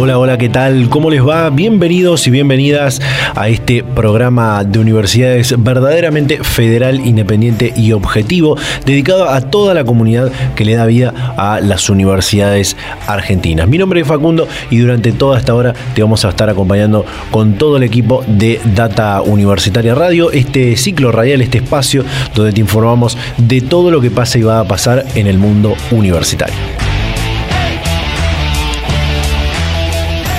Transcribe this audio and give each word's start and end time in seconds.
Hola, 0.00 0.16
hola, 0.16 0.38
¿qué 0.38 0.48
tal? 0.48 0.88
¿Cómo 0.90 1.10
les 1.10 1.26
va? 1.26 1.50
Bienvenidos 1.50 2.24
y 2.28 2.30
bienvenidas 2.30 3.02
a 3.34 3.48
este 3.48 3.82
programa 3.82 4.62
de 4.62 4.78
universidades 4.78 5.52
verdaderamente 5.58 6.44
federal, 6.44 7.04
independiente 7.04 7.72
y 7.74 7.90
objetivo, 7.90 8.56
dedicado 8.86 9.28
a 9.28 9.40
toda 9.40 9.74
la 9.74 9.82
comunidad 9.82 10.30
que 10.54 10.64
le 10.64 10.76
da 10.76 10.86
vida 10.86 11.34
a 11.36 11.58
las 11.58 11.90
universidades 11.90 12.76
argentinas. 13.08 13.66
Mi 13.66 13.76
nombre 13.76 14.00
es 14.00 14.06
Facundo 14.06 14.46
y 14.70 14.76
durante 14.76 15.10
toda 15.10 15.36
esta 15.36 15.56
hora 15.56 15.74
te 15.96 16.02
vamos 16.02 16.24
a 16.24 16.28
estar 16.28 16.48
acompañando 16.48 17.04
con 17.32 17.54
todo 17.54 17.76
el 17.76 17.82
equipo 17.82 18.22
de 18.28 18.60
Data 18.76 19.20
Universitaria 19.22 19.96
Radio, 19.96 20.30
este 20.30 20.76
ciclo 20.76 21.10
radial, 21.10 21.40
este 21.40 21.58
espacio 21.58 22.04
donde 22.36 22.52
te 22.52 22.60
informamos 22.60 23.18
de 23.36 23.62
todo 23.62 23.90
lo 23.90 24.00
que 24.00 24.12
pasa 24.12 24.38
y 24.38 24.42
va 24.42 24.60
a 24.60 24.64
pasar 24.64 25.04
en 25.16 25.26
el 25.26 25.38
mundo 25.38 25.74
universitario. 25.90 26.54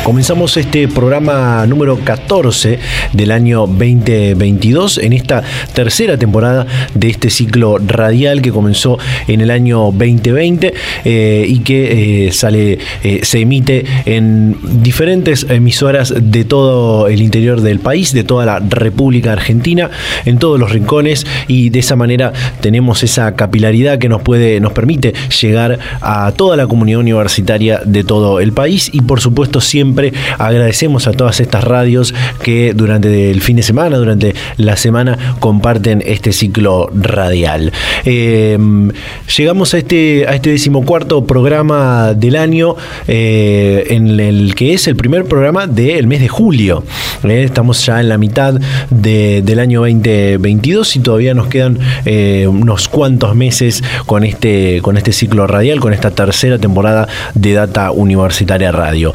Comenzamos 0.10 0.58
este 0.58 0.88
programa 0.88 1.64
número 1.68 2.00
14 2.00 2.80
del 3.14 3.30
año 3.30 3.68
2022 3.68 4.98
en 4.98 5.14
esta 5.14 5.44
tercera 5.76 6.18
temporada 6.18 6.66
de 6.96 7.10
este 7.10 7.30
ciclo 7.30 7.78
radial 7.78 8.42
que 8.42 8.52
comenzó 8.52 8.98
en 9.28 9.42
el 9.42 9.52
año 9.52 9.92
2020 9.92 10.74
eh, 11.06 11.46
y 11.48 11.60
que 11.60 12.26
eh, 12.26 12.32
sale, 12.32 12.80
eh, 13.04 13.20
se 13.22 13.42
emite 13.42 13.86
en 14.06 14.58
diferentes 14.82 15.46
emisoras 15.48 16.12
de 16.20 16.44
todo 16.44 17.08
el 17.08 17.22
interior 17.22 17.62
del 17.62 17.78
país, 17.78 18.12
de 18.12 18.24
toda 18.24 18.48
la 18.48 18.58
República 18.58 19.34
Argentina, 19.34 19.92
en 20.26 20.40
todos 20.40 20.60
los 20.60 20.72
rincones 20.72 21.28
y 21.48 21.70
de 21.70 21.78
esa 21.78 21.96
manera 21.96 22.34
tenemos 22.62 23.04
esa 23.04 23.36
capilaridad 23.36 24.00
que 24.00 24.10
nos 24.10 24.24
puede, 24.24 24.60
nos 24.60 24.74
permite 24.74 25.14
llegar 25.40 25.78
a 26.02 26.32
toda 26.32 26.58
la 26.58 26.66
comunidad 26.66 27.00
universitaria 27.00 27.82
de 27.86 28.04
todo 28.04 28.40
el 28.40 28.54
país 28.54 28.90
y 28.92 29.02
por 29.02 29.22
supuesto 29.22 29.62
siempre 29.62 29.99
agradecemos 30.38 31.08
a 31.08 31.12
todas 31.12 31.40
estas 31.40 31.64
radios 31.64 32.14
que 32.42 32.74
durante 32.74 33.32
el 33.32 33.42
fin 33.42 33.56
de 33.58 33.64
semana, 33.64 33.98
durante 33.98 34.34
la 34.58 34.78
semana, 34.78 35.36
comparten 35.40 36.04
este 36.06 36.32
ciclo 36.32 36.90
radial. 36.94 37.72
Em, 38.06 38.92
llegamos 39.38 39.74
a 39.74 39.78
este, 39.78 40.26
a 40.28 40.36
este 40.36 40.52
decimocuarto 40.52 41.26
programa 41.26 42.14
del 42.14 42.36
año, 42.36 42.76
eh, 43.08 43.88
en 43.90 44.20
el 44.20 44.56
que 44.56 44.74
es 44.74 44.88
el 44.88 44.96
primer 44.96 45.26
programa 45.26 45.68
del 45.68 46.08
mes 46.08 46.22
de 46.22 46.28
julio. 46.28 46.84
Eh, 47.24 47.44
estamos 47.44 47.86
ya 47.86 48.00
en 48.00 48.10
la 48.10 48.18
mitad 48.18 48.56
del 48.90 49.60
año 49.60 49.82
2022 49.82 50.96
y 50.96 51.00
todavía 51.00 51.34
nos 51.34 51.48
quedan 51.48 51.80
eh, 52.06 52.48
unos 52.48 52.88
cuantos 52.88 53.36
meses 53.36 53.84
con 54.06 54.24
este, 54.24 54.82
con 54.82 54.98
este 54.98 55.12
ciclo 55.12 55.48
radial, 55.48 55.80
con 55.80 55.94
esta 55.94 56.12
tercera 56.12 56.58
temporada 56.58 57.08
de 57.34 57.54
Data 57.54 57.92
Universitaria 57.92 58.72
Radio. 58.72 59.14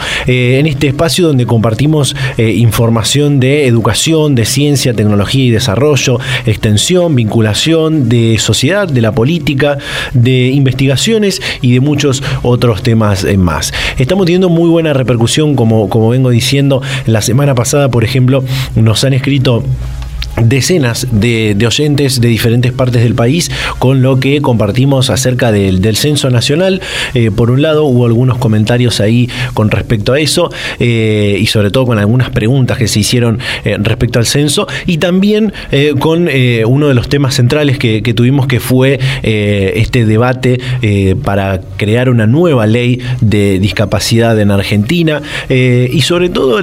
En 0.65 0.71
este 0.71 0.87
espacio 0.87 1.27
donde 1.27 1.45
compartimos 1.45 2.17
eh, 2.39 2.53
información 2.53 3.39
de 3.39 3.67
educación, 3.67 4.35
de 4.35 4.47
ciencia, 4.47 4.95
tecnología 4.95 5.45
y 5.45 5.51
desarrollo, 5.51 6.19
extensión, 6.47 7.15
vinculación 7.15 8.09
de 8.09 8.39
sociedad, 8.39 8.89
de 8.89 9.03
la 9.03 9.13
política, 9.13 9.77
de 10.15 10.49
investigaciones 10.49 11.43
y 11.61 11.73
de 11.73 11.81
muchos 11.81 12.23
otros 12.43 12.83
temas 12.83 13.25
eh, 13.25 13.37
más. 13.37 13.75
Estamos 13.99 14.25
teniendo 14.25 14.49
muy 14.49 14.71
buena 14.71 14.95
repercusión, 14.95 15.55
como, 15.55 15.91
como 15.91 16.09
vengo 16.09 16.31
diciendo, 16.31 16.81
la 17.05 17.21
semana 17.21 17.55
pasada, 17.55 17.91
por 17.91 18.03
ejemplo, 18.03 18.43
nos 18.75 19.05
han 19.05 19.13
escrito 19.13 19.63
decenas 20.43 21.07
de, 21.11 21.57
oyentes 21.67 22.21
de 22.21 22.29
diferentes 22.29 22.73
partes 22.73 23.03
del 23.03 23.15
país 23.15 23.51
con 23.79 24.03
lo 24.03 24.19
que 24.19 24.41
compartimos 24.41 25.11
acerca 25.11 25.53
del, 25.53 25.97
censo 25.97 26.31
nacional. 26.31 26.81
Eh, 27.15 27.31
por 27.31 27.51
un 27.51 27.63
lado 27.63 27.85
hubo 27.85 28.07
algunos 28.07 28.39
comentarios 28.39 29.01
ahí 29.01 29.29
con 29.55 29.71
respecto 29.71 30.13
a 30.13 30.19
eso 30.19 30.51
eh, 30.81 31.39
y 31.41 31.47
sobre 31.47 31.71
todo 31.71 31.87
con 31.87 31.99
algunas 31.99 32.31
preguntas 32.31 32.79
que 32.79 32.89
se 32.89 33.01
hicieron 33.01 33.39
eh, 33.65 33.77
respecto 33.79 34.19
al 34.19 34.27
censo 34.27 34.67
y 34.87 34.99
también 34.99 35.53
con 35.99 36.29
uno 36.67 36.89
de 36.89 36.95
los 36.95 37.09
temas 37.09 37.35
centrales 37.35 37.79
que, 37.79 38.01
tuvimos 38.15 38.47
que 38.47 38.61
fue 38.61 38.99
este 39.23 40.05
debate 40.07 40.61
para 41.23 41.61
crear 41.77 42.09
una 42.09 42.27
nueva 42.27 42.67
ley 42.67 43.01
de 43.21 43.59
discapacidad 43.59 44.39
en 44.39 44.51
Argentina 44.51 45.23
y 45.49 46.01
sobre 46.03 46.29
todo 46.29 46.61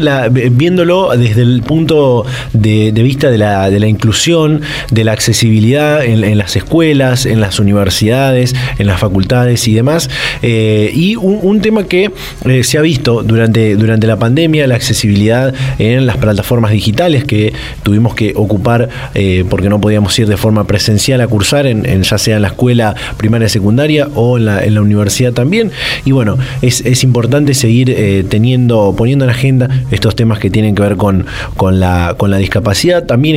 viéndolo 0.51 1.11
desde 1.17 1.41
el 1.41 1.61
punto 1.61 2.25
de 2.53 2.91
vista 2.91 3.29
de 3.29 3.37
la 3.37 3.60
de 3.69 3.79
la 3.79 3.87
inclusión, 3.87 4.61
de 4.91 5.03
la 5.03 5.11
accesibilidad 5.11 6.03
en, 6.03 6.37
las 6.37 6.55
escuelas, 6.55 7.25
en 7.25 7.41
las 7.41 7.59
universidades, 7.59 8.55
en 8.77 8.87
las 8.87 8.99
facultades 8.99 9.67
y 9.67 9.73
demás. 9.73 10.09
Eh, 10.41 10.91
y 10.93 11.15
un, 11.15 11.61
tema 11.61 11.83
que 11.83 12.11
eh, 12.45 12.63
se 12.63 12.77
ha 12.77 12.81
visto 12.81 13.21
durante, 13.21 13.75
durante 13.75 14.07
la 14.07 14.17
pandemia, 14.17 14.65
la 14.65 14.75
accesibilidad 14.75 15.53
en 15.77 16.07
las 16.07 16.17
plataformas 16.17 16.71
digitales 16.71 17.23
que 17.23 17.53
tuvimos 17.83 18.15
que 18.15 18.33
ocupar 18.35 18.89
eh, 19.13 19.45
porque 19.47 19.69
no 19.69 19.79
podíamos 19.79 20.17
ir 20.17 20.27
de 20.27 20.37
forma 20.37 20.65
presencial 20.65 21.21
a 21.21 21.27
cursar, 21.27 21.67
en, 21.67 22.01
ya 22.01 22.17
sea 22.17 22.37
en 22.37 22.41
la 22.41 22.47
escuela 22.49 22.95
primaria 23.17 23.47
secundaria 23.47 24.07
o 24.15 24.37
en 24.37 24.45
la, 24.45 24.81
universidad 24.81 25.33
también. 25.33 25.71
Y 26.05 26.11
bueno, 26.11 26.37
es, 26.63 26.81
es 26.81 27.03
importante 27.03 27.53
seguir 27.53 28.25
teniendo, 28.29 28.95
poniendo 28.97 29.25
en 29.25 29.31
agenda 29.31 29.69
estos 29.91 30.15
temas 30.15 30.39
que 30.39 30.49
tienen 30.49 30.73
que 30.73 30.81
ver 30.81 30.97
con, 30.97 31.27
con, 31.57 31.79
la, 31.79 32.15
con 32.17 32.31
la 32.31 32.37
discapacidad. 32.37 33.05
También 33.05 33.35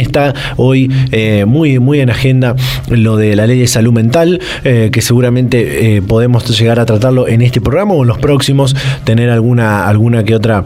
hoy 0.57 0.91
eh, 1.13 1.45
muy, 1.47 1.79
muy 1.79 2.01
en 2.01 2.11
agenda 2.11 2.55
lo 2.89 3.17
de 3.17 3.37
la 3.37 3.47
ley 3.47 3.59
de 3.59 3.67
salud 3.67 3.93
mental, 3.93 4.41
eh, 4.65 4.91
que 4.93 5.03
seguramente 5.03 5.97
eh, 5.97 6.03
podemos 6.03 6.47
llegar 6.59 6.79
a 6.81 6.87
tratarlo 6.87 7.29
en 7.29 7.43
este 7.43 7.61
programa 7.61 7.95
o 7.95 8.03
en 8.03 8.09
los 8.09 8.19
próximos, 8.19 8.77
tener 9.05 9.31
alguna, 9.31 9.87
alguna 9.87 10.25
que 10.25 10.35
otra 10.35 10.65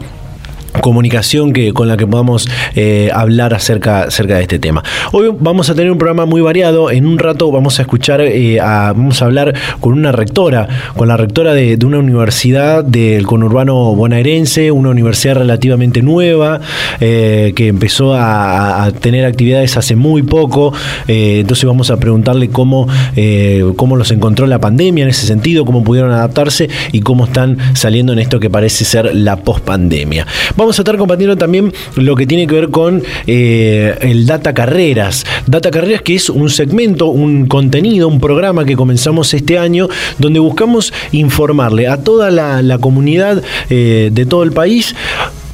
comunicación 0.81 1.53
que, 1.53 1.73
con 1.73 1.87
la 1.87 1.97
que 1.97 2.07
podamos 2.07 2.47
eh, 2.75 3.09
hablar 3.13 3.53
acerca, 3.53 4.03
acerca 4.03 4.35
de 4.35 4.43
este 4.43 4.59
tema. 4.59 4.83
Hoy 5.11 5.29
vamos 5.39 5.69
a 5.69 5.75
tener 5.75 5.91
un 5.91 5.97
programa 5.97 6.25
muy 6.25 6.41
variado. 6.41 6.91
En 6.91 7.05
un 7.05 7.19
rato 7.19 7.51
vamos 7.51 7.79
a 7.79 7.83
escuchar, 7.83 8.21
eh, 8.21 8.59
a, 8.59 8.93
vamos 8.93 9.21
a 9.21 9.25
hablar 9.25 9.53
con 9.79 9.93
una 9.93 10.11
rectora, 10.11 10.67
con 10.95 11.07
la 11.07 11.17
rectora 11.17 11.53
de, 11.53 11.77
una 11.89 11.99
universidad 11.99 12.83
del 12.83 13.25
conurbano 13.25 13.95
bonaerense, 13.95 14.71
una 14.71 14.89
universidad 14.89 15.35
relativamente 15.35 16.03
nueva, 16.03 16.61
eh, 16.99 17.53
que 17.55 17.67
empezó 17.67 18.13
a, 18.13 18.91
tener 19.01 19.25
actividades 19.25 19.77
hace 19.77 19.95
muy 19.95 20.23
poco. 20.23 20.73
entonces 21.07 21.65
vamos 21.65 21.89
a 21.89 21.97
preguntarle 21.97 22.49
cómo, 22.49 22.87
cómo 23.75 23.95
los 23.95 24.11
encontró 24.11 24.45
la 24.47 24.59
pandemia 24.59 25.03
en 25.03 25.09
ese 25.09 25.25
sentido, 25.25 25.65
cómo 25.65 25.83
pudieron 25.83 26.11
adaptarse 26.11 26.69
y 26.91 27.01
cómo 27.01 27.25
están 27.25 27.57
saliendo 27.73 28.13
en 28.13 28.19
esto 28.19 28.39
que 28.39 28.49
parece 28.49 28.85
ser 28.85 29.15
la 29.15 29.37
pospandemia. 29.37 30.25
Vamos 30.55 30.68
a 30.77 30.81
estar 30.81 30.97
compartiendo 30.97 31.37
también 31.37 31.73
lo 31.95 32.15
que 32.15 32.27
tiene 32.27 32.45
que 32.45 32.55
ver 32.55 32.69
con 32.69 33.01
eh, 33.25 33.97
el 34.01 34.25
Data 34.25 34.53
Carreras. 34.53 35.25
Data 35.47 35.71
Carreras 35.71 36.01
que 36.01 36.15
es 36.15 36.29
un 36.29 36.49
segmento, 36.49 37.07
un 37.07 37.47
contenido, 37.47 38.07
un 38.07 38.19
programa 38.19 38.65
que 38.65 38.75
comenzamos 38.75 39.33
este 39.33 39.57
año 39.57 39.87
donde 40.17 40.39
buscamos 40.39 40.93
informarle 41.11 41.87
a 41.87 41.97
toda 41.97 42.29
la, 42.29 42.77
comunidad 42.79 43.43
eh, 43.69 44.09
de 44.11 44.25
todo 44.25 44.43
el 44.43 44.51
país 44.51 44.95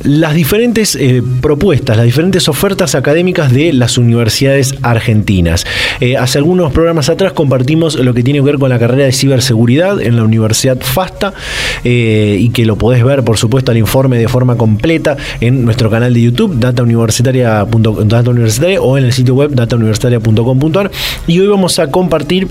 las 0.05 0.33
diferentes 0.33 0.95
eh, 0.95 1.23
propuestas, 1.41 1.97
las 1.97 2.05
diferentes 2.05 2.47
ofertas 2.47 2.95
académicas 2.95 3.51
de 3.51 3.73
las 3.73 3.97
universidades 3.97 4.75
argentinas. 4.81 5.65
Eh, 5.99 6.17
hace 6.17 6.37
algunos 6.37 6.71
programas 6.71 7.09
atrás 7.09 7.33
compartimos 7.33 7.95
lo 7.95 8.13
que 8.13 8.23
tiene 8.23 8.39
que 8.39 8.45
ver 8.45 8.59
con 8.59 8.69
la 8.69 8.79
carrera 8.79 9.05
de 9.05 9.11
ciberseguridad 9.11 10.01
en 10.01 10.15
la 10.15 10.23
Universidad 10.23 10.79
FASTA 10.79 11.33
eh, 11.83 12.37
y 12.39 12.49
que 12.49 12.65
lo 12.65 12.77
podés 12.77 13.03
ver, 13.03 13.23
por 13.23 13.37
supuesto, 13.37 13.71
al 13.71 13.77
informe 13.77 14.17
de 14.17 14.27
forma 14.27 14.55
completa 14.55 15.17
en 15.41 15.65
nuestro 15.65 15.89
canal 15.89 16.13
de 16.13 16.21
YouTube, 16.21 16.59
datauniversitaria, 16.59 17.65
data 18.05 18.29
universitaria 18.29 18.81
o 18.81 18.97
en 18.97 19.05
el 19.05 19.13
sitio 19.13 19.35
web 19.35 19.51
datauniversitaria.com.ar. 19.51 20.91
Y 21.27 21.39
hoy 21.39 21.47
vamos 21.47 21.79
a 21.79 21.89
compartir 21.89 22.47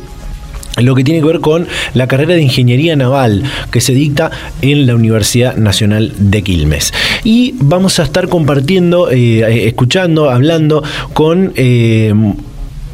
lo 0.82 0.94
que 0.94 1.04
tiene 1.04 1.20
que 1.20 1.26
ver 1.26 1.40
con 1.40 1.66
la 1.94 2.06
carrera 2.06 2.34
de 2.34 2.42
ingeniería 2.42 2.96
naval 2.96 3.42
que 3.70 3.80
se 3.80 3.94
dicta 3.94 4.30
en 4.62 4.86
la 4.86 4.94
Universidad 4.94 5.56
Nacional 5.56 6.12
de 6.18 6.42
Quilmes. 6.42 6.92
Y 7.22 7.54
vamos 7.60 7.98
a 8.00 8.04
estar 8.04 8.28
compartiendo, 8.28 9.10
eh, 9.10 9.66
escuchando, 9.66 10.30
hablando 10.30 10.82
con... 11.12 11.52
Eh, 11.56 12.12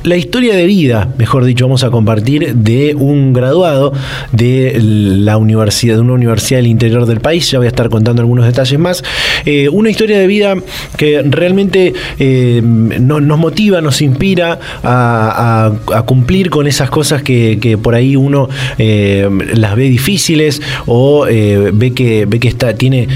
la 0.02 0.16
historia 0.16 0.54
de 0.54 0.64
vida, 0.64 1.12
mejor 1.18 1.44
dicho, 1.44 1.66
vamos 1.66 1.84
a 1.84 1.90
compartir 1.90 2.54
de 2.54 2.94
un 2.94 3.34
graduado 3.34 3.92
de 4.32 4.78
la 4.80 5.36
universidad, 5.36 5.96
de 5.96 6.00
una 6.00 6.14
universidad 6.14 6.58
del 6.58 6.68
interior 6.68 7.04
del 7.04 7.20
país. 7.20 7.50
Ya 7.50 7.58
voy 7.58 7.66
a 7.66 7.68
estar 7.68 7.90
contando 7.90 8.22
algunos 8.22 8.46
detalles 8.46 8.78
más. 8.78 9.04
Eh, 9.44 9.68
una 9.68 9.90
historia 9.90 10.18
de 10.18 10.26
vida 10.26 10.54
que 10.96 11.22
realmente 11.22 11.92
eh, 12.18 12.62
nos 12.62 13.38
motiva, 13.38 13.80
nos 13.82 14.00
inspira 14.00 14.58
a, 14.82 15.72
cumplir 16.06 16.50
con 16.50 16.66
esas 16.66 16.88
cosas 16.88 17.22
que, 17.22 17.78
por 17.82 17.94
ahí 17.94 18.16
uno 18.16 18.48
eh, 18.78 19.28
las 19.54 19.76
ve 19.76 19.84
difíciles 19.84 20.62
o 20.86 21.24
ve 21.24 21.92
que 21.94 22.26
ve 22.26 22.40
que 22.40 22.48
está, 22.48 22.74
tiene 22.74 23.06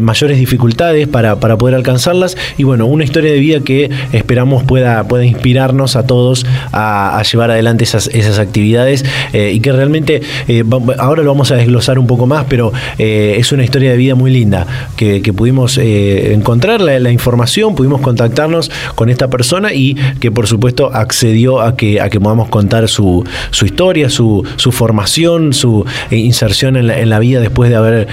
mayores 0.00 0.38
dificultades 0.38 1.08
para, 1.08 1.40
para 1.40 1.56
poder 1.56 1.74
alcanzarlas. 1.74 2.36
Y 2.58 2.64
bueno, 2.64 2.86
una 2.86 3.04
historia 3.04 3.32
de 3.32 3.38
vida 3.38 3.60
que 3.60 3.90
esperamos 4.12 4.62
pueda, 4.64 5.04
pueda 5.04 5.24
inspirarnos 5.24 5.96
a 5.96 6.06
todos 6.06 6.33
a, 6.72 7.22
llevar 7.30 7.50
adelante 7.50 7.84
esas, 7.84 8.38
actividades 8.38 9.04
eh, 9.32 9.52
y 9.54 9.60
que 9.60 9.72
realmente 9.72 10.22
eh, 10.48 10.64
ahora 10.98 11.22
lo 11.22 11.30
vamos 11.30 11.50
a 11.50 11.56
desglosar 11.56 11.98
un 11.98 12.06
poco 12.06 12.26
más, 12.26 12.46
pero 12.48 12.72
eh, 12.98 13.36
es 13.38 13.52
una 13.52 13.64
historia 13.64 13.90
de 13.90 13.96
vida 13.96 14.14
muy 14.14 14.30
linda 14.30 14.66
que, 14.96 15.22
pudimos 15.34 15.78
encontrar 15.78 16.80
la, 16.80 17.10
información, 17.10 17.74
pudimos 17.74 18.00
contactarnos 18.00 18.70
con 18.94 19.10
esta 19.10 19.28
persona 19.28 19.72
y 19.72 19.94
que 20.20 20.30
por 20.30 20.46
supuesto 20.46 20.90
accedió 20.94 21.60
a 21.60 21.76
que, 21.76 22.00
a 22.00 22.08
que 22.08 22.20
podamos 22.20 22.48
contar 22.48 22.88
su, 22.88 23.24
su 23.50 23.64
historia, 23.64 24.08
su, 24.10 24.44
su 24.56 24.70
formación, 24.70 25.52
su 25.52 25.84
inserción 26.10 26.76
en 26.76 26.86
la, 26.86 27.00
en 27.00 27.10
la, 27.10 27.18
vida 27.18 27.40
después 27.40 27.68
de 27.68 27.76
haber, 27.76 28.08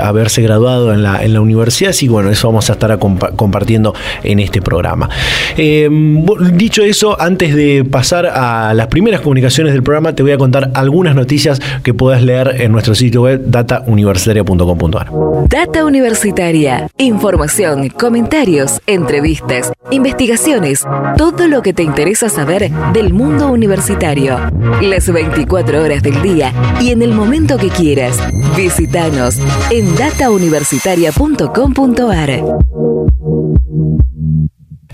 haberse 0.00 0.42
graduado 0.42 0.92
en 0.92 1.02
la, 1.02 1.22
en 1.22 1.32
la 1.32 1.40
universidad. 1.40 1.94
Y 2.00 2.08
bueno, 2.08 2.30
eso 2.30 2.48
vamos 2.48 2.68
a 2.70 2.72
estar 2.72 2.98
compartiendo 2.98 3.94
en 4.24 4.40
este 4.40 4.60
programa. 4.60 5.08
dicho 5.56 6.82
eso, 6.82 7.20
antes 7.20 7.54
de 7.54 7.63
pasar 7.90 8.26
a 8.26 8.74
las 8.74 8.88
primeras 8.88 9.20
comunicaciones 9.20 9.72
del 9.72 9.82
programa, 9.82 10.14
te 10.14 10.22
voy 10.22 10.32
a 10.32 10.38
contar 10.38 10.70
algunas 10.74 11.14
noticias 11.14 11.60
que 11.82 11.94
puedas 11.94 12.22
leer 12.22 12.60
en 12.60 12.72
nuestro 12.72 12.94
sitio 12.94 13.22
web 13.22 13.42
datauniversitaria.com.ar. 13.46 15.10
Data 15.48 15.84
Universitaria. 15.84 16.88
Información, 16.98 17.88
comentarios, 17.88 18.80
entrevistas, 18.86 19.72
investigaciones, 19.90 20.84
todo 21.16 21.48
lo 21.48 21.62
que 21.62 21.72
te 21.72 21.82
interesa 21.82 22.28
saber 22.28 22.70
del 22.92 23.12
mundo 23.12 23.50
universitario. 23.50 24.38
Las 24.82 25.12
24 25.12 25.82
horas 25.82 26.02
del 26.02 26.20
día 26.22 26.52
y 26.80 26.90
en 26.90 27.02
el 27.02 27.12
momento 27.12 27.56
que 27.56 27.68
quieras. 27.68 28.18
Visítanos 28.56 29.38
en 29.70 29.94
datauniversitaria.com.ar. 29.96 32.83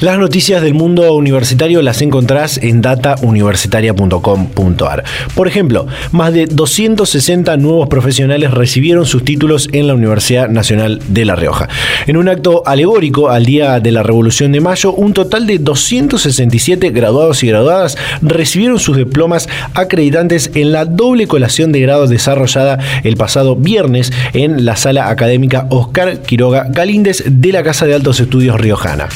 Las 0.00 0.18
noticias 0.18 0.62
del 0.62 0.72
mundo 0.72 1.12
universitario 1.12 1.82
las 1.82 2.00
encontrás 2.00 2.56
en 2.56 2.80
datauniversitaria.com.ar. 2.80 5.04
Por 5.34 5.46
ejemplo, 5.46 5.86
más 6.10 6.32
de 6.32 6.46
260 6.46 7.58
nuevos 7.58 7.86
profesionales 7.88 8.50
recibieron 8.50 9.04
sus 9.04 9.26
títulos 9.26 9.68
en 9.72 9.86
la 9.86 9.92
Universidad 9.92 10.48
Nacional 10.48 11.02
de 11.08 11.26
La 11.26 11.36
Rioja. 11.36 11.68
En 12.06 12.16
un 12.16 12.30
acto 12.30 12.66
alegórico 12.66 13.28
al 13.28 13.44
día 13.44 13.78
de 13.78 13.92
la 13.92 14.02
Revolución 14.02 14.52
de 14.52 14.62
Mayo, 14.62 14.94
un 14.94 15.12
total 15.12 15.46
de 15.46 15.58
267 15.58 16.88
graduados 16.92 17.42
y 17.42 17.48
graduadas 17.48 17.98
recibieron 18.22 18.78
sus 18.78 18.96
diplomas 18.96 19.50
acreditantes 19.74 20.50
en 20.54 20.72
la 20.72 20.86
doble 20.86 21.26
colación 21.26 21.72
de 21.72 21.80
grados 21.80 22.08
desarrollada 22.08 22.78
el 23.04 23.18
pasado 23.18 23.54
viernes 23.54 24.14
en 24.32 24.64
la 24.64 24.76
sala 24.76 25.10
académica 25.10 25.66
Oscar 25.68 26.22
Quiroga 26.22 26.68
Galíndez 26.70 27.22
de 27.26 27.52
la 27.52 27.62
Casa 27.62 27.84
de 27.84 27.92
Altos 27.92 28.18
Estudios 28.18 28.58
Riojana. 28.58 29.10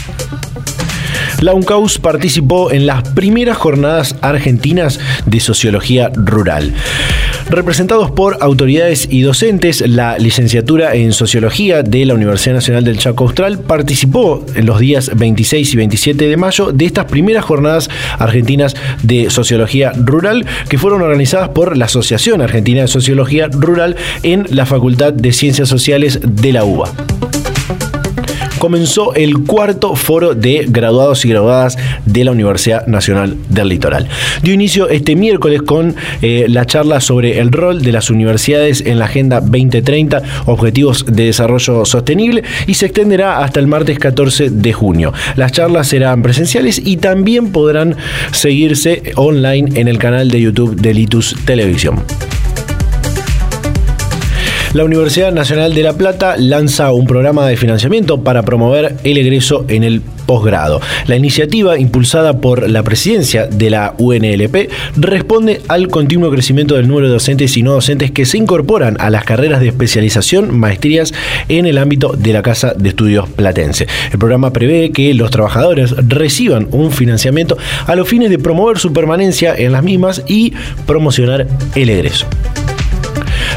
La 1.40 1.54
UNCAUS 1.54 1.98
participó 1.98 2.70
en 2.70 2.86
las 2.86 3.08
primeras 3.10 3.56
jornadas 3.56 4.16
argentinas 4.20 5.00
de 5.26 5.40
sociología 5.40 6.10
rural. 6.14 6.74
Representados 7.50 8.10
por 8.10 8.38
autoridades 8.40 9.06
y 9.10 9.20
docentes, 9.20 9.86
la 9.86 10.18
licenciatura 10.18 10.94
en 10.94 11.12
Sociología 11.12 11.82
de 11.82 12.06
la 12.06 12.14
Universidad 12.14 12.54
Nacional 12.54 12.84
del 12.84 12.98
Chaco 12.98 13.24
Austral 13.24 13.58
participó 13.58 14.44
en 14.54 14.66
los 14.66 14.78
días 14.78 15.10
26 15.14 15.74
y 15.74 15.76
27 15.76 16.28
de 16.28 16.36
mayo 16.36 16.72
de 16.72 16.86
estas 16.86 17.04
primeras 17.04 17.44
jornadas 17.44 17.90
argentinas 18.18 18.74
de 19.02 19.30
Sociología 19.30 19.92
Rural 19.94 20.46
que 20.68 20.78
fueron 20.78 21.02
organizadas 21.02 21.50
por 21.50 21.76
la 21.76 21.84
Asociación 21.84 22.40
Argentina 22.40 22.80
de 22.82 22.88
Sociología 22.88 23.48
Rural 23.48 23.96
en 24.22 24.46
la 24.50 24.66
Facultad 24.66 25.12
de 25.12 25.32
Ciencias 25.32 25.68
Sociales 25.68 26.20
de 26.22 26.52
la 26.52 26.64
UBA 26.64 26.92
comenzó 28.64 29.12
el 29.14 29.40
cuarto 29.40 29.94
foro 29.94 30.34
de 30.34 30.64
graduados 30.66 31.26
y 31.26 31.28
graduadas 31.28 31.76
de 32.06 32.24
la 32.24 32.30
Universidad 32.30 32.86
Nacional 32.86 33.36
del 33.50 33.68
Litoral. 33.68 34.08
Dio 34.42 34.54
inicio 34.54 34.88
este 34.88 35.16
miércoles 35.16 35.60
con 35.60 35.94
eh, 36.22 36.46
la 36.48 36.64
charla 36.64 37.02
sobre 37.02 37.40
el 37.40 37.52
rol 37.52 37.82
de 37.82 37.92
las 37.92 38.08
universidades 38.08 38.80
en 38.80 38.98
la 38.98 39.04
Agenda 39.04 39.42
2030, 39.42 40.22
Objetivos 40.46 41.04
de 41.04 41.26
Desarrollo 41.26 41.84
Sostenible, 41.84 42.42
y 42.66 42.72
se 42.72 42.86
extenderá 42.86 43.44
hasta 43.44 43.60
el 43.60 43.66
martes 43.66 43.98
14 43.98 44.48
de 44.48 44.72
junio. 44.72 45.12
Las 45.36 45.52
charlas 45.52 45.88
serán 45.88 46.22
presenciales 46.22 46.80
y 46.82 46.96
también 46.96 47.52
podrán 47.52 47.96
seguirse 48.32 49.12
online 49.16 49.78
en 49.78 49.88
el 49.88 49.98
canal 49.98 50.30
de 50.30 50.40
YouTube 50.40 50.80
de 50.80 50.94
Litus 50.94 51.36
Televisión. 51.44 52.02
La 54.74 54.82
Universidad 54.82 55.30
Nacional 55.30 55.72
de 55.72 55.84
La 55.84 55.92
Plata 55.92 56.34
lanza 56.36 56.90
un 56.90 57.06
programa 57.06 57.46
de 57.46 57.56
financiamiento 57.56 58.24
para 58.24 58.42
promover 58.42 58.96
el 59.04 59.18
egreso 59.18 59.64
en 59.68 59.84
el 59.84 60.00
posgrado. 60.00 60.80
La 61.06 61.14
iniciativa, 61.14 61.78
impulsada 61.78 62.40
por 62.40 62.68
la 62.68 62.82
presidencia 62.82 63.46
de 63.46 63.70
la 63.70 63.94
UNLP, 63.98 64.68
responde 64.96 65.60
al 65.68 65.86
continuo 65.86 66.28
crecimiento 66.32 66.74
del 66.74 66.88
número 66.88 67.06
de 67.06 67.12
docentes 67.12 67.56
y 67.56 67.62
no 67.62 67.74
docentes 67.74 68.10
que 68.10 68.26
se 68.26 68.36
incorporan 68.36 68.96
a 68.98 69.10
las 69.10 69.22
carreras 69.22 69.60
de 69.60 69.68
especialización, 69.68 70.58
maestrías 70.58 71.14
en 71.48 71.66
el 71.66 71.78
ámbito 71.78 72.12
de 72.18 72.32
la 72.32 72.42
Casa 72.42 72.74
de 72.76 72.88
Estudios 72.88 73.28
Platense. 73.28 73.86
El 74.10 74.18
programa 74.18 74.52
prevé 74.52 74.90
que 74.90 75.14
los 75.14 75.30
trabajadores 75.30 75.94
reciban 76.08 76.66
un 76.72 76.90
financiamiento 76.90 77.56
a 77.86 77.94
los 77.94 78.08
fines 78.08 78.28
de 78.28 78.40
promover 78.40 78.80
su 78.80 78.92
permanencia 78.92 79.54
en 79.56 79.70
las 79.70 79.84
mismas 79.84 80.24
y 80.26 80.52
promocionar 80.84 81.46
el 81.76 81.90
egreso 81.90 82.26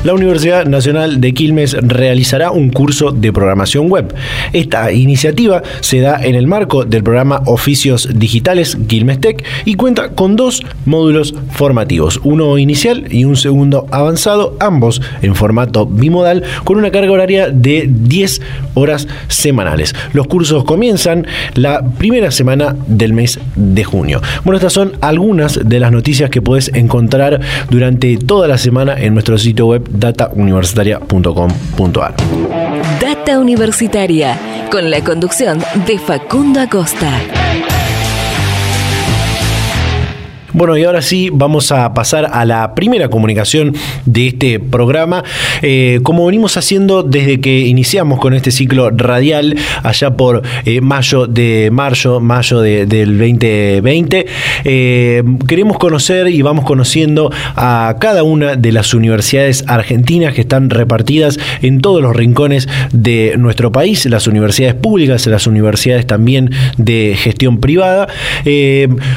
la 0.04 0.14
Universidad 0.14 0.66
Nacional 0.66 1.20
de 1.22 1.34
Quilmes 1.34 1.76
realizará 1.82 2.52
un 2.52 2.70
curso 2.70 3.12
de 3.12 3.34
programación 3.34 3.90
web. 3.90 4.14
Esta 4.54 4.92
iniciativa 4.92 5.62
se 5.82 6.00
da 6.00 6.24
en 6.24 6.36
el 6.36 6.48
marco 6.48 6.86
del 6.86 7.04
programa 7.04 7.42
Oficios 7.46 8.10
Digitales 8.16 8.78
Quilmes 8.88 9.20
Tech 9.20 9.44
y 9.66 9.76
cuenta 9.76 10.10
con 10.10 10.36
dos 10.36 10.64
módulos 10.86 11.34
formativos, 11.52 12.20
uno 12.24 12.58
inicial 12.58 13.06
y 13.12 13.26
un 13.26 13.36
segundo 13.36 13.88
avanzado, 13.92 14.56
ambos 14.60 15.02
en 15.22 15.36
formato 15.36 15.86
bimodal 15.86 16.44
con 16.64 16.78
una 16.78 16.92
carga 16.92 17.12
horaria 17.12 17.50
de 17.50 17.90
10 17.90 18.42
horas 18.76 19.08
semanales. 19.28 19.96
Los 20.14 20.28
cursos 20.28 20.63
comienzan 20.63 21.25
la 21.56 21.84
primera 21.98 22.32
semana 22.32 22.75
del 22.88 23.13
mes 23.13 23.39
de 23.56 23.84
junio. 23.84 24.22
Bueno, 24.44 24.58
estas 24.58 24.74
son 24.74 24.94
algunas 25.01 25.68
de 25.68 25.80
las 25.80 25.92
noticias 25.92 26.30
que 26.30 26.42
puedes 26.42 26.70
encontrar 26.74 27.42
durante 27.70 28.18
toda 28.18 28.48
la 28.48 28.58
semana 28.58 28.96
en 28.98 29.13
nuestro 29.13 29.38
sitio 29.38 29.68
web 29.68 29.88
datauniversitaria.com.ar. 30.00 32.16
Data 33.01 33.39
Universitaria, 33.39 34.39
con 34.72 34.89
la 34.89 35.04
conducción 35.04 35.60
de 35.86 36.00
Facundo 36.00 36.62
Acosta. 36.62 37.12
Bueno, 40.58 40.76
y 40.76 40.84
ahora 40.86 41.04
sí 41.04 41.30
vamos 41.32 41.72
a 41.72 41.94
pasar 41.94 42.32
a 42.34 42.44
la 42.44 42.74
primera 42.74 43.10
comunicación 43.10 43.76
de 44.08 44.30
este 44.30 44.60
programa. 44.60 45.24
Eh, 45.62 46.00
como 46.02 46.26
venimos 46.26 46.58
haciendo 46.58 47.04
desde 47.04 47.40
que 47.40 47.60
iniciamos 47.60 48.20
con 48.20 48.34
este 48.34 48.50
ciclo 48.50 48.90
radial, 48.90 49.56
allá 49.84 50.18
por 50.18 50.42
eh, 50.66 50.82
mayo 50.82 51.28
de 51.28 51.70
marzo, 51.72 52.22
mayo 52.22 52.62
del 52.62 53.20
2020, 53.20 54.26
eh, 54.64 55.24
queremos 55.48 55.78
conocer 55.78 56.28
y 56.28 56.42
vamos 56.42 56.66
conociendo 56.66 57.32
a 57.56 57.96
cada 58.00 58.24
una 58.24 58.56
de 58.56 58.72
las 58.72 58.96
universidades 58.96 59.64
argentinas 59.68 60.34
que 60.34 60.42
están 60.42 60.72
repartidas 60.72 61.38
en 61.62 61.82
todos 61.82 62.02
los 62.02 62.16
rincones 62.16 62.68
de 62.92 63.36
nuestro 63.38 63.72
país, 63.72 64.08
las 64.08 64.26
universidades 64.26 64.74
públicas, 64.74 65.28
las 65.28 65.46
universidades 65.46 66.08
también 66.08 66.50
de 66.78 67.16
gestión 67.16 67.60
privada, 67.60 68.08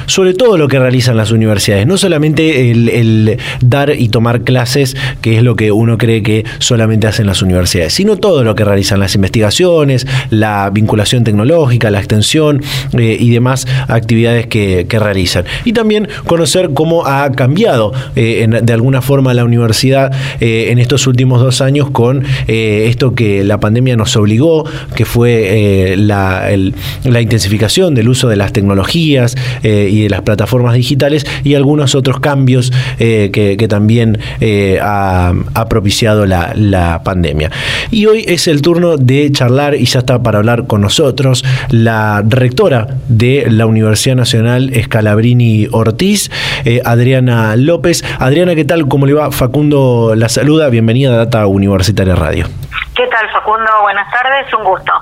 sobre 0.05 0.35
todo 0.35 0.59
lo 0.59 0.69
que 0.69 0.79
realizan 0.79 1.17
las 1.17 1.30
universidades. 1.33 1.87
No 1.87 1.97
solamente 1.97 2.71
el, 2.71 3.39
dar 3.61 3.95
y 3.97 4.09
tomar 4.09 4.43
clases, 4.43 4.97
que 5.21 5.37
es 5.37 5.43
lo 5.43 5.57
que 5.57 5.73
uno 5.73 5.99
cree 5.99 6.23
que 6.23 6.45
solamente 6.59 7.07
hacen 7.07 7.27
las 7.27 7.43
universidades, 7.43 7.95
sino 7.95 8.17
todo 8.17 8.45
lo 8.45 8.55
que 8.55 8.65
realizan 8.65 9.01
las 9.01 9.15
investigaciones, 9.15 10.07
la 10.31 10.71
vinculación 10.71 11.25
tecnológica, 11.25 11.91
la 11.91 11.99
extensión 11.99 12.63
eh, 12.93 13.17
y 13.19 13.31
demás 13.31 13.67
actividades 13.89 14.47
que, 14.47 14.87
realizan. 14.91 15.45
Y 15.65 15.73
también 15.73 16.09
conocer 16.27 16.71
cómo 16.75 17.07
ha 17.07 17.33
cambiado 17.33 17.93
eh, 18.17 18.47
de 18.63 18.73
alguna 18.73 19.01
forma 19.01 19.33
la 19.33 19.45
universidad 19.45 20.13
en 20.41 20.79
estos 20.79 21.07
últimos 21.07 21.41
dos 21.41 21.63
años 21.63 21.91
con 21.91 22.25
esto 22.47 23.15
que 23.15 23.45
la 23.45 23.61
pandemia 23.61 23.97
nos 23.97 24.15
obligó, 24.17 24.65
que 24.95 25.07
fue 25.07 25.95
la 25.97 26.51
intensificación 26.53 27.95
del 27.95 28.09
uso 28.09 28.29
de 28.29 28.37
las 28.37 28.53
tecnologías 28.53 29.37
y 29.63 30.03
de 30.03 30.11
las 30.11 30.23
plataformas 30.23 30.75
digitales 30.75 31.20
y 31.45 31.55
algunos 31.55 31.95
otros 31.95 32.21
cambios 32.21 32.73
eh, 32.99 33.31
que, 33.33 33.69
también 33.69 34.19
eh, 34.41 34.79
ha, 34.83 35.33
propiciado 35.69 36.27
la, 36.27 37.01
pandemia. 37.05 37.51
Y 37.91 38.07
hoy 38.07 38.25
es 38.27 38.49
el 38.49 38.63
turno 38.63 38.97
de 38.97 39.31
charlar, 39.33 39.75
y 39.75 39.85
ya 39.85 40.01
está 40.01 40.23
para 40.23 40.39
hablar 40.39 40.67
con 40.67 40.81
nosotros, 40.81 41.45
la 41.71 42.23
rectora 42.27 42.89
de 43.09 43.47
la 43.49 43.67
Universidad 43.67 44.17
Nacional 44.17 44.71
Escalabrini 44.75 45.69
Ortiz, 45.71 46.31
eh, 46.65 46.81
Adriana 46.85 47.57
López. 47.57 48.05
Adriana, 48.19 48.55
¿qué 48.55 48.65
tal? 48.65 48.89
¿Cómo 48.89 49.07
le 49.07 49.15
va? 49.15 49.31
Facundo 49.31 50.15
la 50.17 50.29
saluda. 50.29 50.69
Bienvenida 50.69 51.13
a 51.13 51.17
Data 51.17 51.47
Universitaria 51.47 52.15
Radio. 52.15 52.47
¿Qué 52.95 53.07
tal, 53.07 53.31
Facundo? 53.33 53.71
Buenas 53.83 54.11
tardes, 54.11 54.53
un 54.53 54.65
gusto. 54.65 54.93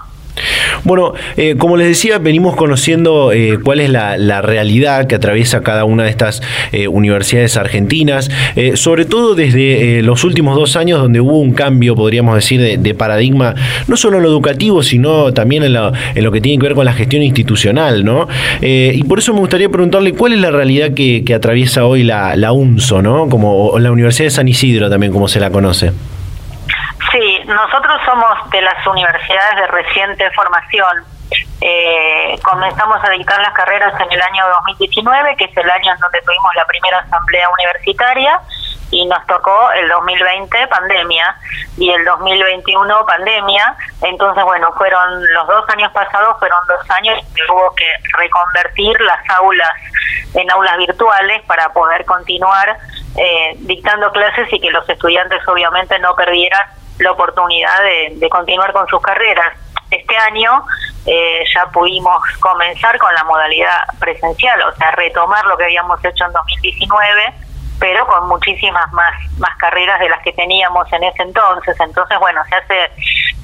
Bueno, 0.85 1.15
eh, 1.37 1.57
como 1.59 1.77
les 1.77 1.89
decía, 1.89 2.19
venimos 2.19 2.57
conociendo 2.57 3.33
eh, 3.33 3.59
cuál 3.63 3.81
es 3.81 3.91
la, 3.91 4.17
realidad 4.43 5.07
que 5.07 5.17
atraviesa 5.17 5.63
cada 5.63 5.85
una 5.85 6.05
de 6.05 6.11
estas 6.11 6.43
eh, 6.73 6.87
universidades 6.87 7.57
argentinas, 7.57 8.31
sobre 8.75 9.05
todo 9.05 9.35
desde 9.35 10.03
los 10.03 10.23
últimos 10.25 10.57
dos 10.57 10.77
años 10.77 11.01
donde 11.01 11.21
hubo 11.21 11.39
un 11.39 11.53
cambio, 11.53 11.97
podríamos 11.97 12.35
decir, 12.37 12.79
de, 12.79 12.95
paradigma, 12.95 13.55
no 13.89 13.97
solo 13.97 14.19
en 14.19 14.23
lo 14.23 14.29
educativo, 14.29 14.83
sino 14.83 15.33
también 15.33 15.65
en 15.65 15.73
lo, 15.73 16.33
que 16.33 16.41
tiene 16.41 16.59
que 16.59 16.69
ver 16.69 16.75
con 16.75 16.85
la 16.85 16.93
gestión 16.93 17.23
institucional, 17.23 18.05
¿no? 18.05 18.29
y 18.61 19.03
por 19.05 19.19
eso 19.19 19.33
me 19.35 19.41
gustaría 19.41 19.69
preguntarle 19.69 20.13
cuál 20.13 20.35
es 20.35 20.41
la 20.41 20.51
realidad 20.51 20.93
que, 20.93 21.25
atraviesa 21.35 21.85
hoy 21.85 22.05
la, 22.05 22.37
la 22.37 22.53
UNSO, 22.53 23.03
¿no? 23.03 23.29
Como 23.29 23.79
la 23.79 23.93
Universidad 23.93 24.27
de 24.27 24.31
San 24.31 24.49
Isidro 24.49 24.91
también, 24.91 25.13
como 25.13 25.29
se 25.29 25.41
la 25.41 25.51
conoce. 25.51 25.93
Nosotros 27.49 27.99
somos 28.05 28.51
de 28.51 28.61
las 28.61 28.87
universidades 28.87 29.57
de 29.57 29.67
reciente 29.69 30.31
formación. 30.33 31.03
Eh, 31.63 32.39
comenzamos 32.45 33.03
a 33.03 33.09
dictar 33.09 33.41
las 33.41 33.55
carreras 33.55 33.99
en 33.99 34.13
el 34.13 34.21
año 34.21 34.45
2019, 34.67 35.35
que 35.37 35.45
es 35.47 35.57
el 35.57 35.71
año 35.71 35.95
en 35.95 35.99
donde 35.99 36.21
tuvimos 36.21 36.55
la 36.55 36.67
primera 36.67 36.99
asamblea 36.99 37.49
universitaria, 37.59 38.39
y 38.91 39.07
nos 39.07 39.27
tocó 39.27 39.73
el 39.73 39.89
2020 39.89 40.67
pandemia 40.67 41.37
y 41.79 41.91
el 41.91 42.05
2021 42.05 43.07
pandemia. 43.07 43.77
Entonces, 44.03 44.45
bueno, 44.45 44.71
fueron 44.77 45.33
los 45.33 45.47
dos 45.47 45.65
años 45.71 45.91
pasados, 45.93 46.39
fueron 46.39 46.59
dos 46.67 46.91
años 46.91 47.19
que 47.35 47.51
hubo 47.51 47.75
que 47.75 47.91
reconvertir 48.19 49.01
las 49.01 49.21
aulas 49.39 49.73
en 50.35 50.51
aulas 50.51 50.77
virtuales 50.77 51.43
para 51.47 51.73
poder 51.73 52.05
continuar 52.05 52.77
eh, 53.17 53.55
dictando 53.61 54.13
clases 54.13 54.53
y 54.53 54.61
que 54.61 54.71
los 54.71 54.87
estudiantes 54.87 55.41
obviamente 55.49 55.99
no 55.99 56.15
perdieran 56.15 56.78
la 56.99 57.13
oportunidad 57.13 57.83
de, 57.83 58.29
continuar 58.29 58.73
con 58.73 58.87
sus 58.89 59.01
carreras. 59.01 59.55
Este 59.91 60.17
año 60.17 60.65
eh, 61.07 61.43
ya 61.55 61.67
pudimos 61.71 62.23
comenzar 62.41 62.99
con 62.99 63.15
la 63.15 63.25
modalidad 63.25 63.85
presencial, 63.99 64.61
o 64.63 64.77
sea, 64.77 64.91
retomar 64.93 65.45
lo 65.47 65.57
que 65.57 65.65
habíamos 65.65 66.05
hecho 66.05 66.27
en 66.27 66.33
2019, 66.33 67.35
pero 67.81 68.07
con 68.07 68.29
muchísimas 68.29 68.93
más 68.93 69.15
más 69.39 69.57
carreras 69.57 70.01
de 70.01 70.09
las 70.09 70.21
que 70.23 70.33
teníamos 70.33 70.93
en 70.93 71.05
ese 71.05 71.23
entonces. 71.23 71.77
Entonces, 71.81 72.19
bueno, 72.19 72.43
se 72.49 72.57
hace 72.57 72.91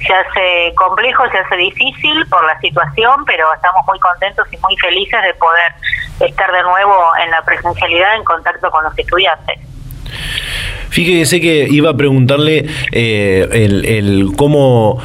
se 0.05 0.13
hace 0.13 0.75
complejo, 0.75 1.27
se 1.29 1.37
hace 1.37 1.55
difícil 1.55 2.27
por 2.27 2.45
la 2.45 2.59
situación, 2.59 3.25
pero 3.25 3.51
estamos 3.53 3.85
muy 3.87 3.99
contentos 3.99 4.47
y 4.51 4.57
muy 4.57 4.77
felices 4.77 5.21
de 5.23 5.33
poder 5.35 5.73
estar 6.19 6.51
de 6.51 6.61
nuevo 6.63 7.11
en 7.23 7.31
la 7.31 7.41
presencialidad 7.43 8.15
en 8.15 8.23
contacto 8.23 8.69
con 8.69 8.83
los 8.83 8.97
estudiantes. 8.97 9.59
Fíjese 10.95 11.41
que 11.41 11.67
iba 11.69 11.89
a 11.89 11.97
preguntarle 11.97 12.67
eh, 12.93 13.49
el, 13.51 14.29
cómo, 14.37 14.97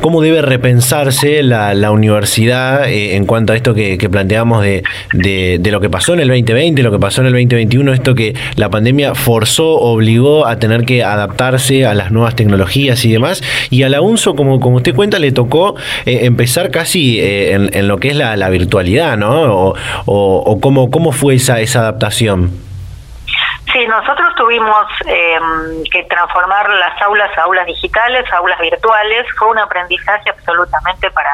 cómo 0.00 0.20
debe 0.20 0.42
repensarse 0.42 1.40
la, 1.44 1.92
universidad 1.92 2.88
eh, 2.88 3.14
en 3.14 3.26
cuanto 3.26 3.52
a 3.52 3.56
esto 3.56 3.72
que, 3.72 3.96
planteamos 4.10 4.64
de, 4.64 4.82
de, 5.12 5.70
lo 5.70 5.80
que 5.80 5.88
pasó 5.88 6.14
en 6.14 6.18
el 6.18 6.26
2020, 6.26 6.82
lo 6.82 6.90
que 6.90 6.98
pasó 6.98 7.20
en 7.20 7.28
el 7.28 7.32
2021, 7.34 7.92
esto 7.92 8.16
que 8.16 8.34
la 8.56 8.70
pandemia 8.70 9.14
forzó, 9.14 9.76
obligó 9.76 10.48
a 10.48 10.58
tener 10.58 10.84
que 10.84 11.04
adaptarse 11.04 11.86
a 11.86 11.94
las 11.94 12.10
nuevas 12.10 12.34
tecnologías 12.34 13.04
y 13.04 13.12
demás. 13.12 13.40
Y 13.70 13.84
a 13.84 13.88
la 13.88 14.00
UNSO, 14.00 14.34
como, 14.34 14.58
como 14.58 14.78
usted 14.78 14.96
cuenta, 14.96 15.20
le 15.20 15.30
tocó 15.30 15.76
eh, 16.06 16.22
empezar 16.22 16.72
casi 16.72 17.20
en, 17.20 17.86
lo 17.86 17.98
que 17.98 18.08
es 18.08 18.16
la, 18.16 18.48
virtualidad, 18.48 19.16
¿no? 19.16 19.42
O, 19.42 19.76
o, 20.06 20.36
o 20.38 20.60
cómo, 20.60 20.90
cómo 20.90 21.12
fue 21.12 21.36
esa, 21.36 21.60
esa 21.60 21.82
adaptación. 21.82 22.66
Sí, 23.72 23.80
nosotros 23.86 24.25
tuvimos 24.36 24.86
em, 25.06 25.82
que 25.90 26.04
transformar 26.04 26.68
las 26.70 27.00
aulas 27.02 27.36
a 27.36 27.42
aulas 27.42 27.66
digitales, 27.66 28.24
aulas 28.32 28.58
virtuales. 28.60 29.26
Fue 29.36 29.48
un 29.48 29.58
aprendizaje 29.58 30.30
absolutamente 30.30 31.10
para 31.10 31.30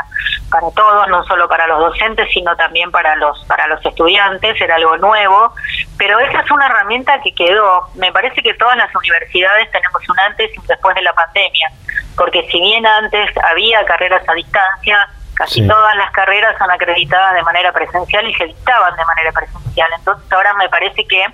para 0.50 0.70
todos, 0.74 1.08
no 1.08 1.24
solo 1.24 1.48
para 1.48 1.66
los 1.66 1.78
docentes, 1.78 2.28
sino 2.32 2.54
también 2.56 2.90
para 2.90 3.16
los 3.16 3.44
para 3.44 3.66
los 3.66 3.84
estudiantes. 3.84 4.60
Era 4.60 4.76
algo 4.76 4.96
nuevo, 4.98 5.52
pero 5.98 6.18
esa 6.18 6.40
es 6.40 6.50
una 6.50 6.66
herramienta 6.66 7.20
que 7.22 7.34
quedó. 7.34 7.88
Me 7.94 8.12
parece 8.12 8.42
que 8.42 8.54
todas 8.54 8.76
las 8.76 8.94
universidades 8.94 9.70
tenemos 9.70 10.08
un 10.08 10.18
antes 10.20 10.50
y 10.54 10.58
un 10.58 10.66
después 10.66 10.94
de 10.94 11.02
la 11.02 11.12
pandemia, 11.12 11.70
porque 12.16 12.46
si 12.50 12.60
bien 12.60 12.86
antes 12.86 13.30
había 13.44 13.84
carreras 13.84 14.22
a 14.28 14.34
distancia, 14.34 15.08
Casi 15.42 15.66
todas 15.66 15.96
las 15.96 16.10
carreras 16.12 16.56
son 16.56 16.70
acreditadas 16.70 17.34
de 17.34 17.42
manera 17.42 17.72
presencial 17.72 18.28
y 18.28 18.34
se 18.34 18.44
dictaban 18.46 18.96
de 18.96 19.04
manera 19.04 19.32
presencial. 19.32 19.90
Entonces 19.98 20.32
ahora 20.32 20.54
me 20.54 20.68
parece 20.68 21.04
que 21.04 21.24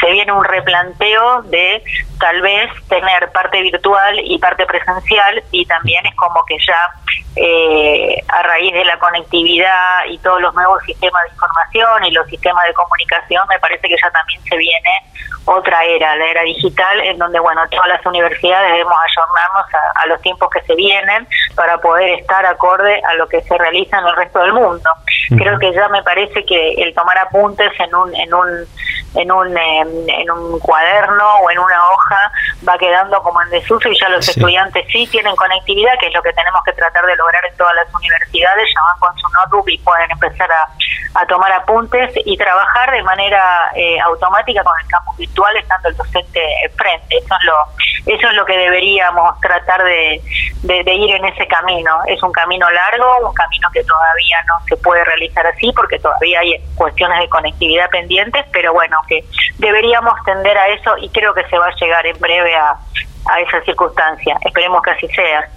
se 0.00 0.10
viene 0.10 0.32
un 0.32 0.42
replanteo 0.42 1.42
de 1.42 1.84
tal 2.22 2.40
vez 2.40 2.70
tener 2.88 3.32
parte 3.32 3.60
virtual 3.62 4.16
y 4.22 4.38
parte 4.38 4.64
presencial 4.64 5.42
y 5.50 5.66
también 5.66 6.06
es 6.06 6.14
como 6.14 6.44
que 6.44 6.56
ya 6.64 6.78
eh, 7.34 8.14
a 8.28 8.42
raíz 8.44 8.72
de 8.72 8.84
la 8.84 8.96
conectividad 9.00 10.04
y 10.08 10.18
todos 10.18 10.40
los 10.40 10.54
nuevos 10.54 10.80
sistemas 10.84 11.20
de 11.24 11.30
información 11.30 12.04
y 12.04 12.12
los 12.12 12.24
sistemas 12.28 12.64
de 12.68 12.74
comunicación 12.74 13.44
me 13.48 13.58
parece 13.58 13.88
que 13.88 13.96
ya 14.00 14.08
también 14.12 14.40
se 14.44 14.56
viene 14.56 14.90
otra 15.44 15.84
era, 15.84 16.14
la 16.14 16.26
era 16.26 16.42
digital, 16.42 17.00
en 17.00 17.18
donde 17.18 17.40
bueno 17.40 17.62
todas 17.68 17.88
las 17.88 18.06
universidades 18.06 18.70
debemos 18.70 18.94
ayornarnos 19.10 19.66
a, 19.96 20.06
los 20.06 20.20
tiempos 20.22 20.48
que 20.50 20.60
se 20.60 20.74
vienen 20.76 21.26
para 21.56 21.78
poder 21.78 22.20
estar 22.20 22.46
acorde 22.46 23.02
a 23.04 23.14
lo 23.14 23.28
que 23.28 23.42
se 23.42 23.58
realiza 23.58 23.98
en 23.98 24.06
el 24.06 24.14
resto 24.14 24.38
del 24.38 24.52
mundo. 24.52 24.88
Creo 25.36 25.58
que 25.58 25.72
ya 25.72 25.88
me 25.88 26.02
parece 26.02 26.44
que 26.44 26.74
el 26.74 26.94
tomar 26.94 27.18
apuntes 27.18 27.72
en 27.80 27.94
un 27.94 28.14
en 28.14 28.32
un 28.32 28.66
en 29.14 29.30
un, 29.30 29.56
en 29.56 30.30
un 30.30 30.58
cuaderno 30.60 31.34
o 31.42 31.50
en 31.50 31.58
una 31.58 31.88
hoja 31.90 32.11
va 32.66 32.78
quedando 32.78 33.22
como 33.22 33.40
en 33.42 33.50
desuso 33.50 33.88
y 33.88 33.98
ya 33.98 34.08
los 34.08 34.28
estudiantes 34.28 34.86
sí 34.90 35.06
tienen 35.10 35.34
conectividad, 35.36 35.98
que 35.98 36.06
es 36.06 36.14
lo 36.14 36.22
que 36.22 36.32
tenemos 36.32 36.62
que 36.64 36.72
tratar 36.72 37.04
de 37.06 37.16
lograr 37.16 37.44
en 37.46 37.56
todas 37.56 37.74
las 37.74 37.94
universidades, 37.94 38.68
ya 38.74 38.82
van 38.82 38.98
con 38.98 39.18
su 39.18 39.28
notebook 39.28 39.68
y 39.68 39.78
pueden 39.78 40.10
empezar 40.10 40.50
a, 40.50 40.68
a 41.14 41.26
tomar 41.26 41.52
apuntes 41.52 42.12
y 42.24 42.36
trabajar 42.36 42.90
de 42.90 43.02
manera 43.02 43.70
eh, 43.74 44.00
automática 44.00 44.62
con 44.62 44.74
el 44.80 44.86
campus 44.86 45.16
virtual 45.18 45.56
estando 45.56 45.88
el 45.88 45.96
docente 45.96 46.40
frente. 46.76 47.18
Eso 47.18 47.34
es 47.34 47.44
lo, 47.44 48.14
eso 48.14 48.28
es 48.28 48.34
lo 48.34 48.44
que 48.44 48.56
deberíamos 48.56 49.38
tratar 49.40 49.82
de, 49.84 50.20
de, 50.62 50.94
ir 50.94 51.14
en 51.14 51.24
ese 51.26 51.46
camino. 51.46 51.98
Es 52.06 52.22
un 52.22 52.32
camino 52.32 52.70
largo, 52.70 53.28
un 53.28 53.34
camino 53.34 53.68
que 53.72 53.84
todavía 53.84 54.38
no 54.48 54.64
se 54.66 54.76
puede 54.76 55.04
realizar 55.04 55.46
así 55.46 55.72
porque 55.74 55.98
todavía 55.98 56.40
hay 56.40 56.56
cuestiones 56.74 57.20
de 57.20 57.28
conectividad 57.28 57.90
pendientes, 57.90 58.44
pero 58.52 58.72
bueno, 58.72 59.00
que 59.08 59.24
deberíamos 59.58 60.14
tender 60.24 60.56
a 60.56 60.68
eso 60.68 60.96
y 60.98 61.08
creo 61.10 61.34
que 61.34 61.46
se 61.48 61.58
va 61.58 61.66
a 61.66 61.74
llegar 61.74 62.01
en 62.06 62.18
breve 62.18 62.54
a, 62.54 62.70
a 63.32 63.40
esa 63.40 63.62
circunstancia. 63.64 64.36
Esperemos 64.44 64.82
que 64.82 64.90
así 64.90 65.08
sea. 65.08 65.48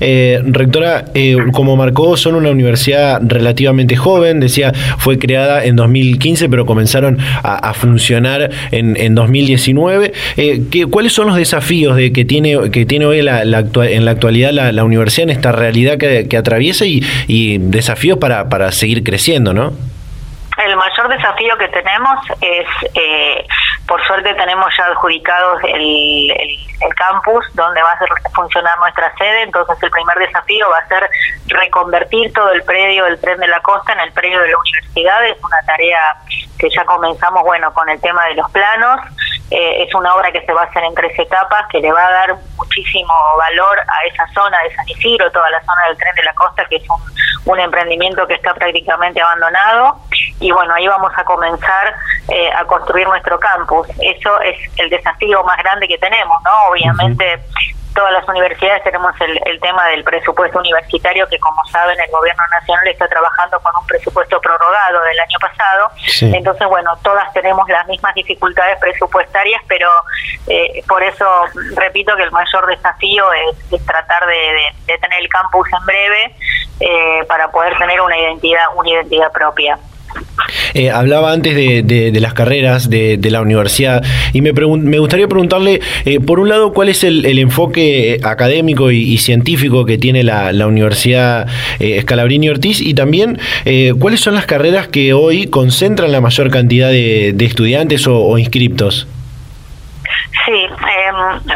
Eh, 0.00 0.40
rectora, 0.44 1.06
eh, 1.14 1.36
como 1.52 1.76
marcó, 1.76 2.16
son 2.16 2.34
una 2.34 2.50
universidad 2.50 3.20
relativamente 3.22 3.96
joven, 3.96 4.40
decía, 4.40 4.72
fue 4.98 5.18
creada 5.18 5.64
en 5.64 5.76
2015, 5.76 6.48
pero 6.48 6.66
comenzaron 6.66 7.18
a, 7.42 7.74
funcionar 7.74 8.50
en, 8.70 8.96
en 8.96 9.14
2019. 9.14 10.12
Eh, 10.36 10.62
¿qué, 10.70 10.86
¿Cuáles 10.86 11.12
son 11.12 11.26
los 11.26 11.36
desafíos 11.36 11.96
de 11.96 12.12
que 12.12 12.24
tiene, 12.24 12.70
que 12.70 12.86
tiene 12.86 13.06
hoy 13.06 13.22
la, 13.22 13.42
en 13.42 14.04
la 14.04 14.10
actualidad 14.10 14.52
la, 14.52 14.84
universidad 14.84 15.24
en 15.24 15.30
esta 15.30 15.52
realidad 15.52 15.98
que, 15.98 16.36
atraviesa 16.36 16.84
y, 16.84 17.02
y 17.26 17.58
desafíos 17.58 18.18
para, 18.18 18.48
para 18.48 18.70
seguir 18.70 19.02
creciendo, 19.02 19.54
no? 19.54 19.72
El 20.56 20.74
mayor 20.74 21.08
desafío 21.08 21.56
que 21.58 21.68
tenemos 21.68 22.18
es, 22.40 22.90
eh, 22.94 23.46
por 23.86 24.04
suerte 24.06 24.34
tenemos 24.34 24.66
ya 24.76 24.86
adjudicados 24.86 25.62
el, 25.64 26.30
el, 26.30 26.94
campus 26.96 27.44
donde 27.54 27.82
va 27.82 27.92
a 27.92 28.30
funcionar 28.30 28.78
nuestra 28.78 29.12
sede, 29.16 29.42
entonces 29.42 29.76
el 29.82 29.90
primer 29.90 30.18
desafío 30.18 30.68
va 30.68 30.78
a 30.78 30.88
ser 30.88 31.10
reconvertir 31.48 32.32
todo 32.32 32.52
el 32.52 32.62
predio 32.64 33.04
del 33.04 33.20
tren 33.20 33.38
de 33.38 33.48
la 33.48 33.60
costa 33.60 33.92
en 33.92 34.00
el 34.00 34.12
predio 34.12 34.40
de 34.40 34.48
la 34.48 34.58
universidad, 34.58 35.24
es 35.26 35.36
una 35.42 35.62
tarea 35.66 36.00
que 36.58 36.70
ya 36.70 36.84
comenzamos, 36.84 37.42
bueno, 37.42 37.72
con 37.74 37.88
el 37.88 38.00
tema 38.00 38.24
de 38.26 38.34
los 38.34 38.50
planos. 38.50 39.00
Eh, 39.50 39.84
es 39.84 39.94
una 39.94 40.14
obra 40.14 40.32
que 40.32 40.44
se 40.44 40.52
va 40.52 40.62
a 40.62 40.64
hacer 40.64 40.82
en 40.82 40.94
tres 40.94 41.16
etapas, 41.18 41.66
que 41.70 41.80
le 41.80 41.92
va 41.92 42.04
a 42.06 42.10
dar 42.10 42.36
muchísimo 42.56 43.12
valor 43.36 43.78
a 43.80 44.06
esa 44.06 44.26
zona 44.32 44.58
de 44.62 44.74
San 44.74 44.88
Isidro, 44.88 45.30
toda 45.30 45.48
la 45.50 45.60
zona 45.60 45.86
del 45.88 45.96
tren 45.96 46.14
de 46.16 46.22
la 46.24 46.34
costa, 46.34 46.64
que 46.64 46.76
es 46.76 46.84
un, 46.88 47.52
un 47.52 47.60
emprendimiento 47.60 48.26
que 48.26 48.34
está 48.34 48.54
prácticamente 48.54 49.20
abandonado. 49.20 50.00
Y 50.40 50.50
bueno, 50.50 50.74
ahí 50.74 50.86
vamos 50.86 51.12
a 51.16 51.24
comenzar 51.24 51.94
eh, 52.28 52.52
a 52.52 52.64
construir 52.64 53.06
nuestro 53.08 53.38
campus. 53.38 53.88
Eso 54.00 54.40
es 54.40 54.56
el 54.76 54.90
desafío 54.90 55.42
más 55.44 55.56
grande 55.58 55.88
que 55.88 55.98
tenemos, 55.98 56.42
¿no? 56.44 56.50
Obviamente 56.70 57.40
todas 57.96 58.12
las 58.12 58.28
universidades 58.28 58.84
tenemos 58.84 59.12
el, 59.20 59.58
tema 59.60 59.88
del 59.88 60.04
presupuesto 60.04 60.58
universitario, 60.58 61.26
que 61.28 61.38
como 61.38 61.64
saben 61.64 61.98
el 61.98 62.10
gobierno 62.10 62.42
nacional 62.50 62.86
está 62.86 63.08
trabajando 63.08 63.58
con 63.60 63.72
un 63.80 63.86
presupuesto 63.86 64.38
prorrogado 64.38 65.02
del 65.02 65.18
año 65.18 65.38
pasado. 65.40 65.90
Entonces, 66.20 66.68
bueno, 66.68 66.96
todas 67.02 67.32
tenemos 67.32 67.66
las 67.68 67.86
mismas 67.88 68.14
dificultades 68.14 68.78
presupuestarias, 68.78 69.62
pero 69.66 69.88
eh, 70.46 70.84
por 70.86 71.02
eso 71.02 71.26
repito 71.74 72.14
que 72.16 72.24
el 72.24 72.30
mayor 72.30 72.66
desafío 72.66 73.32
es, 73.32 73.86
tratar 73.86 74.26
de, 74.26 74.98
tener 75.00 75.18
el 75.18 75.28
campus 75.30 75.66
en 75.72 75.86
breve 75.86 76.36
eh, 76.80 77.24
para 77.26 77.50
poder 77.50 77.76
tener 77.78 78.00
una 78.02 78.18
identidad, 78.18 78.66
una 78.76 78.90
identidad 78.90 79.32
propia. 79.32 79.78
Eh, 80.74 80.90
hablaba 80.90 81.32
antes 81.32 81.54
de, 81.54 82.12
las 82.20 82.34
carreras 82.34 82.90
de, 82.90 83.18
la 83.30 83.40
universidad 83.40 84.04
y 84.32 84.42
me, 84.42 84.52
me 84.52 84.98
gustaría 84.98 85.26
preguntarle, 85.26 85.80
eh, 86.04 86.20
por 86.20 86.38
un 86.38 86.48
lado, 86.48 86.72
cuál 86.72 86.88
es 86.88 87.02
el, 87.04 87.24
enfoque 87.38 88.20
académico 88.22 88.90
y, 88.90 89.18
científico 89.18 89.84
que 89.84 89.98
tiene 89.98 90.22
la, 90.22 90.66
Universidad 90.66 91.46
eh, 91.80 92.04
Ortiz 92.50 92.80
y 92.80 92.94
también 92.94 93.38
cuáles 93.98 94.20
son 94.20 94.34
las 94.34 94.46
carreras 94.46 94.88
que 94.88 95.12
hoy 95.12 95.46
concentran 95.46 96.12
la 96.12 96.20
mayor 96.20 96.50
cantidad 96.50 96.90
de, 96.90 97.34
estudiantes 97.40 98.06
o 98.06 98.36
inscriptos. 98.38 99.06
Sí, 100.44 100.52
eh, 100.52 101.12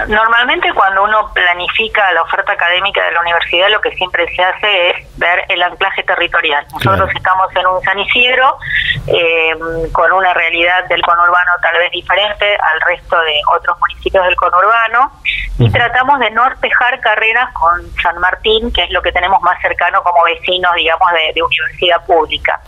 normalmente 0.09 0.73
cuando 0.73 1.05
uno 1.05 1.33
planifica 1.33 2.13
la 2.13 2.23
oferta 2.23 2.53
académica 2.53 3.05
de 3.05 3.13
la 3.13 3.21
universidad, 3.21 3.69
lo 3.71 3.81
que 3.81 3.91
siempre 3.93 4.27
se 4.35 4.43
hace 4.43 4.91
es 4.91 5.19
ver 5.19 5.45
el 5.49 5.63
anclaje 5.63 6.03
territorial. 6.03 6.67
Nosotros 6.73 7.11
estamos 7.15 7.55
en 7.55 7.67
un 7.67 7.83
San 7.83 7.99
Isidro 7.99 8.59
eh, 9.07 9.55
con 9.93 10.13
una 10.13 10.35
realidad 10.35 10.85
del 10.89 11.03
conurbano 11.03 11.51
tal 11.63 11.79
vez 11.79 11.91
diferente 11.93 12.57
al 12.57 12.81
resto 12.81 13.21
de 13.21 13.41
otros 13.55 13.79
municipios 13.81 14.25
del 14.25 14.37
conurbano 14.37 15.13
y 15.59 15.71
tratamos 15.71 16.19
de 16.21 16.31
no 16.31 16.47
espejar 16.49 17.01
carreras 17.01 17.53
con 17.53 17.93
San 18.03 18.19
Martín, 18.19 18.73
que 18.73 18.85
es 18.85 18.91
lo 18.91 19.03
que 19.03 19.13
tenemos 19.13 19.43
más 19.43 19.61
cercano 19.61 20.03
como 20.03 20.25
vecinos, 20.25 20.75
digamos, 20.75 21.09
de, 21.13 21.43
universidad 21.43 22.05
pública. 22.07 22.61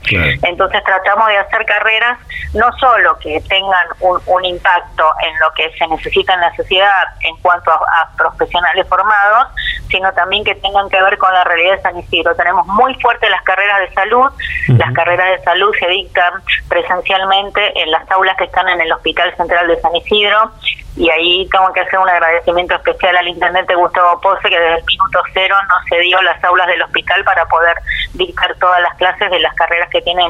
Entonces 0.42 0.82
tratamos 0.84 1.28
de 1.28 1.38
hacer 1.38 1.64
carreras 1.64 2.18
no 2.54 2.70
solo 2.78 3.18
que 3.18 3.40
tengan 3.48 3.86
un, 4.00 4.20
un 4.26 4.44
impacto 4.44 5.10
en 5.22 5.38
lo 5.38 5.52
que 5.54 5.70
se 5.78 5.86
necesita, 5.86 5.91
necesita 5.96 6.34
en 6.34 6.40
la 6.40 6.54
sociedad 6.54 7.04
en 7.20 7.36
cuanto 7.36 7.70
a, 7.70 8.10
profesionales 8.16 8.86
formados, 8.88 9.48
sino 9.88 10.12
también 10.12 10.44
que 10.44 10.54
tengan 10.56 10.88
que 10.88 11.00
ver 11.02 11.18
con 11.18 11.32
la 11.32 11.44
realidad 11.44 11.76
de 11.76 11.82
San 11.82 11.98
Isidro. 11.98 12.34
Tenemos 12.34 12.66
muy 12.66 12.94
fuertes 13.00 13.30
las 13.30 13.42
carreras 13.42 13.80
de 13.80 13.94
salud, 13.94 14.30
las 14.68 14.92
carreras 14.92 15.38
de 15.38 15.44
salud 15.44 15.74
se 15.78 15.86
dictan 15.88 16.32
presencialmente 16.68 17.80
en 17.80 17.90
las 17.90 18.10
aulas 18.10 18.36
que 18.36 18.44
están 18.44 18.68
en 18.68 18.80
el 18.80 18.92
Hospital 18.92 19.34
Central 19.36 19.68
de 19.68 19.80
San 19.80 19.94
Isidro, 19.96 20.52
y 20.96 21.08
ahí 21.08 21.48
tengo 21.50 21.72
que 21.72 21.80
hacer 21.80 21.98
un 21.98 22.08
agradecimiento 22.08 22.74
especial 22.74 23.16
al 23.16 23.28
intendente 23.28 23.74
Gustavo 23.74 24.20
Pose 24.20 24.48
que 24.48 24.58
desde 24.58 24.76
el 24.76 24.84
minuto 24.84 25.22
cero 25.32 25.56
nos 25.68 25.88
cedió 25.88 26.20
las 26.20 26.42
aulas 26.44 26.66
del 26.66 26.82
hospital 26.82 27.24
para 27.24 27.46
poder 27.46 27.76
dictar 28.12 28.54
todas 28.56 28.80
las 28.82 28.94
clases 28.96 29.30
de 29.30 29.40
las 29.40 29.54
carreras 29.54 29.88
que 29.88 30.02
tienen 30.02 30.28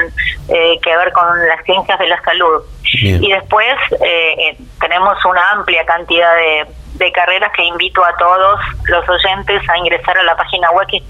eh, 0.48 0.78
que 0.80 0.96
ver 0.96 1.12
con 1.12 1.48
las 1.48 1.64
ciencias 1.64 1.98
de 1.98 2.06
la 2.06 2.22
salud. 2.22 2.62
Y 2.92 3.32
después 3.32 3.74
eh, 4.00 4.34
eh, 4.38 4.56
tenemos 4.80 5.24
una 5.24 5.40
amplia 5.52 5.84
cantidad 5.86 6.34
de, 6.36 6.66
de 6.94 7.12
carreras 7.12 7.52
que 7.52 7.64
invito 7.64 8.04
a 8.04 8.16
todos 8.16 8.60
los 8.84 9.08
oyentes 9.08 9.62
a 9.68 9.78
ingresar 9.78 10.18
a 10.18 10.24
la 10.24 10.36
página 10.36 10.70
web 10.72 10.86
que 10.88 10.98
es 10.98 11.06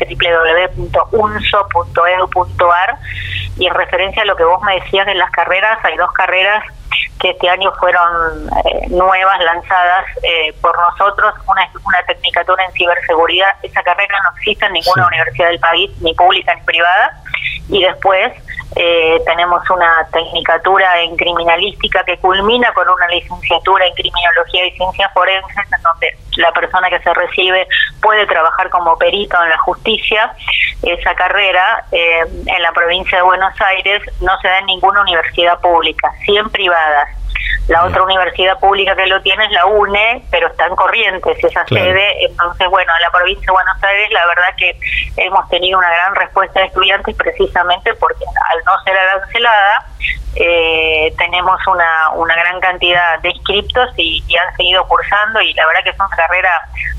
www.unso.edu.ar 0.78 2.98
y 3.58 3.66
en 3.66 3.74
referencia 3.74 4.22
a 4.22 4.24
lo 4.24 4.34
que 4.36 4.44
vos 4.44 4.62
me 4.62 4.80
decías 4.80 5.06
de 5.06 5.14
las 5.14 5.30
carreras, 5.30 5.78
hay 5.84 5.96
dos 5.96 6.10
carreras 6.12 6.64
que 7.20 7.30
este 7.30 7.48
año 7.48 7.72
fueron 7.78 8.48
eh, 8.64 8.88
nuevas, 8.88 9.38
lanzadas 9.40 10.06
eh, 10.22 10.52
por 10.60 10.76
nosotros, 10.76 11.34
una 11.48 11.62
es 11.62 11.70
una 11.84 12.02
tecnicatura 12.04 12.64
en 12.64 12.72
ciberseguridad, 12.72 13.50
esa 13.62 13.82
carrera 13.82 14.16
no 14.24 14.36
existe 14.36 14.66
en 14.66 14.72
ninguna 14.72 15.06
universidad 15.06 15.48
del 15.48 15.60
país, 15.60 15.90
ni 16.00 16.14
pública 16.14 16.54
ni 16.54 16.62
privada, 16.62 17.22
y 17.68 17.84
después 17.84 18.32
eh, 18.76 19.20
tenemos 19.26 19.68
una 19.70 20.06
tecnicatura 20.12 21.00
en 21.02 21.16
criminalística 21.16 22.04
que 22.04 22.18
culmina 22.18 22.72
con 22.72 22.88
una 22.88 23.06
licenciatura 23.08 23.86
en 23.86 23.94
criminología 23.94 24.66
y 24.66 24.70
ciencias 24.72 25.12
forenses, 25.12 25.56
en 25.56 25.82
donde 25.82 26.16
la 26.36 26.52
persona 26.52 26.88
que 26.88 26.98
se 27.00 27.12
recibe 27.12 27.66
puede 28.00 28.26
trabajar 28.26 28.70
como 28.70 28.96
perito 28.96 29.42
en 29.42 29.50
la 29.50 29.58
justicia. 29.58 30.34
Esa 30.82 31.14
carrera 31.14 31.84
eh, 31.92 32.24
en 32.46 32.62
la 32.62 32.72
provincia 32.72 33.18
de 33.18 33.24
Buenos 33.24 33.54
Aires 33.60 34.02
no 34.20 34.38
se 34.40 34.48
da 34.48 34.58
en 34.58 34.66
ninguna 34.66 35.02
universidad 35.02 35.60
pública, 35.60 36.10
100 36.24 36.50
privadas. 36.50 37.21
La 37.68 37.84
otra 37.84 38.02
universidad 38.02 38.58
pública 38.58 38.96
que 38.96 39.06
lo 39.06 39.22
tiene 39.22 39.44
es 39.44 39.52
la 39.52 39.66
UNE, 39.66 40.24
pero 40.30 40.48
está 40.48 40.66
en 40.66 40.74
Corrientes 40.74 41.44
esa 41.44 41.64
sede. 41.66 42.24
Entonces, 42.24 42.68
bueno, 42.68 42.92
en 42.96 43.02
la 43.02 43.10
provincia 43.10 43.46
de 43.46 43.52
Buenos 43.52 43.82
Aires 43.82 44.10
la 44.10 44.26
verdad 44.26 44.54
que 44.56 44.76
hemos 45.16 45.48
tenido 45.48 45.78
una 45.78 45.90
gran 45.90 46.14
respuesta 46.16 46.60
de 46.60 46.66
estudiantes 46.66 47.14
precisamente 47.16 47.94
porque 47.94 48.24
al 48.50 48.64
no 48.64 48.72
ser 48.84 48.96
arancelada, 48.96 49.86
eh, 50.34 51.14
tenemos 51.18 51.60
una, 51.66 52.10
una 52.14 52.34
gran 52.34 52.58
cantidad 52.60 53.20
de 53.20 53.28
inscriptos 53.30 53.90
y, 53.98 54.24
han 54.34 54.56
seguido 54.56 54.86
cursando 54.88 55.42
y 55.42 55.52
la 55.52 55.66
verdad 55.66 55.84
que 55.84 55.90
es 55.90 55.96
una 56.00 56.08
carrera 56.08 56.50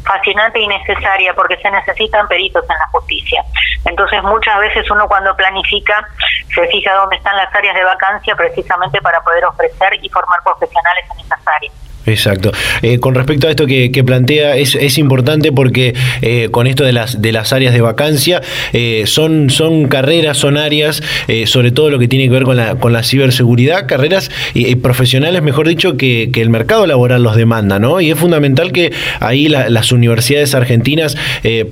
fascinante 0.06 0.60
y 0.60 0.68
necesaria 0.68 1.34
porque 1.34 1.58
se 1.58 1.72
necesitan 1.72 2.28
peritos 2.28 2.64
en 2.64 2.78
la 2.78 2.88
justicia. 2.92 3.44
Entonces 3.86 4.22
muchas 4.22 4.60
veces 4.60 4.90
uno 4.92 5.08
cuando 5.08 5.36
planifica 5.36 6.08
se 6.54 6.68
fija 6.68 6.94
dónde 6.94 7.16
están 7.16 7.36
las 7.36 7.54
áreas 7.56 7.76
de 7.76 7.84
vacancia 7.84 8.36
precisamente 8.36 9.02
para 9.02 9.22
poder 9.22 9.46
ofrecer 9.46 9.98
y 10.02 10.10
formar 10.10 10.40
profesionales 10.60 11.06
en 11.14 11.20
esas 11.26 11.40
áreas. 11.48 11.83
Exacto. 12.06 12.52
Eh, 12.82 13.00
con 13.00 13.16
respecto 13.16 13.48
a 13.48 13.50
esto 13.50 13.66
que, 13.66 14.04
plantea, 14.04 14.58
es, 14.58 14.76
es, 14.76 14.98
importante 14.98 15.52
porque 15.52 15.94
eh, 16.22 16.50
con 16.52 16.68
esto 16.68 16.84
de 16.84 16.92
las, 16.92 17.22
de 17.22 17.32
las 17.32 17.54
áreas 17.54 17.74
de 17.74 17.82
vacancia, 17.82 18.42
eh, 18.74 19.04
son, 19.06 19.50
son 19.50 19.88
carreras, 19.88 20.38
son 20.38 20.58
áreas, 20.58 21.02
sobre 21.46 21.72
todo 21.72 21.90
lo 21.90 22.00
que 22.00 22.08
tiene 22.08 22.26
que 22.26 22.32
ver 22.32 22.44
con 22.44 22.58
la, 22.58 22.76
con 22.76 22.92
la 22.94 23.04
ciberseguridad, 23.04 23.88
carreras 23.88 24.30
y, 24.54 24.76
profesionales, 24.76 25.42
mejor 25.42 25.68
dicho, 25.68 25.98
que, 25.98 26.32
el 26.44 26.50
mercado 26.50 26.86
laboral 26.86 27.24
los 27.24 27.38
demanda, 27.38 27.80
¿no? 27.80 28.02
Y 28.02 28.12
es 28.12 28.20
fundamental 28.20 28.74
que 28.74 28.92
ahí 29.22 29.48
las 29.48 29.94
universidades 29.94 30.54
argentinas 30.56 31.16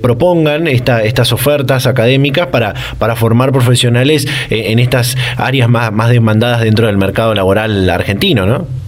propongan 0.00 0.66
esta, 0.66 1.02
estas 1.02 1.32
ofertas 1.32 1.86
académicas 1.86 2.46
para, 2.46 2.74
para 2.98 3.16
formar 3.16 3.52
profesionales 3.52 4.26
en 4.48 4.78
estas 4.78 5.16
áreas 5.36 5.68
más, 5.68 5.92
más 5.92 6.08
demandadas 6.08 6.62
dentro 6.62 6.86
del 6.86 6.96
mercado 6.96 7.34
laboral 7.34 7.90
argentino, 7.90 8.46
¿no? 8.46 8.81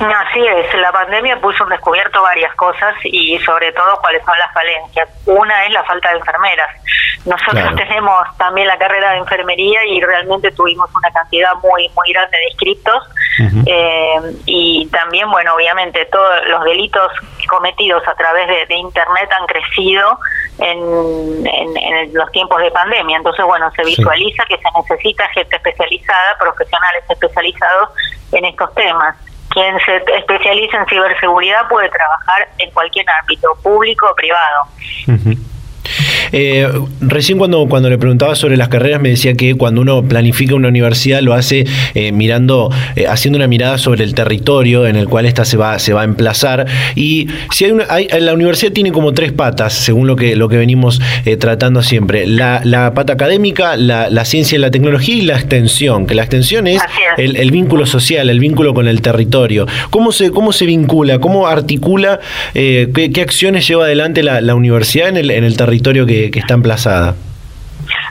Así 0.00 0.40
es, 0.40 0.74
la 0.80 0.90
pandemia 0.92 1.38
puso 1.40 1.64
en 1.64 1.70
descubierto 1.70 2.22
varias 2.22 2.54
cosas 2.54 2.94
y 3.04 3.38
sobre 3.40 3.70
todo 3.72 3.98
cuáles 4.00 4.24
son 4.24 4.38
las 4.38 4.50
falencias. 4.54 5.08
Una 5.26 5.66
es 5.66 5.72
la 5.72 5.84
falta 5.84 6.10
de 6.10 6.16
enfermeras. 6.16 6.70
Nosotros 7.26 7.76
tenemos 7.76 8.18
también 8.38 8.66
la 8.66 8.78
carrera 8.78 9.10
de 9.12 9.18
enfermería 9.18 9.84
y 9.84 10.00
realmente 10.00 10.52
tuvimos 10.52 10.88
una 10.94 11.10
cantidad 11.10 11.54
muy 11.56 11.90
muy 11.90 12.12
grande 12.14 12.34
de 12.34 12.44
inscriptos 12.48 13.08
eh, 13.66 14.20
y 14.46 14.88
también, 14.90 15.30
bueno, 15.30 15.54
obviamente 15.54 16.06
todos 16.06 16.46
los 16.48 16.64
delitos 16.64 17.12
cometidos 17.46 18.02
a 18.08 18.14
través 18.14 18.48
de, 18.68 18.74
Internet 18.74 19.28
han 19.38 19.46
crecido 19.46 20.18
en, 20.60 21.46
en, 21.46 22.14
los 22.14 22.30
tiempos 22.32 22.58
de 22.62 22.70
pandemia. 22.70 23.18
Entonces, 23.18 23.44
bueno, 23.44 23.70
se 23.76 23.84
visualiza 23.84 24.44
que 24.46 24.56
se 24.56 24.68
necesita 24.74 25.28
gente 25.28 25.56
especializada, 25.56 26.38
profesionales 26.38 27.04
especializados 27.10 27.90
en 28.32 28.46
estos 28.46 28.74
temas 28.74 29.14
quien 29.50 29.78
se 29.80 29.96
especializa 30.16 30.78
en 30.78 30.86
ciberseguridad 30.86 31.68
puede 31.68 31.88
trabajar 31.88 32.48
en 32.58 32.70
cualquier 32.70 33.06
ámbito, 33.20 33.54
público 33.62 34.06
o 34.10 34.14
privado. 34.14 34.68
Eh, 36.32 36.68
recién 37.00 37.38
cuando, 37.38 37.66
cuando 37.68 37.90
le 37.90 37.98
preguntaba 37.98 38.34
sobre 38.34 38.56
las 38.56 38.68
carreras 38.68 39.00
me 39.00 39.10
decía 39.10 39.34
que 39.34 39.54
cuando 39.54 39.80
uno 39.80 40.02
planifica 40.02 40.54
una 40.54 40.68
universidad 40.68 41.20
lo 41.22 41.34
hace 41.34 41.66
eh, 41.94 42.12
mirando, 42.12 42.70
eh, 42.96 43.06
haciendo 43.08 43.36
una 43.36 43.48
mirada 43.48 43.78
sobre 43.78 44.04
el 44.04 44.14
territorio 44.14 44.86
en 44.86 44.96
el 44.96 45.08
cual 45.08 45.26
ésta 45.26 45.44
se 45.44 45.56
va, 45.56 45.78
se 45.78 45.92
va 45.92 46.02
a 46.02 46.04
emplazar. 46.04 46.66
Y 46.94 47.28
si 47.52 47.64
hay 47.64 47.72
una, 47.72 47.86
la 48.20 48.34
universidad 48.34 48.72
tiene 48.72 48.92
como 48.92 49.12
tres 49.12 49.32
patas, 49.32 49.72
según 49.72 50.06
lo 50.06 50.16
que, 50.16 50.36
lo 50.36 50.48
que 50.48 50.56
venimos 50.56 51.00
tratando 51.38 51.82
siempre. 51.82 52.26
La, 52.26 52.60
la 52.64 52.94
pata 52.94 53.12
académica, 53.12 53.76
la, 53.76 54.10
la, 54.10 54.24
ciencia 54.24 54.56
y 54.56 54.60
la 54.60 54.70
tecnología 54.70 55.14
y 55.14 55.22
la 55.22 55.34
extensión, 55.34 56.06
que 56.06 56.14
la 56.14 56.22
extensión 56.22 56.66
es, 56.66 56.82
el, 57.16 57.50
vínculo 57.50 57.86
social, 57.86 58.30
el 58.30 58.40
vínculo 58.40 58.74
con 58.74 58.88
el 58.88 59.00
territorio. 59.00 59.66
¿Cómo 59.90 60.12
se, 60.12 60.30
cómo 60.30 60.52
se 60.52 60.66
vincula, 60.66 61.18
cómo 61.18 61.46
articula, 61.46 62.20
qué, 62.54 63.10
qué, 63.12 63.20
acciones 63.20 63.66
lleva 63.66 63.84
adelante 63.84 64.22
la, 64.22 64.40
la 64.40 64.54
universidad 64.54 65.08
en 65.08 65.16
el, 65.16 65.30
en 65.30 65.44
el 65.44 65.56
territorio 65.56 65.79
que, 66.06 66.30
que, 66.30 66.38
está 66.38 66.54
emplazada? 66.54 67.14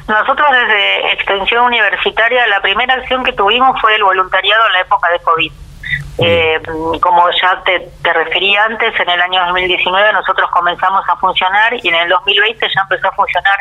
Nosotros 0.07 0.47
desde 0.51 1.13
Extensión 1.13 1.65
Universitaria, 1.65 2.47
la 2.47 2.61
primera 2.61 2.95
acción 2.95 3.23
que 3.23 3.33
tuvimos 3.33 3.79
fue 3.79 3.95
el 3.95 4.03
voluntariado 4.03 4.65
en 4.67 4.73
la 4.73 4.81
época 4.81 5.09
de 5.09 5.19
COVID. 5.19 5.51
Eh, 6.21 6.61
como 7.01 7.29
ya 7.41 7.61
te, 7.63 7.89
te 8.01 8.13
referí 8.13 8.55
antes, 8.55 8.99
en 8.99 9.09
el 9.09 9.21
año 9.21 9.45
2019 9.45 10.13
nosotros 10.13 10.49
comenzamos 10.51 11.03
a 11.07 11.15
funcionar 11.15 11.73
y 11.73 11.87
en 11.87 11.95
el 11.95 12.09
2020 12.09 12.67
ya 12.73 12.81
empezó 12.81 13.07
a 13.07 13.11
funcionar 13.11 13.57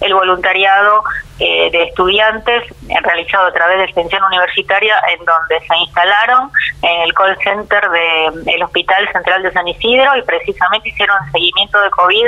el 0.00 0.14
voluntariado 0.14 1.04
eh, 1.38 1.70
de 1.70 1.84
estudiantes 1.84 2.64
realizado 3.02 3.46
a 3.46 3.52
través 3.52 3.78
de 3.78 3.84
extensión 3.84 4.22
universitaria 4.24 4.94
en 5.12 5.24
donde 5.24 5.60
se 5.66 5.76
instalaron 5.76 6.50
en 6.82 7.02
el 7.02 7.14
call 7.14 7.36
center 7.42 7.88
del 7.90 8.62
Hospital 8.62 9.08
Central 9.12 9.42
de 9.42 9.52
San 9.52 9.68
Isidro 9.68 10.16
y 10.16 10.22
precisamente 10.22 10.88
hicieron 10.88 11.16
seguimiento 11.32 11.80
de 11.80 11.90
COVID 11.90 12.26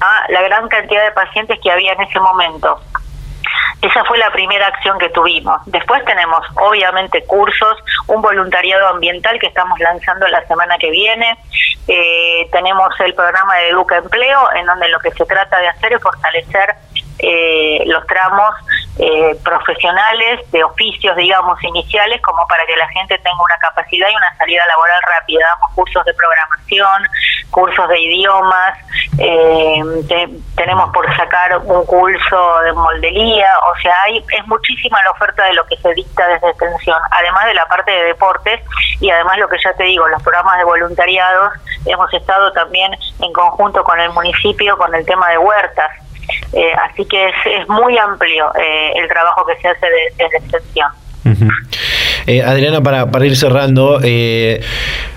a 0.00 0.30
la 0.30 0.42
gran 0.42 0.68
cantidad 0.68 1.04
de 1.04 1.12
pacientes 1.12 1.58
que 1.62 1.70
había 1.70 1.92
en 1.92 2.02
ese 2.02 2.20
momento. 2.20 2.80
Esa 3.80 4.04
fue 4.04 4.18
la 4.18 4.30
primera 4.30 4.68
acción 4.68 4.98
que 4.98 5.08
tuvimos. 5.10 5.60
Después 5.66 6.04
tenemos, 6.04 6.40
obviamente, 6.54 7.24
cursos, 7.24 7.76
un 8.06 8.22
voluntariado 8.22 8.88
ambiental 8.88 9.38
que 9.40 9.48
estamos 9.48 9.78
lanzando 9.80 10.26
la 10.28 10.46
semana 10.46 10.78
que 10.78 10.90
viene. 10.90 11.36
Eh, 11.88 12.48
tenemos 12.52 12.88
el 13.00 13.14
programa 13.14 13.56
de 13.56 13.70
Educa 13.70 13.96
Empleo, 13.96 14.52
en 14.54 14.66
donde 14.66 14.88
lo 14.88 15.00
que 15.00 15.10
se 15.10 15.24
trata 15.26 15.58
de 15.58 15.68
hacer 15.68 15.92
es 15.94 16.02
fortalecer 16.02 16.76
eh, 17.22 17.82
los 17.86 18.06
tramos 18.06 18.54
eh, 18.98 19.36
profesionales 19.44 20.40
de 20.50 20.64
oficios, 20.64 21.16
digamos, 21.16 21.62
iniciales, 21.62 22.20
como 22.20 22.46
para 22.46 22.66
que 22.66 22.76
la 22.76 22.88
gente 22.88 23.16
tenga 23.18 23.42
una 23.42 23.56
capacidad 23.56 24.08
y 24.10 24.14
una 24.14 24.36
salida 24.36 24.66
laboral 24.66 25.00
rápida. 25.06 25.46
Damos 25.54 25.70
cursos 25.74 26.04
de 26.04 26.12
programación, 26.14 27.02
cursos 27.50 27.88
de 27.88 28.00
idiomas, 28.00 28.78
eh, 29.18 29.82
tenemos 30.56 30.90
por 30.92 31.06
sacar 31.16 31.58
un 31.58 31.84
curso 31.86 32.60
de 32.62 32.72
moldería, 32.72 33.48
o 33.72 33.80
sea, 33.80 33.94
hay 34.04 34.18
es 34.18 34.46
muchísima 34.46 34.98
la 35.04 35.10
oferta 35.12 35.44
de 35.44 35.52
lo 35.54 35.64
que 35.66 35.76
se 35.76 35.94
dicta 35.94 36.26
desde 36.26 36.50
extensión, 36.50 36.98
además 37.10 37.46
de 37.46 37.54
la 37.54 37.66
parte 37.66 37.90
de 37.90 38.04
deportes 38.04 38.60
y 39.00 39.10
además 39.10 39.38
lo 39.38 39.48
que 39.48 39.58
ya 39.62 39.72
te 39.74 39.84
digo, 39.84 40.08
los 40.08 40.22
programas 40.22 40.58
de 40.58 40.64
voluntariados, 40.64 41.52
hemos 41.86 42.12
estado 42.12 42.52
también 42.52 42.92
en 43.20 43.32
conjunto 43.32 43.84
con 43.84 44.00
el 44.00 44.10
municipio 44.10 44.76
con 44.76 44.94
el 44.94 45.04
tema 45.04 45.28
de 45.30 45.38
huertas, 45.38 45.90
eh, 46.52 46.72
así 46.90 47.04
que 47.04 47.28
es, 47.28 47.68
muy 47.68 47.96
amplio 47.98 48.52
eh, 48.54 48.92
el 48.96 49.08
trabajo 49.08 49.44
que 49.46 49.60
se 49.60 49.68
hace 49.68 49.86
desde 50.18 50.36
extensión. 50.36 50.88
Eh, 52.26 52.42
Adriana, 52.42 52.82
para, 52.82 53.10
para 53.10 53.26
ir 53.26 53.36
cerrando, 53.36 54.00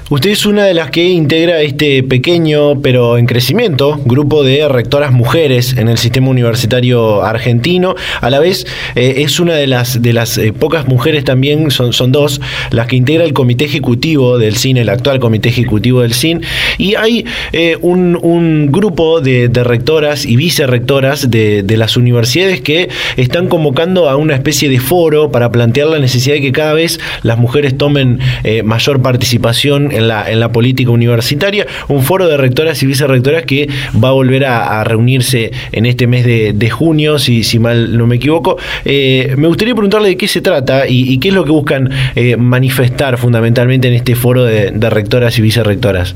Usted 0.08 0.30
es 0.30 0.46
una 0.46 0.65
de 0.65 0.76
las 0.76 0.91
que 0.91 1.04
integra 1.04 1.62
este 1.62 2.04
pequeño, 2.04 2.80
pero 2.80 3.18
en 3.18 3.26
crecimiento, 3.26 4.00
grupo 4.06 4.44
de 4.44 4.68
rectoras 4.68 5.12
mujeres 5.12 5.76
en 5.78 5.89
el 5.89 5.98
sistema 5.98 6.30
universitario 6.30 7.24
argentino. 7.24 7.96
A 8.22 8.30
la 8.30 8.39
vez, 8.39 8.68
eh, 8.94 9.24
es 9.26 9.39
una 9.39 9.56
de 9.56 9.65
las, 9.65 10.04
de 10.04 10.13
las 10.13 10.38
eh, 10.38 10.54
pocas 10.54 10.88
mujeres 10.88 11.24
también, 11.24 11.72
son, 11.72 11.91
son 11.91 12.12
dos, 12.12 12.39
las 12.70 12.86
que 12.86 12.98
integra 12.98 13.24
el 13.24 13.34
comité 13.34 13.65
ejecutivo 13.65 14.38
del 14.38 14.58
CIN, 14.58 14.78
el 14.78 14.89
actual 14.89 15.20
comité 15.20 15.50
ejecutivo 15.50 16.02
del 16.02 16.13
CIN. 16.13 16.44
Y 16.78 16.94
hay 16.94 17.26
eh, 17.52 17.76
un, 17.82 18.15
un, 18.22 18.72
grupo 18.72 19.22
de, 19.22 19.50
rectoras 19.63 20.28
y 20.28 20.36
vicerrectoras 20.36 21.32
de, 21.32 21.63
de 21.63 21.78
las 21.78 21.98
universidades 21.98 22.62
que 22.62 22.89
están 23.18 23.48
convocando 23.48 24.08
a 24.08 24.18
una 24.18 24.36
especie 24.36 24.70
de 24.70 24.80
foro 24.80 25.32
para 25.32 25.52
plantear 25.52 25.88
la 25.88 25.98
necesidad 25.98 26.36
de 26.36 26.41
que 26.41 26.52
cada 26.52 26.74
vez 26.74 27.00
las 27.24 27.39
mujeres 27.39 27.76
tomen 27.76 28.20
mayor 28.63 29.02
participación 29.02 29.95
en 29.96 30.08
la, 30.08 30.30
en 30.30 30.40
la 30.40 30.52
política 30.52 30.92
universitaria, 30.92 31.66
un 31.88 32.04
foro 32.04 32.28
de 32.28 32.38
rectoras 32.38 32.82
y 32.84 32.86
vicerrectoras 32.86 33.44
que 33.44 33.68
va 34.04 34.10
a 34.10 34.12
volver 34.12 34.46
a, 34.46 34.84
reunirse 34.84 35.52
en 35.72 35.86
este 35.86 36.08
mes 36.08 36.26
de, 36.26 36.70
junio, 36.70 37.18
si, 37.18 37.44
si 37.44 37.60
mal 37.60 37.98
no 37.98 38.08
me 38.08 38.18
equivoco. 38.18 38.58
Eh, 38.84 39.34
me 39.38 39.48
gustaría 39.48 39.74
preguntarle 39.74 40.10
de 40.10 40.18
qué 40.18 40.28
se 40.28 40.42
trata 40.42 40.84
y, 40.88 41.20
qué 41.20 41.30
es 41.30 41.34
lo 41.34 41.46
que 41.46 41.52
buscan 41.52 41.90
eh, 42.16 42.36
manifestar 42.38 43.18
fundamentalmente 43.18 43.88
en 43.88 43.94
este 43.94 44.16
foro 44.16 44.44
de, 44.44 44.72
rectoras 44.90 45.38
y 45.40 45.42
vicerrectoras. 45.42 46.16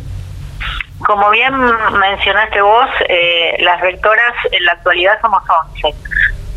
Como 0.99 1.29
bien 1.31 1.53
mencionaste 1.99 2.61
vos, 2.61 2.87
eh, 3.07 3.57
las 3.61 3.81
rectoras 3.81 4.33
en 4.51 4.63
la 4.65 4.73
actualidad 4.73 5.19
somos 5.21 5.41
11 5.81 5.97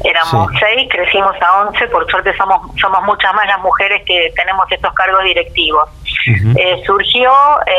éramos 0.05 0.51
seis, 0.59 0.89
crecimos 0.91 1.35
a 1.41 1.67
11, 1.69 1.87
por 1.89 2.11
suerte 2.11 2.35
somos, 2.37 2.61
somos 2.81 3.03
muchas 3.05 3.33
más 3.35 3.47
las 3.47 3.61
mujeres 3.61 4.03
que 4.05 4.33
tenemos 4.35 4.67
estos 4.71 4.93
cargos 4.95 5.23
directivos. 5.25 5.89
Eh, 6.27 6.83
surgió 6.87 7.33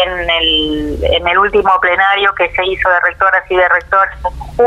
en 0.05 0.29
el, 0.29 0.99
en 1.03 1.27
el 1.27 1.37
último 1.37 1.71
plenario 1.81 2.33
que 2.35 2.49
se 2.51 2.65
hizo 2.65 2.89
de 2.89 2.99
rectoras 2.99 3.43
y 3.49 3.55
de 3.55 3.69
rectores 3.69 4.15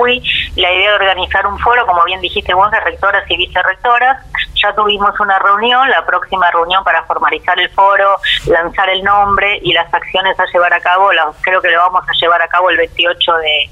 la 0.05 0.73
idea 0.73 0.91
de 0.91 0.97
organizar 0.97 1.47
un 1.47 1.59
foro, 1.59 1.87
como 1.87 2.03
bien 2.05 2.21
dijiste 2.21 2.55
vos, 2.55 2.71
de 2.71 2.81
rectoras 2.81 3.25
y 3.31 3.37
vicerrectoras. 3.37 4.25
Ya 4.63 4.75
tuvimos 4.75 5.19
una 5.21 5.39
reunión, 5.39 5.89
la 5.91 6.05
próxima 6.05 6.51
reunión 6.51 6.83
para 6.85 7.05
formalizar 7.05 7.59
el 7.61 7.71
foro, 7.71 8.17
lanzar 8.47 8.89
el 8.89 9.03
nombre 9.03 9.61
y 9.63 9.73
las 9.73 9.93
acciones 9.93 10.39
a 10.41 10.47
llevar 10.47 10.73
a 10.73 10.81
cabo, 10.81 11.11
creo 11.43 11.61
que 11.61 11.71
lo 11.71 11.79
vamos 11.79 12.05
a 12.09 12.13
llevar 12.21 12.41
a 12.43 12.49
cabo 12.49 12.71
el 12.71 12.77
28 12.77 13.37
de, 13.37 13.71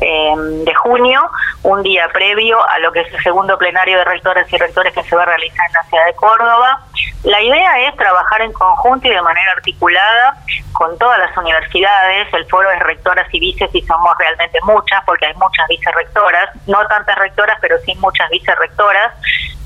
eh, 0.00 0.34
de 0.64 0.74
junio, 0.74 1.30
un 1.62 1.82
día 1.82 2.08
previo 2.12 2.58
a 2.66 2.78
lo 2.78 2.92
que 2.92 3.00
es 3.00 3.12
el 3.12 3.22
segundo 3.22 3.58
plenario 3.58 3.98
de 3.98 4.04
rectores 4.04 4.50
y 4.52 4.56
rectores 4.56 4.94
que 4.94 5.02
se 5.02 5.14
va 5.14 5.22
a 5.22 5.26
realizar 5.26 5.66
en 5.66 5.72
la 5.72 5.82
ciudad 5.84 6.06
de 6.06 6.14
Córdoba. 6.14 6.80
La 7.24 7.42
idea 7.42 7.88
es 7.88 7.96
trabajar 7.96 8.40
en 8.40 8.52
conjunto 8.52 9.06
y 9.06 9.10
de 9.10 9.20
manera 9.20 9.52
articulada 9.52 10.38
con 10.72 10.96
todas 10.96 11.18
las 11.18 11.36
universidades. 11.36 12.32
El 12.32 12.46
foro 12.46 12.70
es 12.70 12.80
rectoras 12.80 13.28
y 13.32 13.40
vices 13.40 13.68
y 13.74 13.82
somos 13.82 14.16
realmente 14.18 14.58
muchas, 14.62 15.04
porque 15.04 15.26
hay 15.26 15.34
muchas 15.34 15.59
vicerrectoras, 15.68 16.50
no 16.66 16.86
tantas 16.86 17.18
rectoras, 17.18 17.58
pero 17.60 17.78
sí 17.84 17.94
muchas 17.96 18.28
vicerrectoras. 18.30 19.12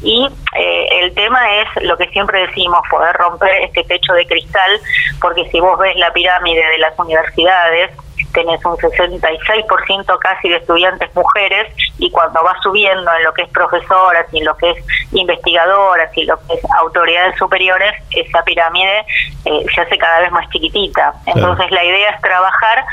Y 0.02 0.28
eh, 0.56 0.86
el 1.00 1.14
tema 1.14 1.40
es 1.60 1.68
lo 1.82 1.96
que 1.96 2.08
siempre 2.08 2.46
decimos, 2.46 2.80
poder 2.90 3.14
romper 3.16 3.50
este 3.62 3.84
techo 3.84 4.12
de 4.12 4.26
cristal, 4.26 4.80
porque 5.20 5.48
si 5.50 5.60
vos 5.60 5.78
ves 5.78 5.96
la 5.96 6.12
pirámide 6.12 6.64
de 6.66 6.78
las 6.78 6.98
universidades, 6.98 7.90
tenés 8.34 8.62
un 8.64 8.76
66% 8.76 10.18
casi 10.18 10.48
de 10.48 10.56
estudiantes 10.56 11.14
mujeres 11.14 11.72
y 11.98 12.10
cuando 12.10 12.42
vas 12.42 12.56
subiendo 12.62 13.10
en 13.16 13.24
lo 13.24 13.32
que 13.32 13.42
es 13.42 13.48
profesoras 13.48 14.26
y 14.32 14.38
en 14.38 14.44
lo 14.44 14.56
que 14.56 14.70
es 14.72 14.84
investigadoras 15.12 16.10
y 16.16 16.24
lo 16.24 16.36
que 16.46 16.54
es 16.54 16.60
autoridades 16.78 17.36
superiores, 17.38 17.94
esa 18.10 18.42
pirámide 18.42 19.06
eh, 19.44 19.64
se 19.72 19.80
hace 19.80 19.96
cada 19.96 20.20
vez 20.20 20.32
más 20.32 20.48
chiquitita. 20.50 21.14
Entonces 21.26 21.70
la 21.70 21.84
idea 21.84 22.10
es 22.10 22.20
trabajar 22.20 22.84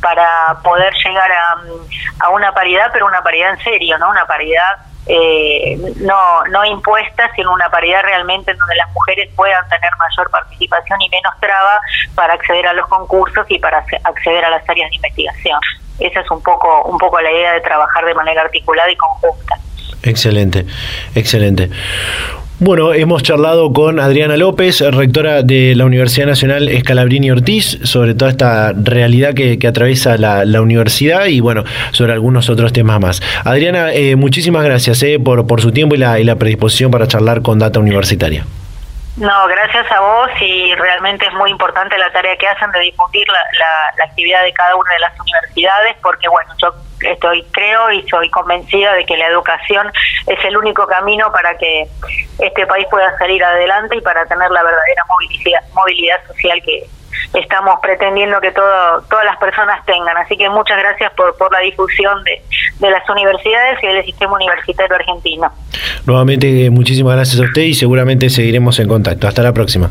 para 0.00 0.58
poder 0.62 0.92
llegar 1.04 1.30
a, 1.30 2.24
a 2.26 2.30
una 2.30 2.52
paridad, 2.52 2.90
pero 2.92 3.06
una 3.06 3.22
paridad 3.22 3.50
en 3.50 3.64
serio, 3.64 3.98
¿no? 3.98 4.10
Una 4.10 4.26
paridad 4.26 4.78
eh, 5.10 5.78
no, 6.00 6.44
no 6.50 6.64
impuesta, 6.66 7.30
sino 7.34 7.54
una 7.54 7.70
paridad 7.70 8.02
realmente 8.02 8.50
en 8.50 8.58
donde 8.58 8.76
las 8.76 8.92
mujeres 8.92 9.30
puedan 9.34 9.66
tener 9.68 9.90
mayor 9.96 10.30
participación 10.30 11.00
y 11.00 11.08
menos 11.08 11.32
traba 11.40 11.80
para 12.14 12.34
acceder 12.34 12.66
a 12.66 12.74
los 12.74 12.86
concursos 12.88 13.46
y 13.48 13.58
para 13.58 13.78
acceder 14.04 14.44
a 14.44 14.50
las 14.50 14.68
áreas 14.68 14.90
de 14.90 14.96
investigación. 14.96 15.58
Esa 15.98 16.20
es 16.20 16.30
un 16.30 16.42
poco, 16.42 16.82
un 16.84 16.98
poco 16.98 17.20
la 17.22 17.32
idea 17.32 17.54
de 17.54 17.60
trabajar 17.62 18.04
de 18.04 18.14
manera 18.14 18.42
articulada 18.42 18.90
y 18.90 18.96
conjunta. 18.96 19.56
Excelente, 20.02 20.66
excelente. 21.14 21.70
Bueno, 22.60 22.92
hemos 22.92 23.22
charlado 23.22 23.72
con 23.72 24.00
Adriana 24.00 24.36
López, 24.36 24.80
rectora 24.80 25.42
de 25.42 25.76
la 25.76 25.84
Universidad 25.84 26.26
Nacional 26.26 26.68
Escalabrini 26.68 27.30
Ortiz, 27.30 27.78
sobre 27.84 28.14
toda 28.14 28.32
esta 28.32 28.72
realidad 28.74 29.32
que, 29.32 29.56
atraviesa 29.64 30.16
la, 30.16 30.60
universidad 30.60 31.26
y 31.26 31.38
bueno, 31.38 31.62
sobre 31.92 32.14
algunos 32.14 32.50
otros 32.50 32.72
temas 32.72 32.98
más. 32.98 33.22
Adriana, 33.44 33.92
eh, 33.92 34.16
muchísimas 34.16 34.64
gracias 34.64 35.00
eh, 35.04 35.20
por, 35.24 35.46
por 35.46 35.60
su 35.60 35.70
tiempo 35.70 35.94
y 35.94 35.98
la, 35.98 36.18
y 36.18 36.24
la 36.24 36.34
predisposición 36.34 36.90
para 36.90 37.06
charlar 37.06 37.42
con 37.42 37.60
Data 37.60 37.78
Universitaria. 37.78 38.44
No, 39.18 39.46
gracias 39.46 39.86
a 39.92 40.00
vos 40.00 40.28
y 40.40 40.74
realmente 40.74 41.26
es 41.26 41.34
muy 41.34 41.52
importante 41.52 41.96
la 41.96 42.10
tarea 42.10 42.36
que 42.36 42.48
hacen 42.48 42.72
de 42.72 42.80
difundir 42.80 43.26
la, 43.28 43.38
la, 43.98 44.04
actividad 44.04 44.42
de 44.42 44.52
cada 44.52 44.74
una 44.74 44.92
de 44.94 44.98
las 44.98 45.12
universidades 45.20 45.96
porque 46.02 46.28
bueno, 46.28 46.50
yo 46.60 46.74
estoy 47.18 47.42
creo 47.50 47.90
y 47.90 48.08
soy 48.08 48.30
convencida 48.30 48.94
de 48.94 49.04
que 49.04 49.16
la 49.16 49.26
educación 49.26 49.90
es 50.26 50.44
el 50.44 50.56
único 50.56 50.86
camino 50.86 51.30
para 51.32 51.58
que 51.58 51.86
este 52.38 52.66
país 52.66 52.86
pueda 52.90 53.16
salir 53.18 53.42
adelante 53.42 53.96
y 53.96 54.00
para 54.00 54.24
tener 54.26 54.50
la 54.50 54.62
verdadera 54.62 55.02
movilidad, 55.74 56.26
social 56.28 56.62
que, 56.64 56.86
estamos 57.34 57.78
pretendiendo 57.82 58.40
que 58.40 58.52
todo, 58.52 59.02
todas 59.10 59.24
las 59.26 59.36
personas 59.36 59.84
tengan. 59.84 60.16
Así 60.16 60.36
que 60.36 60.48
muchas 60.48 60.78
gracias 60.78 61.12
por, 61.12 61.36
por 61.36 61.52
la 61.52 61.58
difusión 61.60 62.24
de, 62.24 62.40
de 62.78 62.90
las 62.90 63.06
universidades 63.10 63.82
y 63.82 63.86
del 63.86 64.04
sistema 64.04 64.32
universitario 64.34 64.96
argentino. 64.96 65.52
Nuevamente, 66.06 66.70
muchísimas 66.70 67.16
gracias 67.16 67.40
a 67.40 67.44
usted 67.44 67.62
y 67.62 67.74
seguramente 67.74 68.30
seguiremos 68.30 68.78
en 68.78 68.88
contacto. 68.88 69.28
Hasta 69.28 69.42
la 69.42 69.52
próxima. 69.52 69.90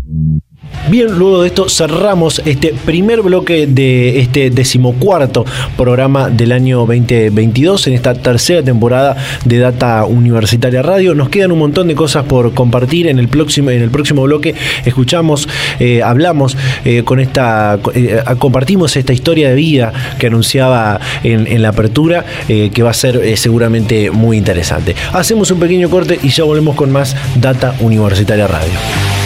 Bien, 0.91 1.17
luego 1.17 1.41
de 1.41 1.47
esto 1.47 1.69
cerramos 1.69 2.41
este 2.43 2.73
primer 2.73 3.21
bloque 3.21 3.65
de 3.65 4.19
este 4.19 4.49
decimocuarto 4.49 5.45
programa 5.77 6.29
del 6.29 6.51
año 6.51 6.79
2022 6.79 7.87
en 7.87 7.93
esta 7.93 8.13
tercera 8.13 8.61
temporada 8.61 9.15
de 9.45 9.59
Data 9.59 10.03
Universitaria 10.03 10.81
Radio. 10.81 11.15
Nos 11.15 11.29
quedan 11.29 11.53
un 11.53 11.59
montón 11.59 11.87
de 11.87 11.95
cosas 11.95 12.25
por 12.25 12.53
compartir 12.53 13.07
en 13.07 13.19
el 13.19 13.29
próximo, 13.29 13.69
en 13.69 13.81
el 13.81 13.89
próximo 13.89 14.23
bloque. 14.23 14.53
Escuchamos, 14.83 15.47
eh, 15.79 16.03
hablamos 16.03 16.57
eh, 16.83 17.03
con 17.05 17.21
esta, 17.21 17.79
eh, 17.93 18.21
compartimos 18.37 18.97
esta 18.97 19.13
historia 19.13 19.47
de 19.47 19.55
vida 19.55 19.93
que 20.19 20.27
anunciaba 20.27 20.99
en, 21.23 21.61
la 21.61 21.69
apertura, 21.69 22.25
que 22.47 22.83
va 22.83 22.89
a 22.89 22.93
ser 22.93 23.37
seguramente 23.37 24.11
muy 24.11 24.35
interesante. 24.35 24.93
Hacemos 25.13 25.51
un 25.51 25.59
pequeño 25.61 25.89
corte 25.89 26.19
y 26.21 26.27
ya 26.27 26.43
volvemos 26.43 26.75
con 26.75 26.91
más 26.91 27.15
Data 27.39 27.77
Universitaria 27.79 28.45
Radio. 28.45 29.20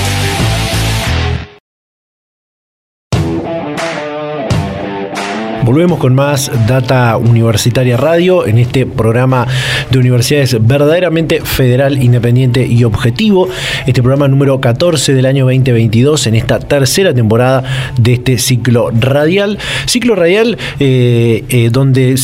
Volvemos 5.66 5.98
con 5.98 6.14
más 6.14 6.52
Data 6.68 7.18
Universitaria 7.18 7.98
Radio 7.98 8.46
en 8.46 8.60
este 8.60 8.86
programa 8.86 9.48
de 9.90 9.98
universidades 9.98 10.56
verdaderamente 10.64 11.42
federal, 11.42 12.04
independiente 12.04 12.68
y 12.68 12.84
objetivo. 12.84 13.50
Este 13.88 14.04
programa 14.04 14.28
número 14.28 14.62
14 14.62 15.16
del 15.16 15.26
año 15.26 15.46
2022 15.46 16.28
en 16.28 16.36
esta 16.36 16.60
tercera 16.60 17.16
temporada 17.16 17.64
de 17.98 18.14
este 18.14 18.38
ciclo 18.38 18.92
radial. 18.92 19.58
Ciclo 19.88 20.14
radial 20.14 20.60
eh, 20.80 21.44
eh, 21.50 21.70
donde 21.72 22.16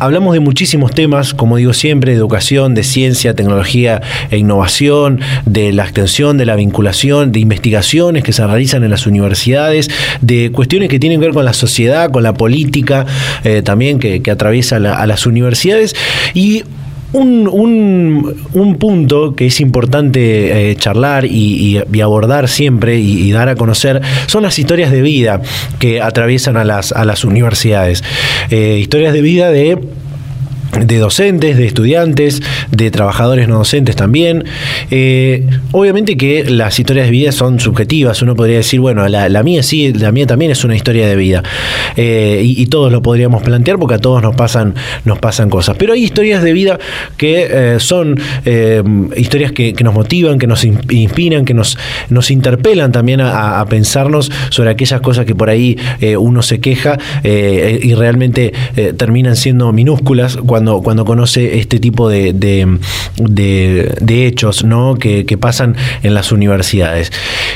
Hablamos 0.00 0.32
de 0.32 0.40
muchísimos 0.40 0.92
temas, 0.92 1.34
como 1.34 1.58
digo 1.58 1.74
siempre, 1.74 2.12
de 2.12 2.16
educación, 2.16 2.74
de 2.74 2.84
ciencia, 2.84 3.34
tecnología 3.34 4.00
e 4.30 4.38
innovación, 4.38 5.20
de 5.44 5.74
la 5.74 5.82
extensión, 5.82 6.38
de 6.38 6.46
la 6.46 6.56
vinculación, 6.56 7.32
de 7.32 7.40
investigaciones 7.40 8.24
que 8.24 8.32
se 8.32 8.46
realizan 8.46 8.82
en 8.82 8.90
las 8.90 9.06
universidades, 9.06 9.90
de 10.22 10.52
cuestiones 10.52 10.88
que 10.88 10.98
tienen 10.98 11.20
que 11.20 11.26
ver 11.26 11.34
con 11.34 11.44
la 11.44 11.52
sociedad, 11.52 12.10
con 12.10 12.22
la 12.22 12.32
política, 12.32 13.04
eh, 13.44 13.60
también 13.62 13.98
que, 13.98 14.22
atraviesa 14.30 14.76
a 14.76 15.06
las 15.06 15.26
universidades. 15.26 15.94
Y 16.32 16.64
un, 17.12 18.36
un, 18.52 18.76
punto 18.76 19.34
que 19.34 19.46
es 19.46 19.60
importante 19.60 20.70
eh, 20.70 20.76
charlar 20.76 21.24
y, 21.24 21.78
abordar 22.00 22.48
siempre 22.48 22.98
y, 22.98 23.30
dar 23.32 23.48
a 23.48 23.56
conocer 23.56 24.00
son 24.26 24.42
las 24.42 24.58
historias 24.58 24.90
de 24.90 25.02
vida 25.02 25.42
que 25.78 26.00
atraviesan 26.00 26.56
a 26.56 26.64
las, 26.64 26.92
a 26.92 27.04
las 27.04 27.24
universidades. 27.24 28.04
Eh, 28.50 28.78
historias 28.80 29.12
de 29.12 29.22
vida 29.22 29.50
de 29.50 29.78
de 30.78 30.98
docentes, 30.98 31.56
de 31.56 31.66
estudiantes, 31.66 32.42
de 32.70 32.90
trabajadores 32.90 33.48
no 33.48 33.58
docentes 33.58 33.96
también. 33.96 34.44
Eh, 34.90 35.46
obviamente 35.72 36.16
que 36.16 36.44
las 36.44 36.78
historias 36.78 37.06
de 37.06 37.12
vida 37.12 37.32
son 37.32 37.60
subjetivas. 37.60 38.22
Uno 38.22 38.36
podría 38.36 38.58
decir, 38.58 38.80
bueno, 38.80 39.06
la, 39.08 39.42
mía 39.42 39.62
sí, 39.62 39.92
la 39.92 40.12
mía 40.12 40.26
también 40.26 40.50
es 40.50 40.64
una 40.64 40.76
historia 40.76 41.06
de 41.06 41.16
vida. 41.16 41.42
Eh, 41.96 42.42
y, 42.44 42.70
todos 42.70 42.92
lo 42.92 43.02
podríamos 43.02 43.42
plantear 43.42 43.78
porque 43.78 43.96
a 43.96 43.98
todos 43.98 44.22
nos 44.22 44.36
pasan, 44.36 44.74
nos 45.04 45.18
pasan 45.18 45.50
cosas. 45.50 45.76
Pero 45.76 45.92
hay 45.92 46.04
historias 46.04 46.42
de 46.42 46.52
vida 46.52 46.78
que 47.16 47.48
eh, 47.50 47.76
son 47.80 48.16
historias 49.16 49.50
que, 49.50 49.74
nos 49.82 49.92
motivan, 49.92 50.38
que 50.38 50.46
nos 50.46 50.64
inspiran, 50.64 51.44
que 51.44 51.54
nos, 51.54 51.76
nos 52.10 52.30
interpelan 52.30 52.92
también 52.92 53.20
a, 53.20 53.64
pensarnos 53.68 54.30
sobre 54.50 54.70
aquellas 54.70 55.00
cosas 55.00 55.26
que 55.26 55.34
por 55.34 55.48
ahí 55.50 55.76
uno 56.18 56.42
se 56.42 56.60
queja 56.60 56.98
y 57.24 57.94
realmente 57.94 58.52
terminan 58.96 59.36
siendo 59.36 59.72
minúsculas 59.72 60.36
cuando, 60.36 60.59
conoce 60.64 61.58
este 61.58 61.78
tipo 61.78 62.08
de, 62.08 62.32
de, 62.32 64.26
hechos 64.26 64.64
¿no? 64.64 64.96
que, 64.96 65.38
pasan 65.40 65.76
en 66.02 66.14
las 66.14 66.32
universidades. 66.32 67.12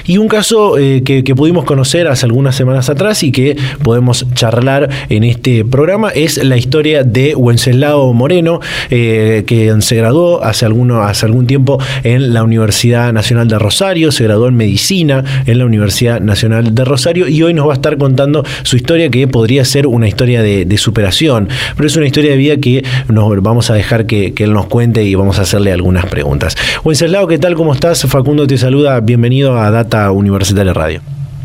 Y 0.07 0.19
un 0.19 0.29
caso 0.29 0.79
eh, 0.79 1.03
que, 1.03 1.23
pudimos 1.35 1.65
conocer 1.65 2.07
hace 2.09 2.27
algunas 2.27 2.55
semanas 2.55 2.89
atrás 2.89 3.23
y 3.23 3.33
que 3.33 3.57
podemos 3.83 4.27
charlar 4.35 4.89
en 5.09 5.25
este 5.25 5.65
programa 5.65 6.11
es 6.11 6.43
la 6.43 6.57
historia 6.57 7.03
de 7.03 7.35
Wenceslao 7.35 8.13
Moreno, 8.13 8.61
eh, 8.91 9.45
que 9.47 9.75
se 9.81 9.97
graduó 9.97 10.43
hace, 10.43 10.65
alguno, 10.65 11.03
hace 11.03 11.27
algún 11.27 11.47
tiempo 11.47 11.79
en 12.05 12.33
la 12.33 12.45
Universidad 12.45 13.13
Nacional 13.13 13.49
de 13.49 13.59
Rosario, 13.59 14.13
se 14.13 14.25
graduó 14.25 14.49
en 14.49 14.57
Medicina 14.57 15.25
en 15.47 15.59
la 15.59 15.67
Universidad 15.67 16.21
Nacional 16.21 16.75
de 16.75 16.85
Rosario 16.85 17.29
y 17.29 17.43
hoy 17.43 17.55
nos 17.55 17.67
va 17.67 17.73
a 17.73 17.75
estar 17.75 17.99
contando 17.99 18.45
su 18.63 18.77
historia 18.77 19.11
que 19.11 19.27
podría 19.29 19.65
ser 19.65 19.87
una 19.87 20.09
historia 20.09 20.43
de 20.43 20.79
superación, 20.79 21.49
pero 21.77 21.87
es 21.87 21.97
una 21.97 22.07
historia 22.07 22.31
de 22.31 22.37
vida 22.37 22.57
que 22.59 22.85
nos 23.09 23.43
vamos 23.43 23.71
a 23.71 23.75
dejar 23.75 24.07
que, 24.07 24.35
él 24.37 24.53
nos 24.53 24.67
cuente 24.67 25.03
y 25.03 25.15
vamos 25.15 25.39
a 25.39 25.43
hacerle 25.43 25.73
algunas 25.73 26.07
preguntas. 26.07 26.57
Wenceslao, 26.85 27.27
¿qué 27.27 27.39
tal? 27.39 27.55
¿Cómo 27.55 27.73
estás? 27.73 28.03
Facundo 28.09 28.47
te 28.47 28.59
saluda. 28.59 29.01
Bienvenido 29.01 29.59
a 29.59 29.71
Data 29.71 30.11
Universitaria 30.11 30.73
Radio. 30.73 31.01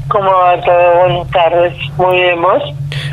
¿Cómo 0.09 0.29
va 0.29 0.59
todo? 0.61 0.99
Buenas 1.05 1.29
tardes. 1.29 1.73
Muy 1.97 2.17
bien, 2.17 2.41
¿vos? 2.41 2.63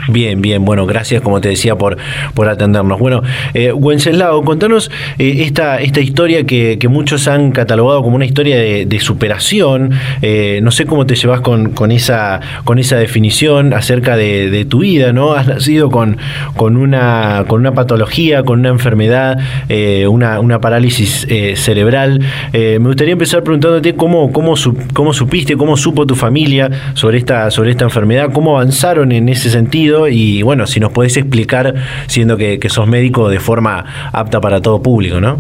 Bien, 0.09 0.41
bien, 0.41 0.65
bueno, 0.65 0.87
gracias 0.87 1.21
como 1.21 1.41
te 1.41 1.49
decía 1.49 1.77
por, 1.77 1.97
por 2.35 2.49
atendernos. 2.49 2.99
Bueno, 3.01 3.23
eh, 3.55 3.73
Wenceslao, 3.73 4.43
contanos 4.45 4.91
eh, 5.19 5.39
esta, 5.41 5.81
esta 5.81 6.01
historia 6.01 6.45
que, 6.45 6.79
muchos 6.87 7.27
han 7.27 7.51
catalogado 7.51 8.01
como 8.03 8.15
una 8.15 8.25
historia 8.25 8.57
de, 8.57 9.01
superación. 9.01 9.91
Eh, 10.23 10.61
no 10.63 10.71
sé 10.71 10.87
cómo 10.87 11.05
te 11.05 11.17
llevas 11.17 11.41
con, 11.41 11.71
con, 11.71 11.91
esa, 11.91 12.41
con 12.63 12.79
esa 12.79 12.97
definición 12.97 13.75
acerca 13.75 14.17
de, 14.17 14.65
tu 14.69 14.81
vida, 14.81 15.13
¿no? 15.13 15.33
Has 15.33 15.49
nacido 15.49 15.91
con, 15.91 16.17
con, 16.57 16.77
una, 16.77 17.45
con 17.49 17.61
una 17.61 17.75
patología, 17.75 18.45
con 18.45 18.61
una 18.61 18.69
enfermedad, 18.69 19.39
eh, 19.69 20.07
una, 20.07 20.39
una 20.41 20.61
parálisis 20.61 21.27
cerebral. 21.57 22.21
me 22.53 22.79
gustaría 22.79 23.13
empezar 23.13 23.43
preguntándote 23.43 23.95
cómo, 23.95 24.33
cómo, 24.33 24.55
cómo 24.93 25.13
supiste, 25.13 25.57
cómo 25.57 25.77
supo 25.77 26.07
tu 26.07 26.15
familia 26.15 26.71
sobre 26.95 27.19
esta, 27.19 27.51
sobre 27.51 27.73
esta 27.73 27.85
enfermedad, 27.85 28.31
cómo 28.33 28.57
avanzaron 28.57 29.13
en 29.13 29.29
ese 29.29 29.51
sentido 29.51 29.96
y 30.09 30.43
bueno, 30.43 30.67
si 30.67 30.81
nos 30.81 30.93
podés 30.93 31.17
explicar, 31.17 31.75
siendo 32.07 32.37
que, 32.37 32.61
sos 32.69 32.87
médico 32.87 33.29
de 33.29 33.41
forma 33.41 33.85
apta 34.13 34.41
para 34.41 34.61
todo 34.61 34.83
público, 34.83 35.21
¿no? 35.21 35.39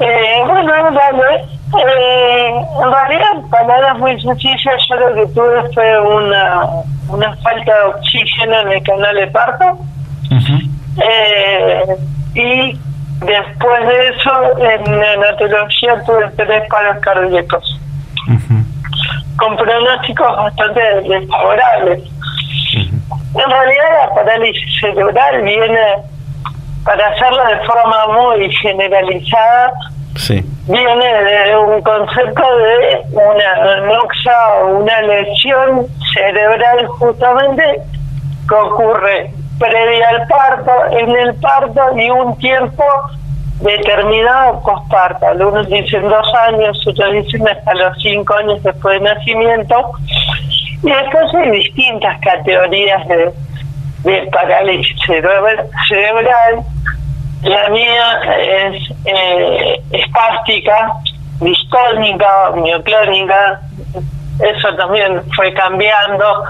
Eh, 0.00 0.42
bueno, 0.46 0.72
eh, 1.78 2.52
en 2.82 2.90
realidad, 2.90 3.48
palabras 3.50 3.98
muy 3.98 4.20
sencillas, 4.20 4.82
yo 4.88 4.96
lo 4.96 5.14
que 5.14 5.26
tuve 5.32 5.72
fue 5.74 6.00
una, 6.00 6.62
una 7.08 7.36
falta 7.36 7.72
de 7.72 7.82
oxígeno 7.94 8.60
en 8.60 8.72
el 8.72 8.82
canal 8.82 9.14
de 9.14 9.26
parto. 9.28 9.78
eh, 11.02 11.82
y 12.34 12.78
después 13.24 13.86
de 13.86 14.08
eso, 14.08 14.58
en 14.58 14.98
neonatología 14.98 16.02
tuve 16.04 16.30
tres 16.36 16.62
paros 16.68 16.98
cardíacos. 17.00 17.80
Con 19.36 19.56
pronósticos 19.56 20.36
bastante 20.36 20.80
desfavorables. 21.02 22.00
En 22.74 23.50
realidad 23.50 24.08
la 24.08 24.14
parálisis 24.14 24.80
cerebral 24.80 25.42
viene, 25.42 25.80
para 26.84 27.08
hacerlo 27.08 27.44
de 27.46 27.56
forma 27.64 28.06
muy 28.08 28.52
generalizada, 28.56 29.72
viene 30.66 31.24
de 31.24 31.56
un 31.56 31.80
concepto 31.82 32.42
de 32.58 33.02
una 33.12 33.80
noxa 33.86 34.54
o 34.62 34.78
una 34.78 35.00
lesión 35.02 35.86
cerebral 36.14 36.86
justamente 36.86 37.80
que 38.48 38.54
ocurre 38.54 39.30
previa 39.58 40.08
al 40.08 40.26
parto, 40.26 40.72
en 40.90 41.10
el 41.10 41.34
parto 41.36 41.80
y 41.96 42.10
un 42.10 42.36
tiempo 42.38 42.84
determinado 43.60 44.60
posparto. 44.62 45.26
Algunos 45.26 45.68
dicen 45.68 46.08
dos 46.08 46.34
años, 46.48 46.86
otros 46.86 47.12
dicen 47.12 47.46
hasta 47.48 47.74
los 47.74 47.96
cinco 48.00 48.34
años 48.34 48.62
después 48.62 49.00
de 49.00 49.14
nacimiento. 49.14 49.90
Y 50.82 50.90
después 50.90 51.34
hay 51.34 51.50
distintas 51.50 52.20
categorías 52.20 53.06
de, 53.08 53.32
de 54.04 54.26
parálisis 54.30 54.96
cerebral. 55.06 56.62
La 57.42 57.68
mía 57.70 58.20
es 58.38 58.90
eh, 59.04 59.80
espástica, 59.92 60.92
distónica, 61.40 62.52
mioclónica. 62.56 63.60
Eso 64.40 64.74
también 64.76 65.22
fue 65.36 65.52
cambiando. 65.52 66.44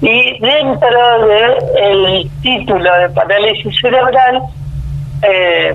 Y 0.00 0.38
dentro 0.40 1.26
del 1.26 2.30
título 2.42 2.98
de 2.98 3.08
parálisis 3.10 3.80
cerebral, 3.80 4.42
eh, 5.22 5.74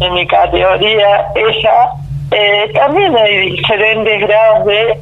en 0.00 0.14
mi 0.14 0.26
categoría 0.26 1.26
esa, 1.34 1.90
eh, 2.30 2.70
también 2.74 3.16
hay 3.16 3.52
diferentes 3.52 4.20
grados 4.20 4.66
de 4.66 5.00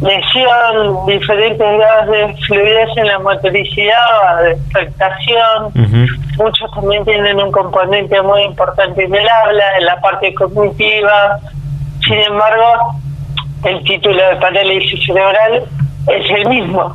lesión, 0.00 1.06
diferentes 1.06 1.58
grados 1.78 2.10
de 2.10 2.34
fluidez 2.46 2.88
en 2.96 3.06
la 3.06 3.18
motoricidad, 3.18 4.42
de 4.42 4.52
expectación. 4.52 5.72
Muchos 6.36 6.70
también 6.72 7.04
tienen 7.04 7.40
un 7.40 7.50
componente 7.50 8.20
muy 8.22 8.42
importante 8.42 9.04
en 9.04 9.14
el 9.14 9.28
habla, 9.28 9.64
en 9.78 9.86
la 9.86 10.00
parte 10.00 10.32
cognitiva. 10.34 11.38
Sin 12.04 12.18
embargo, 12.18 13.00
el 13.64 13.82
título 13.84 14.22
de 14.28 14.36
parálisis 14.36 15.04
cerebral 15.04 15.64
es 16.06 16.30
el 16.30 16.48
mismo. 16.48 16.94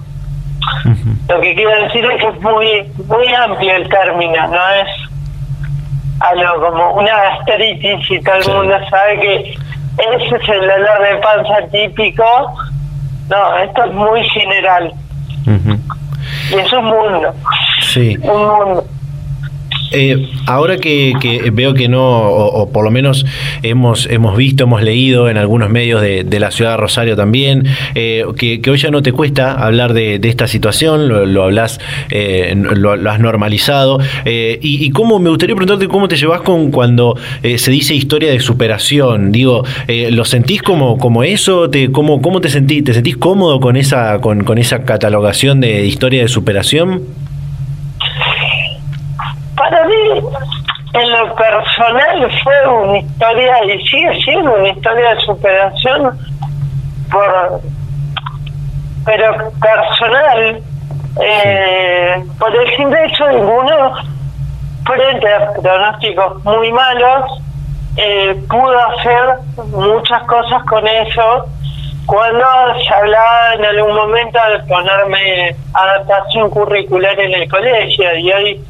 Lo 1.28 1.41
que 1.41 1.56
quiero 1.56 1.84
decir 1.84 2.06
es 2.06 2.22
que 2.22 2.28
es 2.28 2.41
muy, 2.41 2.84
muy 3.08 3.34
amplio 3.36 3.76
el 3.76 3.89
término, 3.89 4.48
no 4.48 4.69
es 4.69 4.88
algo 6.23 6.69
como 6.69 6.93
una 6.93 7.15
gastritis 7.15 8.12
y 8.12 8.19
todo 8.21 8.36
el 8.36 8.47
mundo 8.53 8.75
sabe 8.89 9.19
que 9.19 9.57
ese 9.97 10.36
es 10.36 10.49
el 10.49 10.62
dolor 10.62 11.01
de 11.01 11.15
panza 11.21 11.67
típico 11.71 12.23
No, 13.29 13.57
esto 13.57 13.83
es 13.86 13.93
muy 13.93 14.23
general. 14.29 14.93
Y 16.51 16.55
es 16.55 16.73
un 16.73 16.86
mundo. 16.86 17.33
Sí. 17.81 18.17
Un 18.23 18.47
mundo. 18.47 18.86
Eh, 19.93 20.27
ahora 20.47 20.77
que, 20.77 21.13
veo 21.53 21.73
que 21.73 21.88
no, 21.88 22.21
o, 22.21 22.69
por 22.71 22.84
lo 22.84 22.91
menos 22.91 23.25
hemos, 23.62 24.08
hemos 24.08 24.36
visto, 24.36 24.63
hemos 24.63 24.82
leído 24.82 25.29
en 25.29 25.38
algunos 25.38 25.69
medios 25.69 26.01
de, 26.01 26.39
la 26.39 26.51
ciudad 26.51 26.71
de 26.71 26.77
Rosario 26.77 27.15
también, 27.15 27.65
eh, 27.95 28.25
que, 28.38 28.62
hoy 28.69 28.77
ya 28.77 28.89
no 28.89 29.01
te 29.03 29.12
cuesta 29.12 29.53
hablar 29.53 29.93
de, 29.93 30.19
esta 30.23 30.47
situación, 30.47 31.08
lo, 31.34 31.43
hablas, 31.43 31.79
eh, 32.10 32.53
lo, 32.56 32.91
has 33.10 33.19
normalizado. 33.19 33.99
y, 34.25 34.89
cómo 34.89 35.19
me 35.19 35.29
gustaría 35.29 35.56
preguntarte 35.56 35.88
cómo 35.88 36.08
te 36.08 36.17
llevas 36.17 36.41
con 36.41 36.71
cuando 36.71 37.15
se 37.43 37.71
dice 37.71 37.93
historia 37.93 38.32
de 38.32 38.39
superación. 38.39 39.32
Digo, 39.32 39.63
¿lo 40.10 40.25
sentís 40.25 40.62
como, 40.62 40.97
como 40.97 41.23
eso? 41.23 41.69
Te, 41.69 41.91
cómo, 41.91 42.21
¿Cómo 42.21 42.41
te 42.41 42.49
sentís? 42.49 42.84
¿Te 42.84 42.93
sentís 42.93 43.17
cómodo 43.17 43.60
con 43.60 43.75
esa, 43.75 44.19
con, 44.19 44.43
con 44.43 44.58
esa 44.58 44.84
catalogación 44.84 45.62
de 45.62 45.86
historia 45.86 46.21
de 46.23 46.27
superación? 46.27 47.22
En 50.94 51.12
lo 51.12 51.36
personal, 51.36 52.32
fue 52.44 52.68
una 52.68 53.00
historia 53.00 53.66
y 53.66 53.88
sigue 53.88 54.22
siendo 54.24 54.54
una 54.54 54.70
historia 54.70 55.16
de 55.16 55.22
superación, 55.22 56.20
por, 57.12 57.62
pero 59.04 59.52
personal, 59.60 60.62
eh, 61.20 62.24
por 62.38 62.56
el 62.56 62.78
simple 62.78 63.06
hecho 63.06 63.26
de 63.26 63.42
frente 64.86 65.34
a 65.34 65.54
pronósticos 65.54 66.44
muy 66.44 66.72
malos, 66.72 67.42
eh, 67.98 68.36
pudo 68.48 68.78
hacer 68.89 69.36
muchas 69.72 70.24
cosas 70.24 70.63
con 70.66 70.88
eso. 70.88 71.46
Cuando 72.06 72.46
se 72.86 72.94
hablaba 72.94 73.54
en 73.56 73.66
algún 73.66 73.96
momento 73.96 74.39
de 74.52 74.60
ponerme 74.68 75.56
adaptación 75.74 76.50
curricular 76.50 77.20
en 77.20 77.34
el 77.34 77.50
colegio, 77.50 78.16
y 78.18 78.32
hoy 78.32 78.62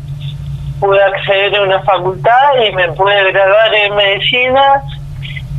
pude 0.80 1.04
acceder 1.04 1.56
a 1.56 1.64
una 1.64 1.82
facultad 1.84 2.64
y 2.68 2.72
me 2.74 2.92
pude 2.94 3.32
graduar 3.32 3.74
en 3.74 3.96
medicina. 3.96 4.84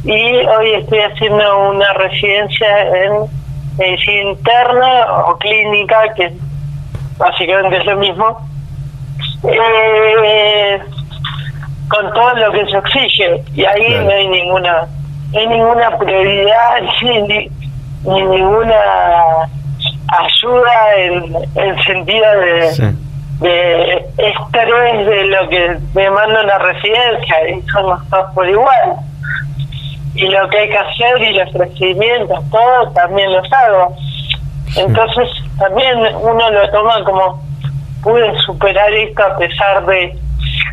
Y 0.04 0.36
hoy 0.46 0.74
estoy 0.74 1.00
haciendo 1.00 1.70
una 1.70 1.92
residencia 1.94 2.80
en 3.04 3.12
medicina 3.78 4.30
interna 4.30 5.06
o 5.26 5.38
clínica, 5.38 6.12
que 6.14 6.32
básicamente 7.16 7.78
es 7.78 7.86
lo 7.86 7.96
mismo, 7.96 8.48
eh, 9.44 10.78
con 11.88 12.12
todo 12.12 12.34
lo 12.34 12.52
que 12.52 12.66
se 12.66 12.76
exige. 12.76 13.42
Y 13.54 13.64
ahí 13.64 13.94
no 14.04 14.10
hay 14.10 14.28
ninguna 14.28 14.86
no 15.32 15.40
hay 15.40 15.46
ninguna 15.48 15.98
prioridad 15.98 16.82
ni, 17.02 17.50
ninguna 18.04 18.76
ayuda 20.08 20.94
en 20.96 21.34
el 21.56 21.84
sentido 21.84 22.40
de 22.40 22.94
de 23.40 24.06
estrés 24.18 25.06
de 25.06 25.24
lo 25.24 25.48
que 25.48 25.78
me 25.94 26.10
manda 26.10 26.42
la 26.42 26.58
residencia 26.58 27.48
y 27.48 27.62
somos 27.68 28.08
todos 28.08 28.32
por 28.34 28.48
igual. 28.48 28.96
Y 30.14 30.28
lo 30.28 30.48
que 30.48 30.58
hay 30.58 30.68
que 30.68 30.78
hacer 30.78 31.22
y 31.22 31.34
los 31.34 31.50
procedimientos, 31.50 32.38
todo 32.50 32.90
también 32.92 33.32
los 33.32 33.52
hago. 33.52 33.96
Entonces 34.76 35.28
también 35.58 35.98
uno 36.20 36.50
lo 36.50 36.70
toma 36.70 37.04
como 37.04 37.42
pude 38.02 38.38
superar 38.40 38.92
esto 38.92 39.22
a 39.24 39.36
pesar 39.38 39.86
de... 39.86 40.16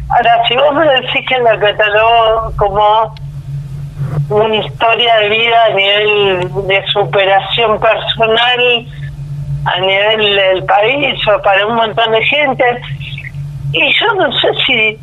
Ahora, 0.09 0.43
si 0.47 0.55
vos 0.57 0.73
me 0.73 0.85
decís 0.85 1.25
que 1.27 1.39
la 1.39 1.57
catalogó 1.57 2.51
como 2.57 3.15
una 4.29 4.55
historia 4.57 5.15
de 5.17 5.29
vida 5.29 5.65
a 5.65 5.69
nivel 5.69 6.67
de 6.67 6.83
superación 6.91 7.79
personal, 7.79 8.85
a 9.65 9.79
nivel 9.79 10.35
del 10.35 10.63
país 10.65 11.19
o 11.27 11.41
para 11.41 11.65
un 11.67 11.75
montón 11.75 12.11
de 12.11 12.23
gente. 12.23 12.81
Y 13.73 13.93
yo 13.93 14.13
no 14.15 14.31
sé 14.39 14.47
si 14.65 14.99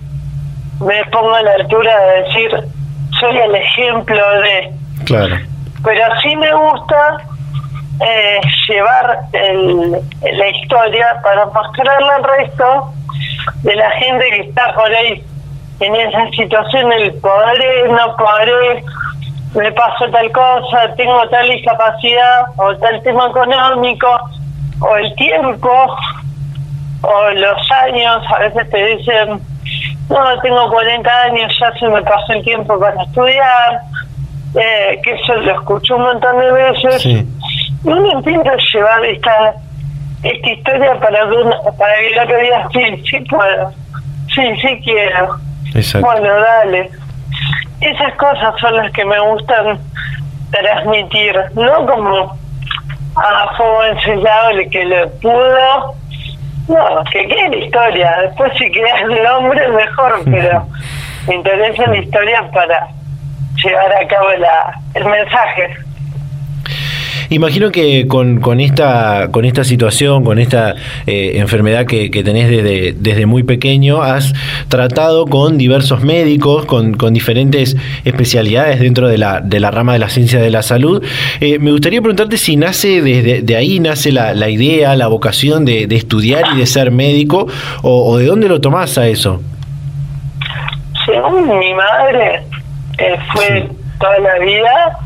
me 0.84 1.04
pongo 1.06 1.34
a 1.34 1.42
la 1.42 1.52
altura 1.52 1.98
de 1.98 2.22
decir, 2.22 2.50
soy 3.18 3.36
el 3.38 3.54
ejemplo 3.54 4.22
de... 4.40 4.72
Claro. 5.04 5.36
Pero 5.84 6.04
sí 6.22 6.36
me 6.36 6.52
gusta 6.52 7.18
eh, 8.00 8.40
llevar 8.68 9.20
el, 9.32 9.92
la 10.20 10.48
historia 10.48 11.20
para 11.22 11.46
mostrarle 11.46 12.10
al 12.10 12.24
resto 12.24 12.92
de 13.62 13.74
la 13.74 13.90
gente 13.92 14.24
que 14.30 14.40
está 14.48 14.74
por 14.74 14.92
ahí 14.94 15.24
en 15.80 15.94
esa 15.94 16.28
situación, 16.30 16.92
el 16.92 17.12
poder 17.14 17.90
no 17.90 18.16
podré, 18.16 18.84
me 19.54 19.72
pasó 19.72 20.10
tal 20.10 20.30
cosa, 20.32 20.94
tengo 20.96 21.28
tal 21.28 21.48
discapacidad 21.48 22.46
o 22.56 22.76
tal 22.76 23.02
tema 23.02 23.28
económico, 23.28 24.08
o 24.80 24.96
el 24.96 25.14
tiempo 25.14 25.70
o 27.02 27.30
los 27.30 27.72
años, 27.84 28.24
a 28.34 28.38
veces 28.38 28.70
te 28.70 28.86
dicen, 28.86 29.40
no, 30.08 30.40
tengo 30.40 30.70
40 30.70 31.22
años, 31.22 31.52
ya 31.60 31.72
se 31.78 31.88
me 31.88 32.02
pasó 32.02 32.32
el 32.32 32.44
tiempo 32.44 32.78
para 32.78 33.02
estudiar, 33.02 33.80
eh, 34.54 35.00
que 35.02 35.12
eso 35.12 35.34
lo 35.36 35.52
escucho 35.52 35.96
un 35.96 36.02
montón 36.02 36.38
de 36.38 36.52
veces. 36.52 37.02
Sí. 37.02 37.26
Y 37.84 37.88
uno 37.88 38.12
intenta 38.12 38.56
llevar 38.72 39.04
esta 39.04 39.54
esta 40.22 40.50
historia 40.50 40.98
para 40.98 41.28
que, 41.28 41.36
uno, 41.36 41.56
para 41.78 41.94
que 41.94 42.06
el 42.08 42.18
otro 42.18 42.38
día 42.38 42.68
sí, 42.72 43.02
sí 43.08 43.20
puedo, 43.30 43.70
sí, 44.34 44.42
sí 44.60 44.80
quiero. 44.82 45.38
Bueno, 46.00 46.28
dale. 46.40 46.90
Esas 47.80 48.14
cosas 48.14 48.54
son 48.60 48.76
las 48.76 48.90
que 48.92 49.04
me 49.04 49.20
gustan 49.20 49.78
transmitir, 50.50 51.36
no 51.54 51.86
como 51.86 52.36
a 53.18 53.56
fuego 53.56 53.84
enseñable 53.84 54.68
que 54.70 54.84
lo 54.84 55.10
pudo. 55.20 55.94
No, 56.68 57.04
que 57.10 57.26
quede 57.26 57.48
la 57.48 57.56
historia. 57.56 58.16
Después 58.22 58.52
si 58.58 58.70
queda 58.70 58.98
el 59.00 59.22
nombre, 59.22 59.68
mejor, 59.68 60.20
pero 60.24 60.66
me 61.26 61.34
interesa 61.36 61.86
la 61.86 61.96
historia 61.96 62.50
para 62.52 62.88
llevar 63.62 63.92
a 63.92 64.06
cabo 64.06 64.30
la, 64.38 64.80
el 64.94 65.04
mensaje. 65.04 65.76
Imagino 67.30 67.70
que 67.70 68.06
con, 68.06 68.40
con, 68.40 68.60
esta, 68.60 69.28
con 69.30 69.44
esta 69.44 69.64
situación, 69.64 70.24
con 70.24 70.38
esta 70.38 70.74
eh, 71.06 71.32
enfermedad 71.36 71.86
que, 71.86 72.08
tenés 72.08 72.48
desde, 72.48 72.92
desde 72.92 73.26
muy 73.26 73.42
pequeño, 73.42 74.02
has 74.02 74.32
tratado 74.68 75.26
con 75.26 75.58
diversos 75.58 76.02
médicos, 76.02 76.64
con, 76.64 76.94
con 76.94 77.12
diferentes 77.12 77.76
especialidades 78.04 78.80
dentro 78.80 79.08
de 79.08 79.18
la, 79.18 79.40
de 79.40 79.60
la 79.60 79.70
rama 79.70 79.92
de 79.92 79.98
la 79.98 80.08
ciencia 80.08 80.40
de 80.40 80.50
la 80.50 80.62
salud. 80.62 81.04
Eh, 81.40 81.58
me 81.58 81.70
gustaría 81.70 82.00
preguntarte 82.00 82.38
si 82.38 82.56
nace 82.56 83.02
desde 83.02 83.42
de 83.42 83.56
ahí, 83.56 83.80
nace 83.80 84.10
la, 84.12 84.34
la 84.34 84.48
idea, 84.48 84.96
la 84.96 85.06
vocación 85.06 85.64
de, 85.64 85.86
de, 85.86 85.96
estudiar 85.96 86.44
y 86.54 86.58
de 86.58 86.66
ser 86.66 86.90
médico, 86.90 87.46
o, 87.82 88.16
de 88.18 88.26
dónde 88.26 88.48
lo 88.48 88.60
tomás 88.60 88.96
a 88.98 89.06
eso. 89.06 89.42
Según 91.04 91.58
mi 91.58 91.74
madre, 91.74 92.42
eh, 92.98 93.16
fue 93.32 93.68
toda 93.98 94.18
la 94.18 94.38
vida 94.38 94.98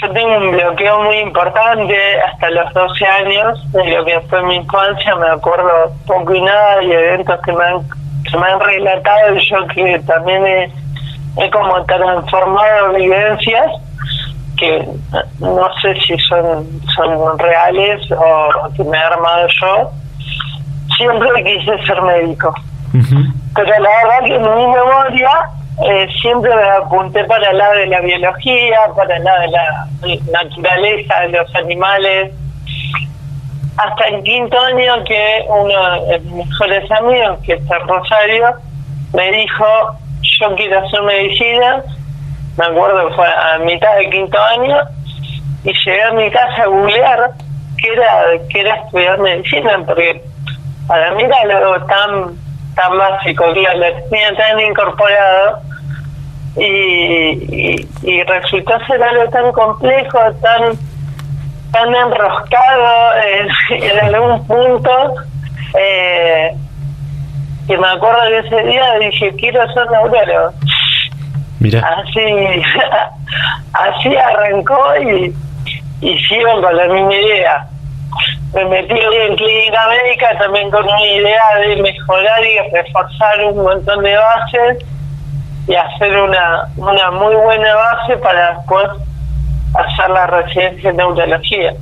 yo 0.00 0.10
tengo 0.12 0.36
un 0.36 0.50
bloqueo 0.50 1.02
muy 1.02 1.18
importante 1.18 1.96
hasta 2.22 2.50
los 2.50 2.72
12 2.72 3.06
años 3.06 3.72
de 3.72 3.84
lo 3.96 4.04
que 4.04 4.20
fue 4.28 4.42
mi 4.42 4.56
infancia, 4.56 5.14
me 5.16 5.28
acuerdo 5.28 5.92
poco 6.06 6.34
y 6.34 6.40
nada 6.42 6.82
y 6.82 6.92
eventos 6.92 7.40
que 7.42 7.52
me 7.52 7.64
han, 7.64 7.88
que 8.30 8.36
me 8.36 8.46
han 8.46 8.60
relatado 8.60 9.36
y 9.36 9.48
yo 9.48 9.66
que 9.68 9.98
también 10.00 10.46
he, 10.46 10.72
he 11.38 11.50
como 11.50 11.84
transformado 11.84 12.94
vivencias 12.94 13.70
que 14.56 14.86
no 15.38 15.68
sé 15.80 15.94
si 16.00 16.16
son, 16.18 16.66
son 16.94 17.38
reales 17.38 18.00
o 18.12 18.72
que 18.74 18.84
me 18.84 18.96
he 18.96 19.00
armado 19.00 19.46
yo. 19.60 19.90
Siempre 20.96 21.44
quise 21.44 21.84
ser 21.84 22.00
médico. 22.02 22.54
Pero 23.54 23.68
la 23.68 23.90
verdad 24.02 24.24
que 24.24 24.34
en 24.34 24.42
mi 24.42 24.66
memoria 24.66 25.30
eh, 25.84 26.08
siempre 26.22 26.54
me 26.54 26.62
apunté 26.62 27.24
para 27.24 27.50
el 27.50 27.58
lado 27.58 27.74
de 27.74 27.86
la 27.86 28.00
biología, 28.00 28.78
para 28.96 29.16
el 29.16 29.24
lado 29.24 29.40
de 29.42 29.48
la 29.48 29.88
naturaleza, 30.32 31.20
de 31.20 31.28
los 31.28 31.54
animales. 31.54 32.32
Hasta 33.76 34.04
el 34.08 34.22
quinto 34.22 34.58
año 34.58 35.04
que 35.04 35.44
uno 35.48 36.00
de 36.06 36.18
mis 36.20 36.46
mejores 36.46 36.90
amigos, 36.90 37.38
que 37.44 37.54
está 37.54 37.76
en 37.76 37.88
Rosario, 37.88 38.54
me 39.12 39.30
dijo, 39.32 39.66
yo 40.40 40.56
quiero 40.56 40.78
hacer 40.78 41.02
medicina. 41.02 41.82
Me 42.56 42.64
acuerdo 42.64 43.08
que 43.08 43.14
fue 43.14 43.26
a 43.26 43.58
mitad 43.58 43.96
del 43.96 44.10
quinto 44.10 44.38
año. 44.42 44.78
Y 45.62 45.72
llegué 45.72 46.02
a 46.02 46.12
mi 46.12 46.30
casa 46.30 46.62
a 46.62 46.66
googlear 46.66 47.32
qué 47.76 47.92
era, 47.92 48.24
qué 48.48 48.60
era 48.60 48.76
estudiar 48.76 49.18
medicina, 49.18 49.82
porque 49.84 50.22
para 50.86 51.12
mí 51.14 51.24
era 51.24 51.36
algo 51.42 51.84
tan 51.86 52.45
tan 52.76 52.96
básico, 52.96 53.44
que 53.52 53.62
lo 53.62 54.08
tenía 54.10 54.36
tan 54.36 54.60
incorporado 54.60 55.60
y, 56.56 57.86
y, 58.02 58.22
resultó 58.22 58.78
ser 58.86 59.02
algo 59.02 59.28
tan 59.30 59.50
complejo, 59.52 60.18
tan 60.40 60.78
tan 61.72 61.94
enroscado 61.94 63.12
en, 63.70 64.14
algún 64.14 64.46
punto 64.46 65.14
eh, 65.78 66.54
que 67.66 67.76
me 67.76 67.88
acuerdo 67.88 68.20
que 68.28 68.38
ese 68.38 68.62
día 68.68 68.98
dije 69.00 69.34
quiero 69.36 69.60
ser 69.72 69.90
neurólogo 69.90 70.52
Mira. 71.58 71.80
así 71.80 72.22
así 73.72 74.16
arrancó 74.16 74.96
y, 75.02 75.34
y 76.00 76.18
sigo 76.20 76.62
con 76.62 76.76
la 76.76 76.86
misma 76.86 77.14
idea. 77.14 77.68
Me 78.54 78.64
metí 78.64 78.94
en 78.94 79.36
clínica 79.36 79.88
médica 79.88 80.38
también 80.38 80.70
con 80.70 80.84
una 80.84 81.06
idea 81.06 81.42
de 81.60 81.82
mejorar 81.82 82.40
y 82.44 82.74
reforzar 82.74 83.44
un 83.44 83.62
montón 83.62 84.02
de 84.02 84.16
bases 84.16 84.84
y 85.68 85.74
hacer 85.74 86.16
una, 86.16 86.68
una 86.76 87.10
muy 87.10 87.34
buena 87.34 87.74
base 87.74 88.16
para 88.18 88.56
después 88.56 88.88
hacer 89.74 90.10
la 90.10 90.26
residencia 90.26 90.90
en 90.90 90.96
neurología. 90.96 91.74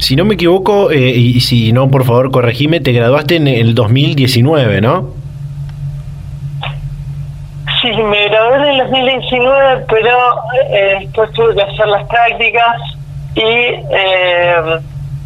Si 0.00 0.14
no 0.14 0.24
me 0.24 0.34
equivoco, 0.34 0.90
eh, 0.92 1.10
y 1.16 1.40
si 1.40 1.72
no, 1.72 1.90
por 1.90 2.04
favor, 2.04 2.30
corregime, 2.30 2.80
te 2.80 2.92
graduaste 2.92 3.36
en 3.36 3.48
el 3.48 3.74
2019, 3.74 4.80
¿no? 4.80 5.10
Sí, 7.82 7.90
me 7.90 8.28
gradué 8.28 8.56
en 8.56 8.62
el 8.64 8.78
2019, 8.78 9.84
pero 9.88 10.16
eh, 10.70 10.96
después 11.00 11.32
tuve 11.32 11.54
que 11.54 11.62
hacer 11.62 11.86
las 11.86 12.06
prácticas 12.08 12.76
y 13.38 13.84
eh, 13.90 14.80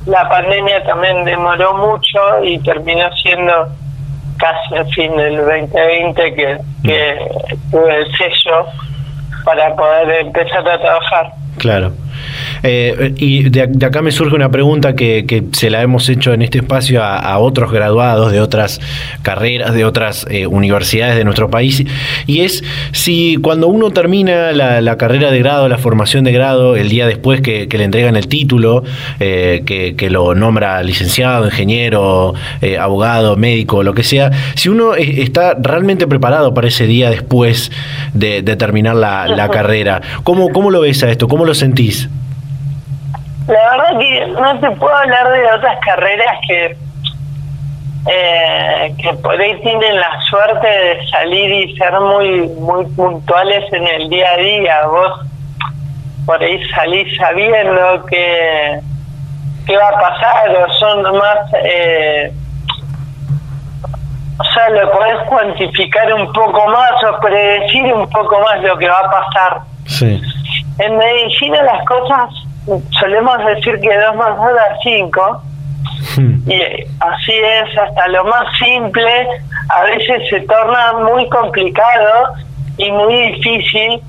la 0.06 0.28
pandemia 0.28 0.84
también 0.84 1.24
demoró 1.24 1.74
mucho 1.74 2.44
y 2.44 2.58
terminó 2.58 3.10
siendo 3.22 3.68
casi 4.36 4.74
al 4.74 4.86
fin 4.92 5.16
del 5.16 5.36
2020 5.36 6.34
que, 6.34 6.58
que 6.82 7.18
tuve 7.70 7.96
el 7.96 8.16
sello 8.16 8.66
para 9.44 9.74
poder 9.74 10.26
empezar 10.26 10.68
a 10.68 10.78
trabajar. 10.78 11.32
Claro. 11.58 11.92
Eh, 12.62 13.14
y 13.16 13.48
de, 13.48 13.62
acá 13.84 14.02
me 14.02 14.12
surge 14.12 14.34
una 14.34 14.50
pregunta 14.50 14.94
que, 14.94 15.24
que, 15.26 15.44
se 15.52 15.70
la 15.70 15.82
hemos 15.82 16.08
hecho 16.08 16.32
en 16.32 16.42
este 16.42 16.58
espacio 16.58 17.02
a, 17.02 17.38
otros 17.38 17.72
graduados 17.72 18.30
de 18.30 18.40
otras 18.40 18.80
carreras, 19.22 19.74
de 19.74 19.84
otras 19.84 20.26
eh, 20.30 20.46
universidades 20.46 21.16
de 21.16 21.24
nuestro 21.24 21.50
país, 21.50 21.84
y 22.26 22.40
es 22.40 22.62
si 22.92 23.38
cuando 23.42 23.68
uno 23.68 23.90
termina 23.90 24.52
la, 24.52 24.96
carrera 24.96 25.30
de 25.30 25.38
grado, 25.38 25.68
la 25.68 25.78
formación 25.78 26.24
de 26.24 26.32
grado, 26.32 26.76
el 26.76 26.88
día 26.88 27.06
después 27.06 27.40
que, 27.40 27.66
le 27.70 27.84
entregan 27.84 28.16
el 28.16 28.28
título, 28.28 28.84
eh, 29.18 29.62
que, 29.66 30.10
lo 30.10 30.34
nombra 30.34 30.82
licenciado, 30.82 31.46
ingeniero, 31.46 32.34
abogado, 32.78 33.36
médico, 33.36 33.82
lo 33.82 33.94
que 33.94 34.02
sea, 34.02 34.30
si 34.54 34.68
uno 34.68 34.94
está 34.94 35.54
realmente 35.54 36.06
preparado 36.06 36.52
para 36.52 36.68
ese 36.68 36.86
día 36.86 37.10
después 37.10 37.72
de, 38.12 38.42
terminar 38.42 38.96
la, 38.96 39.26
la 39.26 39.48
carrera, 39.50 40.02
¿cómo, 40.22 40.50
¿cómo 40.50 40.70
lo 40.70 40.80
ves 40.80 41.02
a 41.02 41.10
esto? 41.10 41.28
¿Cómo 41.28 41.44
lo 41.44 41.54
sentís? 41.54 42.08
La 43.48 43.70
verdad 43.70 43.98
que 43.98 44.26
no 44.26 44.60
te 44.60 44.70
puedo 44.76 44.94
hablar 44.94 45.32
de 45.32 45.52
otras 45.52 45.78
carreras 45.84 46.36
que 46.46 46.76
eh, 48.10 48.94
que 48.98 49.12
por 49.14 49.40
ahí 49.40 49.60
tienen 49.62 49.94
la 49.94 50.20
suerte 50.28 50.66
de 50.66 51.08
salir 51.08 51.52
y 51.52 51.76
ser 51.76 51.92
muy 52.00 52.48
muy 52.48 52.84
puntuales 52.86 53.72
en 53.72 53.86
el 53.86 54.08
día 54.08 54.30
a 54.32 54.36
día. 54.36 54.86
Vos 54.86 55.20
por 56.26 56.42
ahí 56.42 56.62
salís 56.70 57.16
sabiendo 57.16 58.04
que 58.06 58.80
qué 59.66 59.76
va 59.76 59.88
a 59.88 60.00
pasar 60.00 60.56
o 60.56 60.72
son 60.74 61.02
más 61.16 61.38
eh, 61.64 62.32
o 64.38 64.44
sea, 64.44 64.68
lo 64.70 64.90
podés 64.90 65.18
cuantificar 65.28 66.12
un 66.14 66.32
poco 66.32 66.66
más 66.68 66.92
o 67.04 67.20
predecir 67.20 67.92
un 67.94 68.08
poco 68.08 68.40
más 68.40 68.60
lo 68.62 68.76
que 68.76 68.88
va 68.88 68.98
a 68.98 69.10
pasar. 69.10 69.60
Sí. 69.86 70.20
En 70.78 70.96
medicina 70.96 71.62
las 71.62 71.84
cosas 71.84 72.30
solemos 72.98 73.44
decir 73.44 73.80
que 73.80 73.98
2 73.98 74.16
más 74.16 74.36
2 74.36 74.46
da 74.54 74.78
5 74.82 75.42
y 76.46 76.62
así 77.00 77.32
es 77.32 77.78
hasta 77.78 78.08
lo 78.08 78.24
más 78.24 78.44
simple 78.58 79.26
a 79.68 79.82
veces 79.84 80.28
se 80.28 80.40
torna 80.40 80.92
muy 81.10 81.28
complicado 81.28 82.34
y 82.76 82.90
muy 82.90 83.32
difícil. 83.32 84.02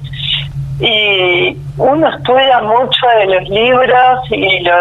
Y 0.80 1.58
uno 1.78 2.10
estudia 2.10 2.62
mucho 2.62 3.08
de 3.20 3.26
los 3.28 3.50
libros 3.50 4.20
y, 4.32 4.60
lo, 4.62 4.74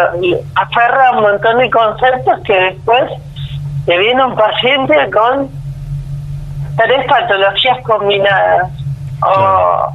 aferra 0.55 1.11
un 1.11 1.21
montón 1.21 1.59
de 1.59 1.69
conceptos 1.69 2.39
que 2.45 2.53
después 2.53 3.11
le 3.85 3.97
viene 3.99 4.25
un 4.25 4.35
paciente 4.35 4.95
con 5.11 5.49
tres 6.77 7.05
patologías 7.05 7.77
combinadas 7.83 8.71
o 9.21 9.93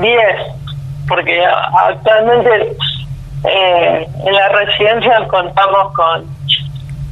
diez 0.00 0.36
porque 1.06 1.44
actualmente 1.44 2.76
eh, 3.44 4.06
en 4.26 4.32
la 4.34 4.48
residencia 4.50 5.26
contamos 5.28 5.92
con, 5.94 6.26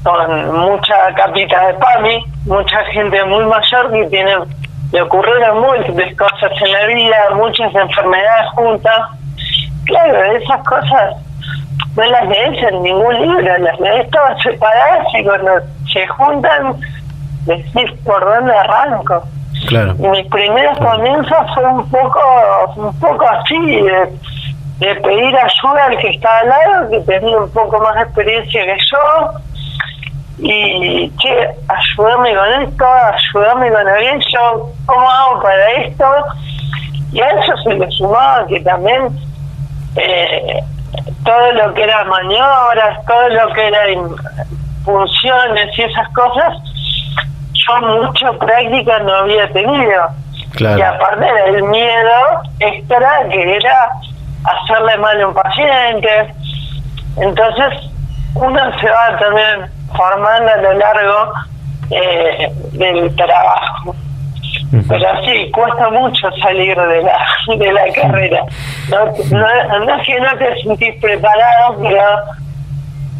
con 0.02 0.60
mucha 0.60 1.14
capita 1.14 1.68
de 1.68 1.74
PAMI, 1.74 2.24
mucha 2.46 2.84
gente 2.86 3.24
muy 3.24 3.44
mayor 3.44 3.92
que 3.92 4.04
tiene, 4.06 4.36
le 4.92 5.02
ocurrieron 5.02 5.60
múltiples 5.60 6.16
cosas 6.16 6.52
en 6.60 6.72
la 6.72 6.86
vida, 6.86 7.16
muchas 7.34 7.74
enfermedades 7.74 8.50
juntas. 8.54 9.10
Claro, 9.86 10.22
esas 10.32 10.68
cosas 10.68 11.16
no 11.96 12.04
las 12.04 12.28
lees 12.28 12.62
en 12.62 12.82
ningún 12.82 13.14
libro, 13.22 13.58
las 13.58 13.80
lees 13.80 14.10
todas 14.10 14.42
separadas 14.42 15.06
y 15.18 15.24
cuando 15.24 15.50
se 15.92 16.06
juntan 16.08 16.76
decís 17.46 17.90
por 18.04 18.24
dónde 18.24 18.54
arranco. 18.54 19.22
Claro. 19.66 19.94
Y 19.98 20.08
mis 20.08 20.26
primeros 20.26 20.78
comienzos 20.78 21.54
fue 21.54 21.64
un 21.64 21.90
poco, 21.90 22.20
un 22.76 23.00
poco 23.00 23.26
así, 23.28 23.76
de, 23.76 24.12
de 24.78 24.94
pedir 24.96 25.36
ayuda 25.36 25.84
al 25.86 25.98
que 25.98 26.08
estaba 26.10 26.38
al 26.38 26.48
lado, 26.48 26.90
que 26.90 27.00
tenía 27.00 27.36
un 27.36 27.50
poco 27.50 27.78
más 27.80 27.94
de 27.96 28.02
experiencia 28.02 28.64
que 28.64 28.76
yo, 28.90 29.32
y 30.38 31.10
que 31.20 31.50
ayúdame 31.68 32.34
con 32.34 32.62
esto, 32.62 32.84
ayúdame 32.86 33.72
con 33.72 33.88
aquello, 33.88 34.70
¿cómo 34.86 35.10
hago 35.10 35.42
para 35.42 35.70
esto? 35.72 36.04
Y 37.12 37.20
a 37.20 37.28
eso 37.28 37.56
se 37.64 37.74
le 37.74 37.90
sumaba 37.90 38.46
que 38.46 38.60
también 38.60 39.08
eh, 39.96 40.62
todo 41.24 41.52
lo 41.52 41.74
que 41.74 41.82
era 41.82 42.04
maniobras, 42.04 43.04
todo 43.06 43.28
lo 43.30 43.52
que 43.52 43.66
era 43.66 43.80
funciones 44.84 45.76
y 45.76 45.82
esas 45.82 46.08
cosas, 46.10 46.54
yo 47.52 47.80
mucha 47.80 48.32
práctica 48.34 48.98
no 49.00 49.14
había 49.14 49.52
tenido. 49.52 50.08
Y 50.58 50.80
aparte 50.80 51.26
del 51.50 51.62
miedo 51.64 52.42
extra 52.60 53.28
que 53.28 53.56
era 53.56 53.90
hacerle 54.44 54.96
mal 54.98 55.20
a 55.20 55.28
un 55.28 55.34
paciente. 55.34 56.34
Entonces, 57.16 57.90
uno 58.34 58.60
se 58.80 58.88
va 58.88 59.18
también 59.18 59.70
formando 59.96 60.52
a 60.52 60.56
lo 60.56 60.72
largo 60.74 61.32
eh, 61.90 62.52
del 62.72 63.14
trabajo. 63.16 63.94
Pero 64.70 65.24
sí, 65.24 65.50
cuesta 65.50 65.88
mucho 65.90 66.30
salir 66.42 66.76
de 66.76 67.02
la, 67.02 67.18
de 67.56 67.72
la 67.72 67.92
carrera. 67.94 68.44
No, 68.90 69.04
no, 69.30 69.78
no 69.84 70.00
es 70.00 70.06
que 70.06 70.20
no 70.20 70.36
te 70.36 70.62
sentís 70.62 70.94
preparado, 71.00 71.78
pero 71.82 72.02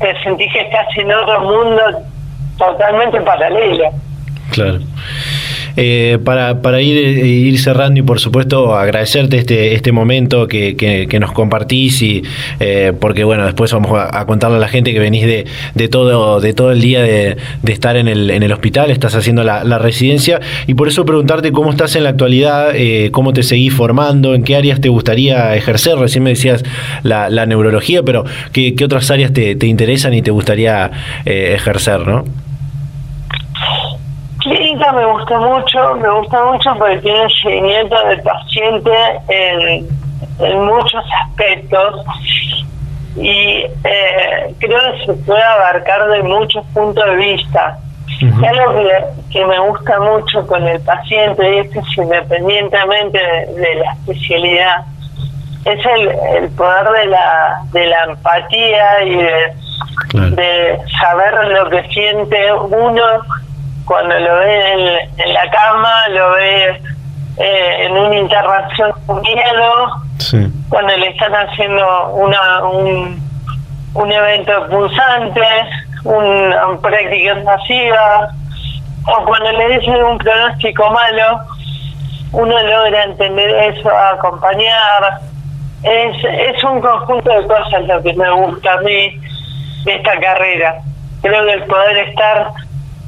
te 0.00 0.22
sentís 0.22 0.52
que 0.52 0.60
estás 0.60 0.86
en 0.96 1.12
otro 1.12 1.40
mundo 1.40 1.82
totalmente 2.58 3.20
paralelo. 3.20 3.90
Claro. 4.52 4.78
Eh, 5.80 6.18
para, 6.24 6.60
para 6.60 6.82
ir, 6.82 6.96
eh, 6.96 7.24
ir 7.24 7.56
cerrando 7.60 8.00
y 8.00 8.02
por 8.02 8.18
supuesto 8.18 8.74
agradecerte 8.74 9.38
este, 9.38 9.74
este 9.74 9.92
momento 9.92 10.48
que, 10.48 10.74
que, 10.76 11.20
nos 11.20 11.30
compartís 11.30 12.02
y 12.02 12.24
eh, 12.58 12.92
porque 12.98 13.22
bueno, 13.22 13.44
después 13.44 13.72
vamos 13.72 13.92
a, 13.94 14.26
contarle 14.26 14.56
a 14.56 14.58
la 14.58 14.66
gente 14.66 14.92
que 14.92 14.98
venís 14.98 15.24
de, 15.24 15.46
de 15.76 15.88
todo, 15.88 16.40
de 16.40 16.52
todo 16.52 16.72
el 16.72 16.80
día 16.80 17.00
de, 17.02 17.36
estar 17.64 17.96
en 17.96 18.08
el, 18.08 18.28
en 18.30 18.42
el 18.42 18.50
hospital, 18.50 18.90
estás 18.90 19.14
haciendo 19.14 19.44
la, 19.44 19.78
residencia 19.78 20.40
y 20.66 20.74
por 20.74 20.88
eso 20.88 21.04
preguntarte 21.04 21.52
cómo 21.52 21.70
estás 21.70 21.94
en 21.94 22.02
la 22.02 22.10
actualidad, 22.10 22.72
cómo 23.12 23.32
te 23.32 23.44
seguís 23.44 23.72
formando, 23.72 24.34
en 24.34 24.42
qué 24.42 24.56
áreas 24.56 24.80
te 24.80 24.88
gustaría 24.88 25.54
ejercer, 25.54 25.96
recién 25.96 26.24
me 26.24 26.30
decías 26.30 26.64
la, 27.04 27.30
la 27.30 27.46
neurología, 27.46 28.02
pero 28.02 28.24
qué, 28.50 28.74
qué 28.74 28.84
otras 28.84 29.08
áreas 29.12 29.32
te, 29.32 29.54
te 29.54 29.68
interesan 29.68 30.12
y 30.12 30.22
te 30.22 30.32
gustaría 30.32 30.90
ejercer, 31.24 32.04
¿no? 32.04 32.47
Clínica 34.78 34.92
me 34.92 35.06
gusta 35.06 35.38
mucho, 35.38 35.94
me 35.96 36.10
gusta 36.10 36.44
mucho 36.44 36.74
porque 36.78 36.98
tiene 36.98 37.28
seguimiento 37.42 37.96
del 38.06 38.22
paciente 38.22 38.92
en, 39.28 39.88
en 40.40 40.64
muchos 40.64 41.04
aspectos 41.24 42.04
y 43.16 43.64
eh, 43.84 44.54
creo 44.58 44.78
que 44.92 45.06
se 45.06 45.12
puede 45.24 45.42
abarcar 45.42 46.08
de 46.08 46.22
muchos 46.22 46.64
puntos 46.66 47.04
de 47.04 47.16
vista. 47.16 47.78
Algo 48.20 48.74
que, 48.74 49.04
que, 49.32 49.44
me 49.44 49.60
gusta 49.60 50.00
mucho 50.00 50.44
con 50.46 50.66
el 50.66 50.80
paciente, 50.80 51.54
y 51.54 51.58
esto 51.58 51.80
es 51.80 51.98
independientemente 51.98 53.18
de, 53.18 53.74
la 53.76 53.92
especialidad, 53.92 54.84
es 55.64 55.86
el, 55.86 56.08
el, 56.36 56.50
poder 56.50 56.88
de 57.00 57.06
la, 57.06 57.60
de 57.70 57.86
la 57.86 58.04
empatía 58.04 59.04
y 59.04 59.16
de, 59.16 59.54
de 60.30 60.78
saber 61.00 61.48
lo 61.48 61.70
que 61.70 61.82
siente 61.90 62.52
uno 62.52 63.04
cuando 63.88 64.18
lo 64.18 64.38
ve 64.40 65.00
en, 65.16 65.32
la 65.32 65.50
cama, 65.50 66.08
lo 66.10 66.30
ve 66.32 66.82
eh, 67.38 67.86
en 67.86 67.96
una 67.96 68.16
interacción 68.16 68.92
con 69.06 69.22
miedo, 69.22 70.52
cuando 70.68 70.94
le 70.94 71.08
están 71.08 71.32
haciendo 71.32 72.10
una, 72.10 72.64
un, 72.64 73.18
un 73.94 74.12
evento 74.12 74.68
pulsante, 74.68 75.40
una 76.04 76.78
práctica 76.82 77.42
pasiva, 77.42 78.28
o 79.06 79.24
cuando 79.24 79.52
le 79.52 79.78
dicen 79.78 80.04
un 80.04 80.18
pronóstico 80.18 80.90
malo, 80.90 81.40
uno 82.32 82.62
logra 82.62 83.04
entender 83.04 83.74
eso, 83.74 83.90
acompañar, 83.90 85.20
es, 85.82 86.16
es 86.24 86.62
un 86.62 86.82
conjunto 86.82 87.30
de 87.30 87.46
cosas 87.46 87.86
lo 87.86 88.02
que 88.02 88.12
me 88.12 88.30
gusta 88.32 88.74
a 88.74 88.80
mí 88.82 89.18
de 89.84 89.94
esta 89.94 90.20
carrera. 90.20 90.82
Creo 91.22 91.44
que 91.46 91.52
el 91.52 91.64
poder 91.64 91.96
estar 92.08 92.52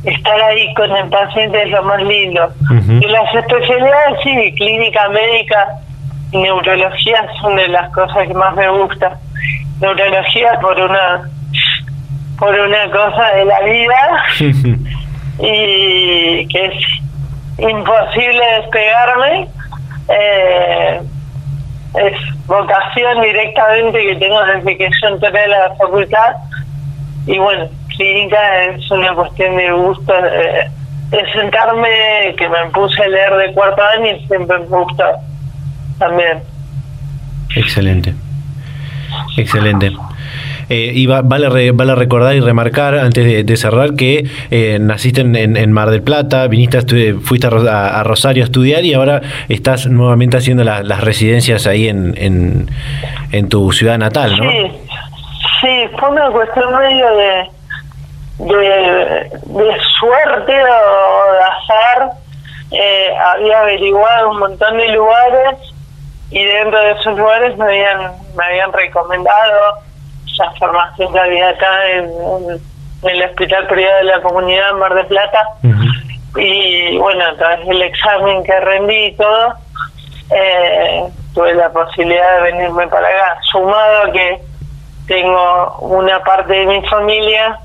estar 0.05 0.40
ahí 0.40 0.72
con 0.74 0.90
el 0.90 1.09
paciente 1.09 1.62
es 1.62 1.70
lo 1.70 1.82
más 1.82 2.03
lindo. 2.03 2.53
Y 3.01 3.07
las 3.07 3.34
especialidades, 3.34 4.18
sí, 4.22 4.55
clínica 4.57 5.09
médica 5.09 5.68
y 6.32 6.38
neurología 6.38 7.26
son 7.40 7.57
de 7.57 7.68
las 7.68 7.90
cosas 7.92 8.26
que 8.26 8.34
más 8.34 8.55
me 8.55 8.68
gustan. 8.70 9.12
Neurología 9.80 10.59
por 10.61 10.78
una 10.78 11.30
por 12.38 12.59
una 12.59 12.90
cosa 12.90 13.34
de 13.34 13.44
la 13.44 13.61
vida 13.61 14.24
y 15.38 16.48
que 16.48 16.64
es 16.66 16.74
imposible 17.59 18.42
despegarme. 18.61 19.48
Eh, 20.09 21.01
es 21.94 22.46
vocación 22.46 23.20
directamente 23.20 24.01
que 24.01 24.16
tengo 24.16 24.42
desde 24.44 24.78
que 24.78 24.88
yo 25.03 25.09
entré 25.09 25.44
a 25.44 25.48
la 25.48 25.74
facultad 25.76 26.36
y 27.26 27.38
bueno, 27.38 27.68
clínica 28.01 28.64
es 28.64 28.90
una 28.90 29.14
cuestión 29.14 29.57
de 29.57 29.72
gusto, 29.72 30.12
de, 30.12 31.32
sentarme, 31.32 32.34
que 32.38 32.48
me 32.48 32.70
puse 32.72 33.03
a 33.03 33.09
leer 33.09 33.36
de 33.36 33.53
cuarto 33.53 33.82
año 33.82 34.16
y 34.16 34.26
siempre 34.26 34.59
me 34.59 34.66
gusta 34.66 35.16
también. 35.98 36.38
Excelente, 37.55 38.14
excelente. 39.36 39.92
Eh, 40.70 40.92
y 40.94 41.07
vale, 41.07 41.72
vale 41.72 41.94
recordar 41.96 42.36
y 42.36 42.40
remarcar, 42.40 42.94
antes 42.94 43.44
de, 43.44 43.57
cerrar, 43.57 43.94
que 43.96 44.24
eh, 44.53 44.78
naciste 44.80 45.20
en, 45.22 45.72
Mar 45.72 45.90
del 45.90 46.03
Plata, 46.03 46.46
viniste 46.46 47.14
fuiste 47.14 47.48
a, 47.48 48.03
Rosario 48.05 48.44
a 48.44 48.46
estudiar 48.46 48.84
y 48.84 48.94
ahora 48.94 49.20
estás 49.48 49.88
nuevamente 49.88 50.36
haciendo 50.36 50.62
las 50.62 51.01
residencias 51.01 51.66
ahí 51.66 51.88
en, 51.88 52.14
en, 52.16 52.70
en, 53.32 53.48
tu 53.48 53.72
ciudad 53.72 53.98
natal, 53.98 54.36
¿no? 54.38 54.48
Sí, 54.48 54.70
sí, 55.61 55.96
fue 55.98 56.11
una 56.11 56.30
cuestión 56.30 56.72
medio 56.72 57.16
de, 57.16 57.59
de, 58.47 59.30
de 59.45 59.76
suerte 59.99 60.62
o 60.62 61.32
de 61.32 61.43
azar. 61.43 62.12
Eh, 62.72 63.16
había 63.18 63.61
averiguado 63.61 64.30
un 64.30 64.38
montón 64.38 64.76
de 64.78 64.88
lugares 64.88 65.59
y 66.30 66.45
dentro 66.45 66.78
de 66.78 66.93
esos 66.93 67.18
lugares 67.18 67.57
me 67.57 67.64
habían, 67.64 68.12
me 68.36 68.45
habían 68.45 68.72
recomendado 68.72 69.78
la 70.38 70.51
formación 70.53 71.12
que 71.12 71.18
había 71.18 71.49
acá 71.51 71.88
en, 71.91 72.61
el 73.03 73.22
Hospital 73.22 73.66
Privado 73.66 73.97
de 73.97 74.05
la 74.05 74.20
Comunidad 74.20 74.72
Mar 74.74 74.95
de 74.95 75.05
Plata. 75.05 75.43
Y 76.36 76.99
bueno, 76.99 77.24
a 77.24 77.34
través 77.34 77.66
del 77.66 77.82
examen 77.82 78.45
que 78.45 78.61
rendí 78.61 79.07
y 79.07 79.16
todo, 79.16 79.55
eh, 80.30 81.05
tuve 81.34 81.55
la 81.55 81.70
posibilidad 81.70 82.36
de 82.36 82.53
venirme 82.53 82.86
para 82.88 83.09
acá. 83.09 83.38
Sumado 83.51 84.03
a 84.03 84.12
que 84.12 84.43
tengo 85.07 85.76
una 85.80 86.22
parte 86.22 86.53
de 86.53 86.66
mi 86.66 86.86
familia, 86.86 87.59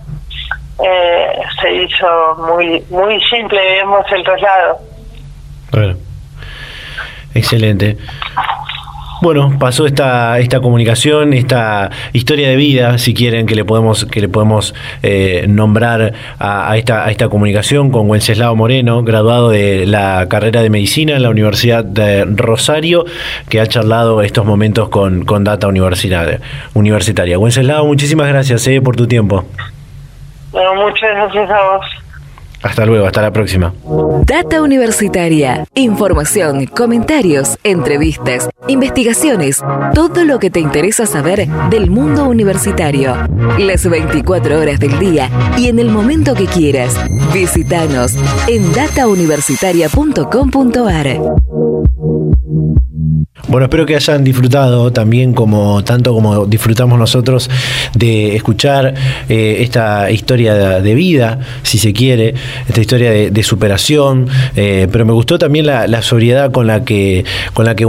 eh, 0.83 1.27
se 1.61 1.73
hizo 1.73 2.35
muy 2.37 2.83
muy 2.89 3.21
simple, 3.29 3.59
digamos, 3.71 4.05
el 4.11 4.23
traslado. 4.23 4.79
Bueno, 5.71 5.95
excelente. 7.33 7.97
Bueno, 9.21 9.57
pasó 9.57 9.87
esta, 9.87 10.39
esta 10.39 10.59
comunicación, 10.59 11.33
esta 11.33 11.89
historia 12.11 12.49
de 12.49 12.57
vida, 12.57 12.97
si 12.97 13.13
quieren, 13.13 13.45
que 13.45 13.55
le 13.55 13.63
podemos, 13.63 14.05
que 14.05 14.19
le 14.19 14.27
podemos 14.27 14.75
eh, 15.03 15.45
nombrar 15.47 16.13
a, 16.37 16.77
esta, 16.77 17.05
a 17.05 17.11
esta 17.11 17.29
comunicación 17.29 17.91
con 17.91 18.09
Wenceslao 18.09 18.55
Moreno, 18.55 19.03
graduado 19.03 19.49
de 19.49 19.85
la 19.85 20.27
carrera 20.29 20.61
de 20.61 20.69
medicina 20.69 21.15
en 21.15 21.23
la 21.23 21.29
Universidad 21.29 21.85
de 21.85 22.25
Rosario, 22.25 23.05
que 23.47 23.61
ha 23.61 23.67
charlado 23.67 24.21
estos 24.21 24.45
momentos 24.45 24.89
con, 24.89 25.23
con 25.23 25.45
Data 25.45 25.67
Universitaria. 25.67 26.41
universitaria. 26.73 27.39
Wenceslao, 27.39 27.85
muchísimas 27.85 28.27
gracias 28.27 28.67
eh, 28.67 28.81
por 28.81 28.97
tu 28.97 29.07
tiempo. 29.07 29.45
Bueno, 30.55 30.73
muchas 30.75 31.13
gracias 31.13 31.51
a 31.51 31.61
vos. 31.63 31.85
Hasta 32.63 32.85
luego, 32.85 33.05
hasta 33.05 33.21
la 33.21 33.31
próxima. 33.31 33.73
Data 34.23 34.61
Universitaria. 34.61 35.65
Información, 35.75 36.65
comentarios, 36.65 37.59
entrevistas, 37.65 38.49
investigaciones, 38.69 39.61
todo 39.93 40.23
lo 40.23 40.39
que 40.39 40.49
te 40.49 40.61
interesa 40.61 41.05
saber 41.05 41.45
del 41.69 41.91
mundo 41.91 42.23
universitario. 42.23 43.17
Las 43.59 43.85
24 43.87 44.57
horas 44.57 44.79
del 44.79 44.97
día 44.97 45.29
y 45.57 45.67
en 45.67 45.77
el 45.77 45.89
momento 45.89 46.33
que 46.35 46.45
quieras. 46.45 46.95
Visítanos 47.33 48.15
en 48.47 48.71
datauniversitaria.com.ar. 48.71 51.54
Bueno, 53.55 53.67
espero 53.67 53.85
que 53.85 53.95
hayan 53.95 54.21
disfrutado 54.25 54.91
también 54.91 55.31
como 55.31 55.81
tanto 55.81 56.13
como 56.13 56.45
disfrutamos 56.45 56.99
nosotros 56.99 57.49
de 57.93 58.35
escuchar 58.35 58.93
eh, 59.29 59.59
esta 59.61 60.11
historia 60.11 60.81
de, 60.81 60.93
vida, 60.93 61.39
si 61.63 61.77
se 61.77 61.93
quiere, 61.93 62.33
esta 62.67 62.81
historia 62.81 63.11
de, 63.11 63.43
superación. 63.43 64.27
Eh, 64.57 64.89
pero 64.91 65.05
me 65.05 65.13
gustó 65.13 65.37
también 65.37 65.67
la, 65.67 66.01
sobriedad 66.01 66.51
con 66.51 66.67
la 66.67 66.83
que 66.83 67.23
con 67.53 67.63
la 67.63 67.77
que 67.77 67.85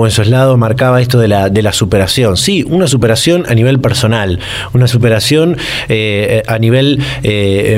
marcaba 0.56 1.02
esto 1.02 1.18
de 1.18 1.26
la 1.26 1.48
de 1.48 1.62
la 1.62 1.72
superación. 1.72 2.36
Sí, 2.36 2.64
una 2.68 2.86
superación 2.86 3.44
a 3.48 3.54
nivel 3.56 3.80
personal, 3.80 4.38
una 4.72 4.86
superación 4.86 5.56
eh, 5.88 6.44
a 6.46 6.60
nivel 6.60 7.02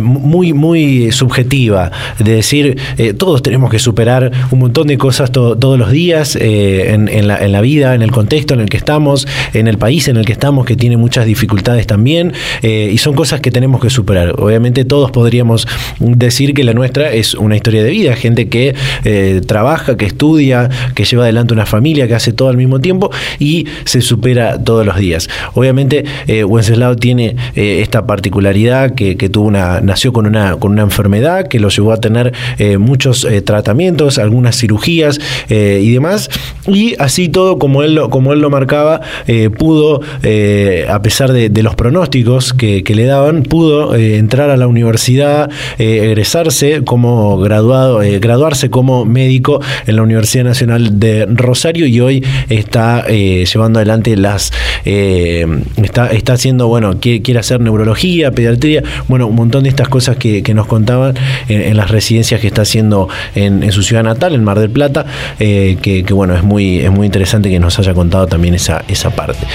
muy 0.03 0.53
muy 0.53 1.11
subjetiva, 1.11 1.91
de 2.19 2.35
decir 2.35 2.77
todos 3.17 3.43
tenemos 3.43 3.71
que 3.71 3.79
superar 3.79 4.31
un 4.51 4.59
montón 4.59 4.89
de 4.89 4.99
cosas 4.99 5.33
todos 5.33 5.79
los 5.79 5.91
días 5.91 6.37
en, 6.37 7.27
la, 7.27 7.39
en 7.39 7.53
la 7.53 7.63
vida 7.63 7.78
en 7.79 8.03
el 8.03 8.11
contexto 8.11 8.55
en 8.55 8.61
el 8.61 8.69
que 8.69 8.77
estamos, 8.77 9.27
en 9.55 9.69
el 9.69 9.79
país 9.79 10.09
en 10.09 10.17
el 10.17 10.25
que 10.25 10.33
estamos, 10.33 10.67
que 10.67 10.77
tiene 10.77 10.97
muchas 10.97 11.27
dificultades 11.27 11.87
también, 11.87 12.33
eh, 12.63 12.91
y 12.93 12.99
son 12.99 13.15
cosas 13.15 13.41
que 13.41 13.51
tenemos 13.51 13.81
que 13.81 13.91
superar. 13.91 14.35
Obviamente 14.39 14.85
todos 14.85 15.11
podríamos 15.11 15.67
decir 16.01 16.55
que 16.55 16.65
la 16.65 16.75
nuestra 16.75 17.13
es 17.13 17.35
una 17.35 17.57
historia 17.57 17.83
de 17.83 17.91
vida, 17.91 18.17
gente 18.17 18.49
que 18.49 18.75
eh, 19.05 19.41
trabaja, 19.47 19.97
que 19.97 20.07
estudia, 20.07 20.69
que 20.95 21.05
lleva 21.05 21.25
adelante 21.25 21.55
una 21.55 21.67
familia, 21.67 22.07
que 22.09 22.15
hace 22.15 22.33
todo 22.33 22.49
al 22.49 22.57
mismo 22.57 22.81
tiempo 22.81 23.11
y 23.39 23.67
se 23.85 24.01
supera 24.01 24.63
todos 24.63 24.85
los 24.85 24.97
días. 24.97 25.29
Obviamente 25.55 26.05
eh, 26.27 26.45
Wenceslao 26.45 26.97
tiene 26.97 27.37
eh, 27.55 27.81
esta 27.83 28.07
particularidad 28.07 28.95
que, 28.95 29.17
tuvo 29.29 29.47
una, 29.47 29.81
nació 29.81 30.13
con 30.13 30.27
una, 30.27 30.57
con 30.57 30.73
una 30.73 30.83
enfermedad 30.83 31.49
que 31.49 31.61
lo 31.61 31.69
llevó 31.69 31.93
a 31.93 32.01
tener 32.01 32.33
muchos 32.79 33.27
tratamientos, 33.45 34.19
algunas 34.19 34.57
cirugías 34.57 35.21
y 35.51 35.93
demás, 35.93 36.31
y 36.67 36.95
así 36.99 37.29
todo 37.29 37.58
como 37.59 37.83
él 37.83 37.95
lo, 37.95 38.11
como 38.11 38.33
él 38.33 38.41
lo 38.41 38.51
marcaba, 38.51 39.01
eh, 39.27 39.51
pudo, 39.51 40.01
eh, 40.23 40.87
a 40.89 41.03
pesar 41.03 41.33
de, 41.33 41.63
los 41.63 41.75
pronósticos 41.75 42.53
que, 42.53 42.83
le 42.89 43.05
daban, 43.05 43.43
pudo 43.43 43.95
eh, 43.95 44.17
entrar 44.17 44.51
a 44.51 44.57
la 44.57 44.67
universidad, 44.67 45.51
egresarse 45.79 46.85
como 46.85 47.39
graduado, 47.39 48.01
graduarse 48.21 48.71
como 48.71 49.05
médico 49.05 49.61
en 49.87 49.97
la 49.97 50.03
Universidad 50.03 50.45
Nacional 50.45 50.99
de 51.01 51.27
Rosario 51.27 51.87
y 51.87 52.01
hoy 52.01 52.25
está 52.49 53.07
llevando 53.09 53.79
adelante 53.79 54.17
las, 54.17 54.53
está, 54.85 56.09
está 56.09 56.33
haciendo, 56.35 56.69
bueno, 56.69 56.99
quiere, 57.01 57.39
hacer 57.39 57.61
neurología, 57.61 58.31
pediatría, 58.31 58.83
bueno, 59.09 59.27
un 59.27 59.37
montón 59.37 59.65
de 59.65 59.69
estas 59.69 59.89
cosas 59.89 60.17
que, 60.17 60.43
nos 60.55 60.67
contaban 60.67 61.15
en, 61.49 61.77
las 61.77 61.91
residencias 61.91 62.41
que 62.41 62.47
está 62.47 62.63
haciendo 62.63 63.09
en, 63.35 63.71
su 63.73 63.83
ciudad 63.83 64.03
natal, 64.03 64.35
en 64.35 64.45
Mar 64.45 64.59
del 64.59 64.71
Plata, 64.71 65.07
que, 65.39 65.77
que, 66.07 66.15
bueno, 66.15 66.35
es 66.35 66.43
muy, 66.43 66.79
es 66.79 66.91
muy 66.91 67.07
interesante 67.07 67.48
que 67.51 67.59
nos 67.61 67.79
haya 67.79 67.95
contado 67.95 68.27
también 68.27 68.55
esa, 68.55 68.85
esa 68.89 69.11
parte. 69.11 69.47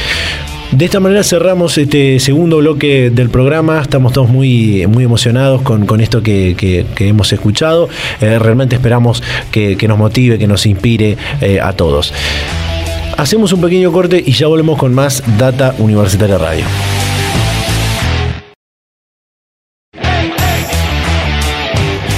De 0.74 0.86
esta 0.86 1.00
manera 1.00 1.24
cerramos 1.24 1.78
este 1.78 2.20
segundo 2.20 2.58
bloque 2.58 3.12
del 3.12 3.30
programa. 3.30 3.80
Estamos 3.80 4.12
todos 4.12 4.30
muy, 4.30 4.88
muy 4.88 5.04
emocionados 5.04 5.62
con, 5.62 6.02
esto 6.02 6.24
que, 6.24 6.86
hemos 6.98 7.32
escuchado. 7.32 7.90
Eh, 8.22 8.40
realmente 8.40 8.76
esperamos 8.76 9.22
que, 9.52 9.78
nos 9.88 10.00
motive, 10.00 10.40
que 10.40 10.48
nos 10.48 10.66
inspire 10.66 11.16
eh, 11.42 11.60
a 11.62 11.74
todos. 11.74 12.12
Hacemos 13.18 13.54
un 13.54 13.62
pequeño 13.62 13.92
corte 13.92 14.24
y 14.26 14.32
ya 14.32 14.48
volvemos 14.48 14.80
con 14.80 14.96
más 14.96 15.22
Data 15.38 15.76
Universitaria 15.78 16.40
Radio. 16.40 16.66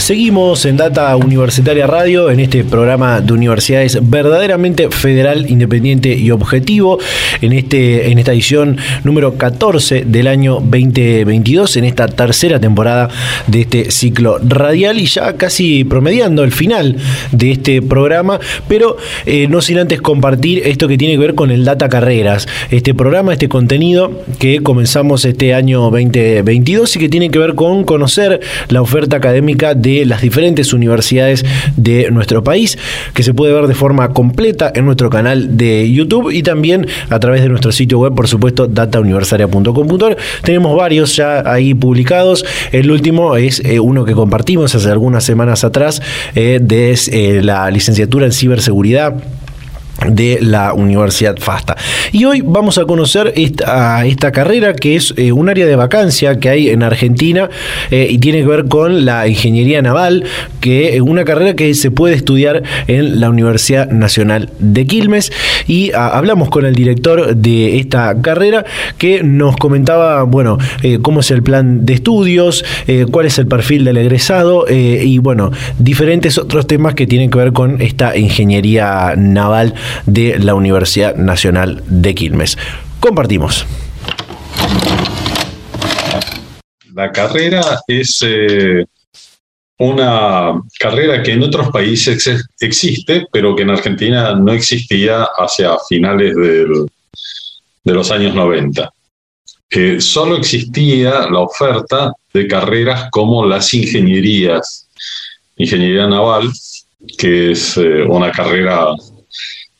Seguimos 0.05 0.65
en 0.65 0.77
Data 0.77 1.15
Universitaria 1.15 1.87
Radio, 1.87 2.29
en 2.29 2.39
este 2.39 2.63
programa 2.63 3.21
de 3.21 3.33
universidades 3.33 3.97
verdaderamente 4.07 4.91
federal, 4.91 5.49
independiente 5.49 6.15
y 6.15 6.29
objetivo, 6.29 6.99
en, 7.41 7.53
este, 7.53 8.11
en 8.11 8.19
esta 8.19 8.31
edición 8.31 8.77
número 9.03 9.35
14 9.39 10.05
del 10.05 10.27
año 10.27 10.59
2022, 10.59 11.77
en 11.77 11.85
esta 11.85 12.07
tercera 12.07 12.59
temporada 12.59 13.09
de 13.47 13.61
este 13.61 13.89
ciclo 13.89 14.37
radial 14.47 14.99
y 14.99 15.07
ya 15.07 15.37
casi 15.37 15.83
promediando 15.83 16.43
el 16.43 16.51
final 16.51 16.97
de 17.31 17.53
este 17.53 17.81
programa, 17.81 18.39
pero 18.67 18.97
eh, 19.25 19.47
no 19.47 19.59
sin 19.59 19.79
antes 19.79 20.01
compartir 20.01 20.61
esto 20.67 20.87
que 20.87 20.99
tiene 20.99 21.15
que 21.15 21.19
ver 21.19 21.33
con 21.33 21.49
el 21.49 21.65
Data 21.65 21.89
Carreras, 21.89 22.47
este 22.69 22.93
programa, 22.93 23.33
este 23.33 23.49
contenido 23.49 24.21
que 24.37 24.59
comenzamos 24.59 25.25
este 25.25 25.55
año 25.55 25.81
2022 25.89 26.95
y 26.95 26.99
que 26.99 27.09
tiene 27.09 27.31
que 27.31 27.39
ver 27.39 27.55
con 27.55 27.83
conocer 27.85 28.39
la 28.69 28.83
oferta 28.83 29.17
académica 29.17 29.73
de 29.73 29.94
las 30.03 30.21
diferentes 30.21 30.73
universidades 30.73 31.45
de 31.77 32.11
nuestro 32.11 32.43
país, 32.43 32.77
que 33.13 33.23
se 33.23 33.33
puede 33.33 33.53
ver 33.53 33.67
de 33.67 33.75
forma 33.75 34.09
completa 34.09 34.71
en 34.73 34.85
nuestro 34.85 35.09
canal 35.09 35.55
de 35.57 35.91
YouTube 35.91 36.31
y 36.31 36.43
también 36.43 36.87
a 37.09 37.19
través 37.19 37.41
de 37.41 37.49
nuestro 37.49 37.71
sitio 37.71 37.99
web, 37.99 38.13
por 38.15 38.27
supuesto, 38.27 38.67
datauniversaria.com.ar. 38.67 40.17
Tenemos 40.43 40.75
varios 40.75 41.15
ya 41.15 41.43
ahí 41.49 41.73
publicados. 41.73 42.45
El 42.71 42.91
último 42.91 43.35
es 43.35 43.59
eh, 43.63 43.79
uno 43.79 44.05
que 44.05 44.13
compartimos 44.13 44.73
hace 44.75 44.89
algunas 44.89 45.23
semanas 45.23 45.63
atrás 45.63 46.01
eh, 46.35 46.59
de 46.61 46.97
eh, 47.11 47.41
la 47.43 47.69
licenciatura 47.71 48.25
en 48.25 48.31
ciberseguridad 48.31 49.15
de 50.09 50.39
la 50.41 50.73
Universidad 50.73 51.37
FASTA. 51.37 51.75
Y 52.11 52.25
hoy 52.25 52.41
vamos 52.41 52.77
a 52.77 52.85
conocer 52.85 53.33
esta, 53.35 54.31
carrera 54.31 54.73
que 54.73 54.95
es 54.95 55.13
eh, 55.17 55.31
un 55.31 55.49
área 55.49 55.65
de 55.65 55.75
vacancia 55.75 56.39
que 56.39 56.49
hay 56.49 56.69
en 56.69 56.83
Argentina 56.83 57.49
eh, 57.91 58.07
y 58.09 58.17
tiene 58.17 58.39
que 58.39 58.47
ver 58.47 58.65
con 58.65 59.05
la 59.05 59.27
ingeniería 59.27 59.81
naval, 59.81 60.23
que 60.61 60.95
es 60.95 61.01
una 61.01 61.25
carrera 61.25 61.55
que 61.55 61.73
se 61.73 61.91
puede 61.91 62.15
estudiar 62.15 62.63
en 62.87 63.19
la 63.19 63.29
Universidad 63.29 63.89
Nacional 63.91 64.49
de 64.59 64.85
Quilmes. 64.87 65.31
Y 65.67 65.91
ah, 65.93 66.09
hablamos 66.13 66.49
con 66.49 66.65
el 66.65 66.75
director 66.75 67.35
de 67.35 67.79
esta 67.79 68.19
carrera 68.21 68.65
que 68.97 69.23
nos 69.23 69.57
comentaba, 69.57 70.23
bueno, 70.23 70.57
eh, 70.81 70.99
cómo 71.01 71.19
es 71.19 71.31
el 71.31 71.43
plan 71.43 71.85
de 71.85 71.93
estudios, 71.93 72.65
cuál 73.11 73.25
es 73.25 73.37
el 73.37 73.47
perfil 73.47 73.83
del 73.83 73.97
egresado 73.97 74.65
y, 74.69 75.17
bueno, 75.19 75.51
diferentes 75.79 76.37
otros 76.37 76.67
temas 76.67 76.93
que 76.93 77.07
tienen 77.07 77.29
que 77.29 77.37
ver 77.37 77.53
con 77.53 77.81
esta 77.81 78.17
ingeniería 78.17 79.13
naval 79.17 79.73
de 80.05 80.39
la 80.39 80.53
Universidad 80.53 81.15
Nacional 81.15 81.83
de 81.87 82.15
Quilmes. 82.15 82.57
Compartimos. 82.99 83.65
La 86.93 87.11
carrera 87.11 87.61
es 87.87 88.19
eh, 88.25 88.85
una 89.79 90.61
carrera 90.79 91.21
que 91.21 91.33
en 91.33 91.43
otros 91.43 91.69
países 91.69 92.47
existe, 92.59 93.27
pero 93.31 93.55
que 93.55 93.63
en 93.63 93.71
Argentina 93.71 94.33
no 94.35 94.53
existía 94.53 95.27
hacia 95.37 95.75
finales 95.89 96.35
de 96.35 97.93
los 97.93 98.11
años 98.11 98.33
90. 98.33 98.89
Eh, 99.71 99.99
solo 99.99 100.37
existía 100.37 101.27
la 101.29 101.39
oferta 101.39 102.13
de 102.33 102.47
carreras 102.47 103.09
como 103.11 103.45
las 103.45 103.73
ingenierías, 103.73 104.87
ingeniería 105.57 106.07
naval, 106.07 106.51
que 107.17 107.51
es 107.51 107.75
eh, 107.77 108.03
una 108.03 108.31
carrera 108.31 108.87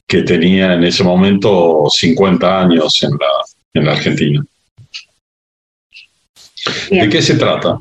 que 0.08 0.22
tenía 0.24 0.74
en 0.74 0.84
ese 0.84 1.03
momento 1.03 1.86
50 1.89 2.62
años 2.62 3.01
en 3.03 3.12
la, 3.12 3.32
en 3.74 3.86
la 3.86 3.91
Argentina. 3.93 4.45
¿De 6.89 7.10
qué 7.10 7.22
se 7.22 7.36
trata? 7.36 7.78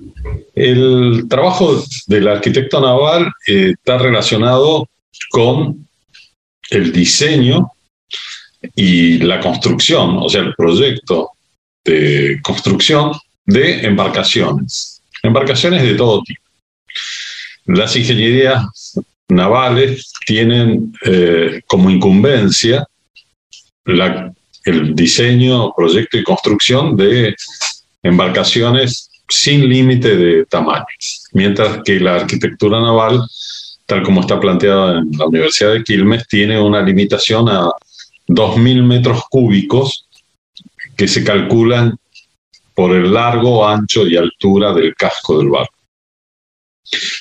El 0.54 1.26
trabajo 1.28 1.82
del 2.06 2.28
arquitecto 2.28 2.80
naval 2.80 3.32
eh, 3.46 3.72
está 3.76 3.98
relacionado 3.98 4.88
con 5.30 5.86
el 6.70 6.92
diseño 6.92 7.70
y 8.74 9.18
la 9.18 9.40
construcción, 9.40 10.18
o 10.18 10.28
sea, 10.28 10.42
el 10.42 10.54
proyecto 10.54 11.30
de 11.84 12.40
construcción 12.42 13.12
de 13.44 13.84
embarcaciones, 13.86 15.02
embarcaciones 15.22 15.82
de 15.82 15.94
todo 15.94 16.22
tipo. 16.22 16.42
Las 17.66 17.96
ingenierías 17.96 18.98
navales 19.28 20.12
tienen 20.26 20.92
eh, 21.04 21.62
como 21.66 21.90
incumbencia 21.90 22.86
el 24.64 24.94
diseño, 24.94 25.72
proyecto 25.74 26.18
y 26.18 26.24
construcción 26.24 26.96
de 26.96 27.34
embarcaciones 28.02 29.10
sin 29.28 29.68
límite 29.68 30.16
de 30.16 30.46
tamaño, 30.46 30.84
mientras 31.32 31.82
que 31.84 32.00
la 32.00 32.16
arquitectura 32.16 32.80
naval, 32.80 33.20
tal 33.86 34.02
como 34.02 34.20
está 34.20 34.38
planteada 34.38 34.98
en 34.98 35.10
la 35.18 35.26
Universidad 35.26 35.72
de 35.72 35.82
Quilmes, 35.82 36.26
tiene 36.28 36.60
una 36.60 36.82
limitación 36.82 37.48
a 37.48 37.70
2.000 38.28 38.82
metros 38.82 39.22
cúbicos 39.28 40.06
que 40.96 41.08
se 41.08 41.24
calculan 41.24 41.96
por 42.74 42.94
el 42.94 43.12
largo, 43.12 43.66
ancho 43.66 44.06
y 44.06 44.16
altura 44.16 44.72
del 44.72 44.94
casco 44.94 45.38
del 45.38 45.48
barco. 45.48 45.74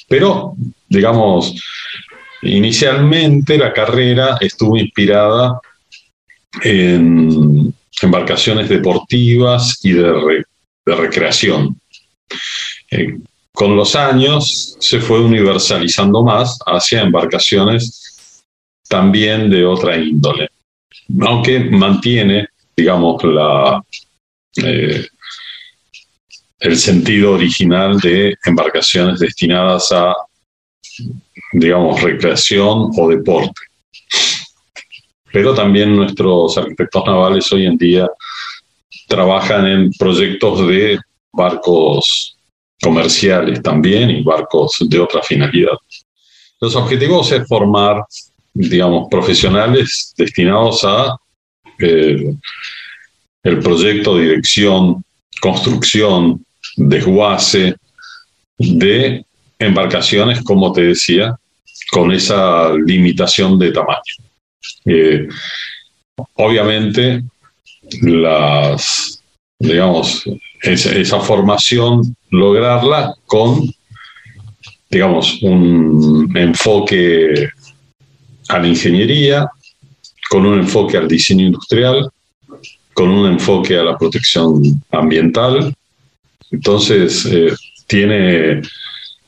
Pero, 0.07 0.55
digamos, 0.93 1.55
Inicialmente 2.43 3.57
la 3.57 3.71
carrera 3.71 4.37
estuvo 4.41 4.77
inspirada 4.77 5.61
en 6.61 7.73
embarcaciones 8.01 8.67
deportivas 8.67 9.79
y 9.83 9.93
de, 9.93 10.43
recreación. 10.85 11.79
Eh, 12.91 13.17
con 13.53 13.77
los 13.77 13.95
años 13.95 14.75
se 14.79 14.99
fue 14.99 15.21
universalizando 15.21 16.23
más 16.23 16.59
hacia 16.65 17.01
embarcaciones 17.01 18.43
también 18.89 19.49
de 19.49 19.65
otra 19.65 19.95
índole, 19.97 20.49
aunque 21.21 21.59
mantiene, 21.61 22.49
digamos, 22.75 23.23
la, 23.23 23.81
eh, 24.57 25.07
el 26.59 26.77
sentido 26.77 27.31
original 27.31 27.97
de 27.99 28.35
embarcaciones 28.43 29.19
destinadas 29.19 29.91
a 29.93 30.13
digamos, 31.53 32.01
recreación 32.01 32.89
o 32.97 33.09
deporte. 33.09 33.61
Pero 35.31 35.53
también 35.53 35.95
nuestros 35.95 36.57
arquitectos 36.57 37.05
navales 37.05 37.51
hoy 37.51 37.65
en 37.65 37.77
día 37.77 38.07
trabajan 39.07 39.65
en 39.67 39.91
proyectos 39.93 40.67
de 40.67 40.99
barcos 41.31 42.37
comerciales 42.81 43.61
también 43.61 44.09
y 44.09 44.23
barcos 44.23 44.77
de 44.87 44.99
otra 44.99 45.21
finalidad. 45.21 45.77
Los 46.59 46.75
objetivos 46.75 47.31
es 47.31 47.47
formar, 47.47 48.03
digamos, 48.53 49.07
profesionales 49.09 50.13
destinados 50.17 50.83
a 50.83 51.15
eh, 51.79 52.35
el 53.43 53.59
proyecto, 53.59 54.17
dirección, 54.17 55.03
construcción, 55.41 56.45
desguace 56.77 57.75
de 58.57 59.25
embarcaciones, 59.65 60.41
como 60.43 60.71
te 60.71 60.81
decía, 60.81 61.35
con 61.91 62.11
esa 62.11 62.73
limitación 62.73 63.59
de 63.59 63.71
tamaño. 63.71 64.01
Eh, 64.85 65.27
obviamente, 66.35 67.23
las, 68.01 69.21
digamos, 69.59 70.23
esa, 70.61 71.19
formación, 71.19 72.15
lograrla 72.29 73.13
con, 73.25 73.71
digamos, 74.89 75.41
un 75.41 76.31
enfoque 76.35 77.49
a 78.47 78.59
la 78.59 78.67
ingeniería, 78.67 79.47
con 80.29 80.45
un 80.45 80.59
enfoque 80.59 80.97
al 80.97 81.07
diseño 81.07 81.45
industrial, 81.45 82.09
con 82.93 83.09
un 83.09 83.31
enfoque 83.31 83.77
a 83.77 83.83
la 83.83 83.97
protección 83.97 84.61
ambiental. 84.91 85.73
Entonces, 86.51 87.25
eh, 87.25 87.53
tiene 87.87 88.61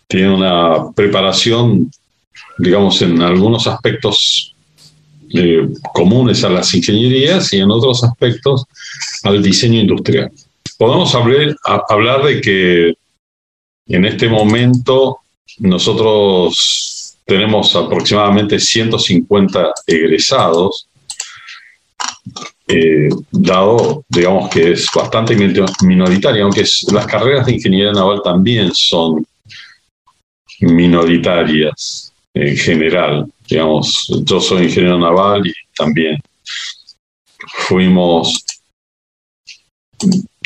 tiene 0.07 0.33
una 0.33 0.91
preparación, 0.93 1.91
digamos, 2.57 3.01
en 3.01 3.21
algunos 3.21 3.67
aspectos 3.67 4.55
eh, 5.33 5.67
comunes 5.93 6.43
a 6.43 6.49
las 6.49 6.73
ingenierías 6.73 7.51
y 7.53 7.59
en 7.59 7.71
otros 7.71 8.03
aspectos 8.03 8.65
al 9.23 9.41
diseño 9.41 9.79
industrial. 9.81 10.31
Podemos 10.77 11.15
hablar, 11.15 12.23
de 12.23 12.41
que 12.41 12.93
en 13.87 14.05
este 14.05 14.29
momento 14.29 15.19
nosotros 15.59 17.17
tenemos 17.25 17.75
aproximadamente 17.75 18.59
150 18.59 19.73
egresados, 19.87 20.87
eh, 22.67 23.09
dado, 23.31 24.03
digamos 24.09 24.49
que 24.49 24.73
es 24.73 24.87
bastante 24.93 25.35
minoritaria, 25.81 26.43
aunque 26.43 26.65
las 26.91 27.07
carreras 27.07 27.45
de 27.45 27.53
ingeniería 27.53 27.93
naval 27.93 28.21
también 28.23 28.71
son 28.73 29.25
minoritarias 30.59 32.13
en 32.33 32.57
general. 32.57 33.25
Digamos, 33.47 34.07
yo 34.23 34.39
soy 34.39 34.65
ingeniero 34.65 34.99
naval 34.99 35.47
y 35.47 35.53
también 35.75 36.19
fuimos, 37.67 38.43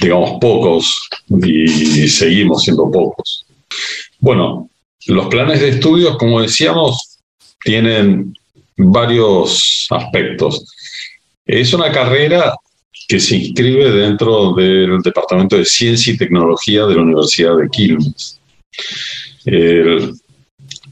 digamos, 0.02 0.40
pocos 0.40 1.10
y 1.44 2.08
seguimos 2.08 2.64
siendo 2.64 2.90
pocos. 2.92 3.46
Bueno, 4.20 4.70
los 5.08 5.28
planes 5.28 5.62
de 5.62 5.70
estudios, 5.70 6.18
como 6.18 6.42
decíamos, 6.42 7.20
tienen 7.64 8.34
varios 8.78 9.88
aspectos. 9.90 10.66
Es 11.46 11.74
una 11.74 11.92
carrera 11.92 12.54
que 13.08 13.20
se 13.20 13.38
inscribe 13.38 13.90
dentro 13.90 14.54
del 14.54 15.00
Departamento 15.02 15.58
de 15.58 15.66
Ciencia 15.66 16.14
y 16.14 16.18
Tecnología 16.18 16.86
de 16.86 16.96
la 16.96 17.02
Universidad 17.02 17.58
de 17.58 17.70
Quilmes 17.70 18.40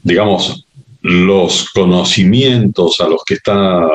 digamos, 0.02 0.64
los 1.02 1.70
conocimientos 1.70 3.00
a 3.00 3.08
los 3.08 3.22
que 3.24 3.34
está, 3.34 3.88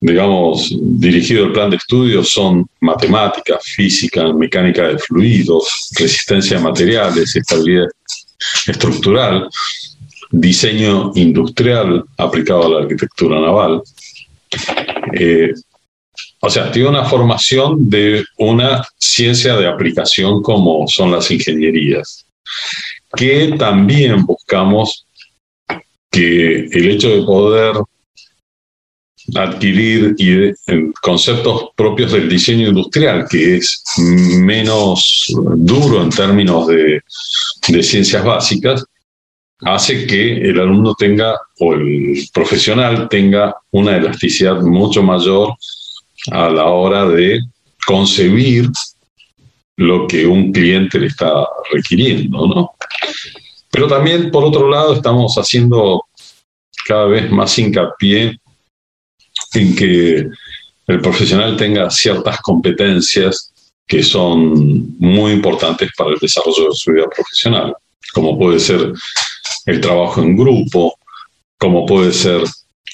digamos, 0.00 0.74
dirigido 0.80 1.46
el 1.46 1.52
plan 1.52 1.70
de 1.70 1.76
estudios 1.76 2.28
son 2.28 2.66
matemáticas, 2.80 3.62
física, 3.64 4.32
mecánica 4.32 4.88
de 4.88 4.98
fluidos, 4.98 5.90
resistencia 5.98 6.58
a 6.58 6.62
materiales, 6.62 7.34
estabilidad 7.34 7.88
estructural, 8.66 9.48
diseño 10.30 11.12
industrial 11.14 12.04
aplicado 12.16 12.66
a 12.66 12.68
la 12.68 12.78
arquitectura 12.82 13.40
naval. 13.40 13.82
Eh, 15.12 15.52
o 16.40 16.50
sea, 16.50 16.70
tiene 16.70 16.88
una 16.88 17.04
formación 17.04 17.88
de 17.88 18.24
una 18.38 18.86
ciencia 18.98 19.56
de 19.56 19.66
aplicación 19.66 20.42
como 20.42 20.86
son 20.86 21.10
las 21.10 21.30
ingenierías, 21.30 22.26
que 23.16 23.54
también 23.58 24.24
buscamos 24.24 25.06
que 26.10 26.66
el 26.66 26.90
hecho 26.90 27.08
de 27.08 27.22
poder 27.22 27.76
adquirir 29.34 30.14
conceptos 31.02 31.70
propios 31.74 32.12
del 32.12 32.28
diseño 32.28 32.68
industrial, 32.68 33.26
que 33.28 33.56
es 33.56 33.82
menos 33.98 35.26
duro 35.56 36.02
en 36.02 36.10
términos 36.10 36.68
de, 36.68 37.02
ciencias 37.82 38.24
básicas, 38.24 38.84
hace 39.62 40.06
que 40.06 40.36
el 40.36 40.60
alumno 40.60 40.94
tenga 40.94 41.34
o 41.58 41.74
el 41.74 42.28
profesional 42.32 43.08
tenga 43.08 43.56
una 43.72 43.96
elasticidad 43.96 44.60
mucho 44.60 45.02
mayor 45.02 45.54
a 46.30 46.48
la 46.50 46.66
hora 46.66 47.06
de 47.06 47.40
concebir 47.86 48.68
lo 49.76 50.06
que 50.06 50.26
un 50.26 50.52
cliente 50.52 50.98
le 50.98 51.08
está 51.08 51.46
requiriendo, 51.72 52.46
¿no? 52.46 52.70
Pero 53.70 53.88
también, 53.88 54.30
por 54.30 54.44
otro 54.44 54.70
lado, 54.70 54.94
estamos 54.94 55.34
haciendo 55.36 56.02
cada 56.86 57.06
vez 57.06 57.30
más 57.30 57.58
hincapié 57.58 58.38
en 59.52 59.76
que 59.76 60.28
el 60.86 61.00
profesional 61.00 61.56
tenga 61.56 61.90
ciertas 61.90 62.40
competencias 62.40 63.52
que 63.86 64.02
son 64.02 64.96
muy 64.98 65.32
importantes 65.32 65.90
para 65.96 66.10
el 66.10 66.18
desarrollo 66.18 66.70
de 66.70 66.74
su 66.74 66.92
vida 66.92 67.06
profesional, 67.14 67.74
como 68.12 68.38
puede 68.38 68.58
ser 68.58 68.92
el 69.66 69.80
trabajo 69.80 70.22
en 70.22 70.36
grupo, 70.36 70.98
como 71.58 71.86
puede 71.86 72.12
ser 72.12 72.42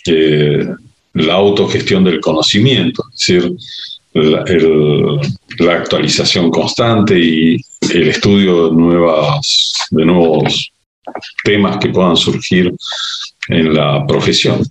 eh, 0.06 0.66
la 1.14 1.34
autogestión 1.34 2.04
del 2.04 2.20
conocimiento, 2.20 3.04
es 3.12 3.18
decir, 3.18 3.52
la, 4.14 4.44
la, 5.58 5.72
actualización 5.72 6.50
constante 6.50 7.18
y 7.18 7.56
el 7.94 8.08
estudio 8.08 8.68
de, 8.68 8.76
nuevas, 8.76 9.72
de 9.90 10.04
nuevos 10.04 10.72
temas 11.44 11.78
que 11.78 11.88
puedan 11.88 12.16
surgir 12.16 12.72
en 13.48 13.74
la 13.74 14.06
profesión. 14.06 14.62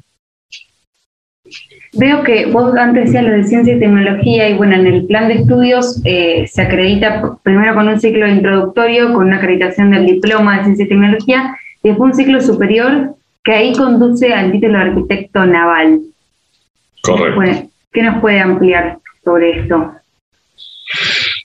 Veo 1.94 2.24
que 2.24 2.46
vos 2.46 2.74
antes 2.76 3.06
decías 3.06 3.26
lo 3.26 3.32
de 3.32 3.44
ciencia 3.44 3.76
y 3.76 3.80
tecnología 3.80 4.50
y 4.50 4.54
bueno, 4.54 4.76
en 4.76 4.88
el 4.88 5.06
plan 5.08 5.28
de 5.28 5.36
estudios 5.36 6.00
eh, 6.06 6.48
se 6.48 6.62
acredita 6.62 7.38
primero 7.44 7.76
con 7.76 7.90
un 7.90 8.00
ciclo 8.00 8.28
introductorio, 8.28 9.12
con 9.12 9.28
una 9.28 9.38
acreditación 9.38 9.92
del 9.92 10.06
diploma 10.06 10.58
de 10.58 10.64
ciencia 10.64 10.86
y 10.86 10.90
tecnología, 10.90 11.58
y 11.84 11.90
después 11.90 12.12
un 12.12 12.18
ciclo 12.18 12.40
superior 12.40 13.16
que 13.44 13.52
ahí 13.52 13.74
conduce 13.76 14.34
al 14.34 14.54
título 14.54 14.78
de 14.78 14.84
arquitecto 14.86 15.46
naval. 15.46 16.00
Correcto. 17.02 17.68
¿Qué 17.92 18.04
nos 18.04 18.22
puede 18.22 18.40
ampliar 18.40 19.01
sobre 19.24 19.60
esto? 19.60 19.94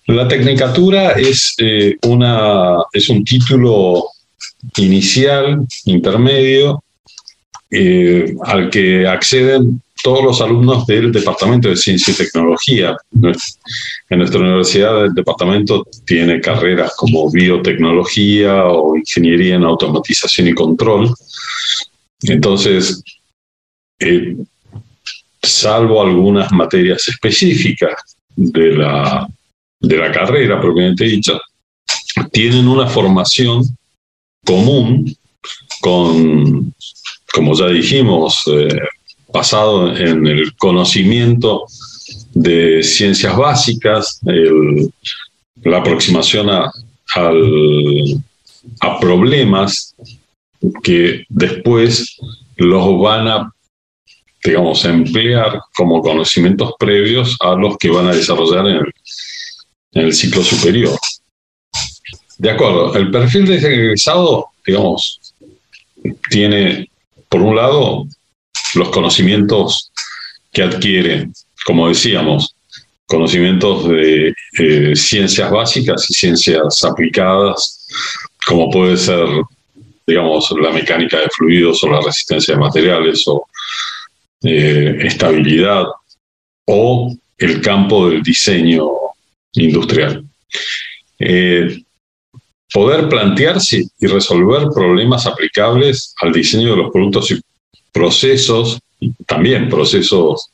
La 0.07 0.29
tecnicatura 0.29 1.13
es, 1.13 1.55
eh, 1.59 1.97
una, 2.07 2.77
es 2.93 3.09
un 3.09 3.25
título 3.25 4.05
inicial, 4.77 5.67
intermedio, 5.85 6.83
eh, 7.71 8.35
al 8.45 8.71
que 8.71 9.07
acceden 9.07 9.83
todos 10.03 10.23
los 10.23 10.41
alumnos 10.41 10.87
del 10.87 11.11
Departamento 11.11 11.69
de 11.69 11.77
Ciencia 11.77 12.13
y 12.13 12.17
Tecnología. 12.17 12.97
En 14.09 14.19
nuestra 14.19 14.41
universidad 14.41 15.07
el 15.07 15.15
departamento 15.15 15.85
tiene 16.05 16.41
carreras 16.41 16.93
como 16.97 17.29
biotecnología 17.31 18.67
o 18.67 18.97
ingeniería 18.97 19.57
en 19.57 19.65
automatización 19.65 20.47
y 20.47 20.55
control. 20.55 21.13
Entonces, 22.23 23.03
eh, 23.99 24.37
salvo 25.47 26.03
algunas 26.03 26.51
materias 26.53 27.09
específicas 27.09 28.17
de 28.35 28.73
la, 28.73 29.29
de 29.81 29.97
la 29.97 30.13
carrera 30.13 30.61
propiamente 30.61 31.05
dicha, 31.05 31.39
tienen 32.33 32.69
una 32.69 32.87
formación 32.87 33.65
común 34.45 35.17
con, 35.81 36.75
como 37.33 37.55
ya 37.55 37.69
dijimos, 37.69 38.43
eh, 38.47 38.69
basado 39.33 39.97
en 39.97 40.27
el 40.27 40.55
conocimiento 40.57 41.67
de 42.33 42.83
ciencias 42.83 43.37
básicas, 43.37 44.21
la 45.63 45.79
aproximación 45.79 46.51
a, 46.51 46.71
a 48.81 49.01
problemas 49.01 49.95
que 50.83 51.25
después 51.29 52.17
los 52.57 53.01
van 53.01 53.29
a, 53.29 53.53
digamos, 54.47 54.85
emplear 54.85 55.61
como 55.75 56.01
conocimientos 56.01 56.75
previos 56.79 57.37
a 57.41 57.55
los 57.57 57.77
que 57.79 57.91
van 57.91 58.07
a 58.07 58.15
desarrollar 58.15 58.67
en 58.69 58.87
el, 59.93 60.13
ciclo 60.13 60.45
superior. 60.45 60.97
De 62.39 62.51
acuerdo, 62.51 62.95
el 62.95 63.11
perfil 63.11 63.47
de 63.47 63.57
egresado, 63.57 64.47
digamos, 64.65 65.21
tiene, 66.31 66.89
por 67.29 67.43
un 67.43 67.57
lado, 67.57 68.07
los 68.75 68.91
conocimientos 68.91 69.91
que 70.53 70.63
adquieren, 70.63 71.33
como 71.65 71.89
decíamos, 71.89 72.55
conocimientos 73.07 73.89
de 73.89 74.33
eh, 74.59 74.95
ciencias 74.95 75.51
básicas 75.51 76.09
y 76.09 76.15
ciencias 76.15 76.85
aplicadas, 76.85 77.89
como 78.47 78.71
puede 78.71 78.97
ser, 78.97 79.27
digamos, 80.07 80.53
la 80.61 80.71
mecánica 80.71 81.19
de 81.19 81.29
fluidos 81.37 81.83
o 81.83 81.89
la 81.89 82.01
resistencia 82.01 82.55
de 82.55 82.61
materiales 82.61 83.25
o 83.27 83.45
estabilidad 84.43 85.85
o 86.67 87.15
el 87.39 87.61
campo 87.61 88.09
del 88.09 88.23
diseño 88.23 88.89
industrial. 89.55 90.25
Eh, 91.19 91.83
poder 92.73 93.09
plantearse 93.09 93.85
y 93.99 94.07
resolver 94.07 94.69
problemas 94.75 95.27
aplicables 95.27 96.15
al 96.21 96.33
diseño 96.33 96.71
de 96.71 96.77
los 96.77 96.93
productos 96.93 97.31
y 97.31 97.41
procesos, 97.93 98.79
también 99.27 99.69
procesos 99.69 100.51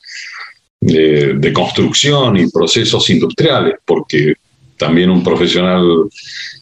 de, 0.81 1.53
construcción 1.53 2.37
y 2.37 2.51
procesos 2.51 3.09
industriales, 3.11 3.75
porque 3.85 4.35
también 4.77 5.11
un 5.11 5.23
profesional 5.23 5.85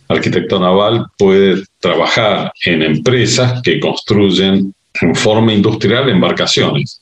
arquitecto 0.08 0.58
naval 0.58 1.06
puede 1.16 1.62
trabajar 1.78 2.52
en 2.64 2.82
empresas 2.82 3.62
que 3.62 3.80
construyen 3.80 4.74
en 5.00 5.14
forma 5.14 5.52
industrial 5.52 6.08
embarcaciones, 6.08 6.99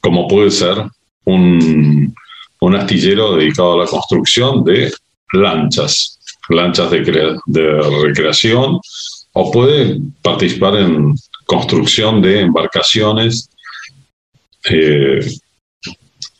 como 0.00 0.28
puede 0.28 0.50
ser 0.50 0.76
un, 1.24 2.14
un 2.60 2.74
astillero 2.74 3.36
dedicado 3.36 3.74
a 3.74 3.84
la 3.84 3.90
construcción 3.90 4.64
de 4.64 4.92
lanchas, 5.32 6.18
lanchas 6.48 6.90
de, 6.90 7.82
recreación, 8.02 8.80
o 9.32 9.50
puede 9.50 10.00
participar 10.22 10.76
en 10.76 11.14
construcción 11.46 12.20
de 12.20 12.40
embarcaciones 12.40 13.48
eh, 14.64 15.20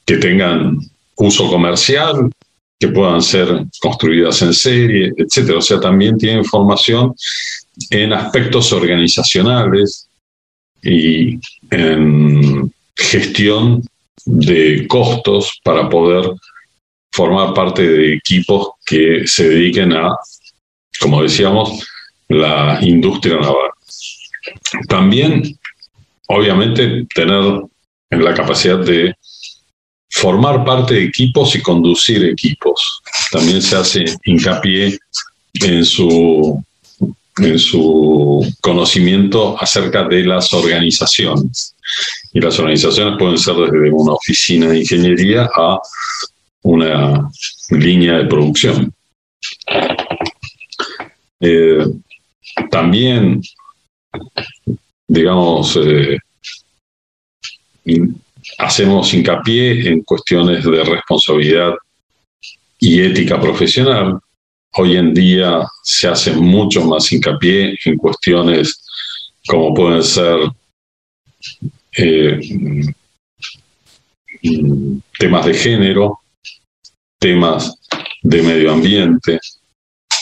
que 0.05 0.17
tengan 0.17 0.79
uso 1.17 1.49
comercial, 1.49 2.31
que 2.81 2.89
puedan 2.89 3.21
ser 3.23 3.65
construidas 3.81 4.41
en 4.43 4.55
serie, 4.55 5.13
etc. 5.17 5.57
O 5.57 5.61
sea, 5.61 5.81
también 5.81 6.17
tiene 6.17 6.45
formación 6.45 7.15
en 7.91 8.13
aspectos 8.13 8.73
organizacionales 8.73 10.09
y 10.83 11.39
en 11.71 12.73
gestión 12.99 13.83
de 14.25 14.87
costos 14.89 15.59
para 15.63 15.89
poder 15.89 16.31
formar 17.13 17.55
parte 17.55 17.83
de 17.83 18.15
equipos 18.15 18.71
que 18.85 19.27
se 19.27 19.49
dediquen 19.49 19.93
a, 19.93 20.15
como 21.01 21.23
decíamos, 21.23 21.87
la 22.29 22.79
industria 22.83 23.37
naval. 23.37 23.71
También, 24.89 25.59
obviamente, 26.27 27.07
tener 27.15 27.63
la 28.11 28.35
capacidad 28.35 28.79
de 28.79 29.15
formar 30.11 30.65
parte 30.65 30.95
de 30.95 31.05
equipos 31.05 31.55
y 31.55 31.63
conducir 31.63 32.25
equipos. 32.25 33.01
También 33.31 33.63
se 33.63 33.77
hace 33.77 34.05
hincapié 34.25 34.99
en 35.55 35.85
su, 35.85 36.63
en 37.39 37.59
su 37.59 38.47
conocimiento 38.61 39.57
acerca 39.61 40.05
de 40.05 40.25
las 40.25 40.53
organizaciones. 40.53 41.75
Y 42.33 42.41
las 42.41 42.59
organizaciones 42.59 43.19
pueden 43.19 43.39
ser 43.39 43.55
desde 43.55 43.91
una 43.91 44.13
oficina 44.13 44.69
de 44.69 44.81
ingeniería 44.81 45.49
a 45.55 45.79
una 46.63 47.31
línea 47.71 48.19
de 48.19 48.27
producción. 48.27 48.93
Eh, 51.41 51.87
también 52.71 53.41
digamos, 55.09 55.79
eh, 55.83 56.19
hacemos 58.59 59.15
hincapié 59.15 59.89
en 59.89 60.03
cuestiones 60.03 60.65
de 60.65 60.85
responsabilidad 60.85 61.75
y 62.79 63.01
ética 63.01 63.41
profesional, 63.41 64.21
hoy 64.75 64.97
en 64.97 65.15
día 65.15 65.67
se 65.83 66.09
hace 66.09 66.33
mucho 66.33 66.85
más 66.85 67.11
hincapié 67.13 67.75
en 67.85 67.97
cuestiones 67.97 68.85
como 69.47 69.73
pueden 69.73 70.03
ser 70.03 70.39
eh, 71.97 72.39
temas 75.19 75.47
de 75.47 75.55
género, 75.55 76.21
temas 77.19 77.75
de 78.23 78.43
medio 78.43 78.73
ambiente, 78.73 79.41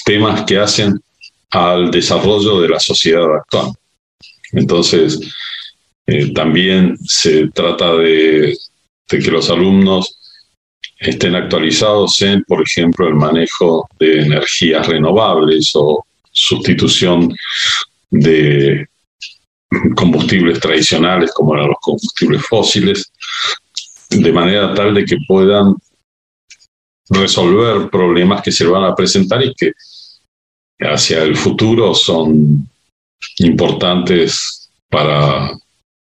temas 0.04 0.44
que 0.44 0.58
hacen 0.58 1.00
al 1.50 1.90
desarrollo 1.90 2.60
de 2.60 2.68
la 2.68 2.80
sociedad 2.80 3.36
actual. 3.36 3.72
Entonces, 4.52 5.20
eh, 6.06 6.32
también 6.32 6.96
se 7.04 7.48
trata 7.48 7.94
de, 7.94 8.56
que 9.08 9.30
los 9.30 9.50
alumnos 9.50 10.15
estén 10.98 11.34
actualizados 11.34 12.20
en, 12.22 12.42
por 12.44 12.62
ejemplo, 12.62 13.06
el 13.08 13.14
manejo 13.14 13.88
de 13.98 14.22
energías 14.22 14.86
renovables 14.86 15.72
o 15.74 16.04
sustitución 16.30 17.34
de 18.10 18.86
combustibles 19.94 20.60
tradicionales 20.60 21.32
como 21.32 21.54
los 21.54 21.76
combustibles 21.80 22.46
fósiles, 22.46 23.12
de 24.10 24.32
manera 24.32 24.72
tal 24.74 24.94
de 24.94 25.04
que 25.04 25.16
puedan 25.26 25.74
resolver 27.08 27.90
problemas 27.90 28.42
que 28.42 28.52
se 28.52 28.66
van 28.66 28.84
a 28.84 28.94
presentar 28.94 29.44
y 29.44 29.54
que 29.54 29.72
hacia 30.80 31.22
el 31.22 31.36
futuro 31.36 31.94
son 31.94 32.68
importantes 33.38 34.70
para 34.88 35.50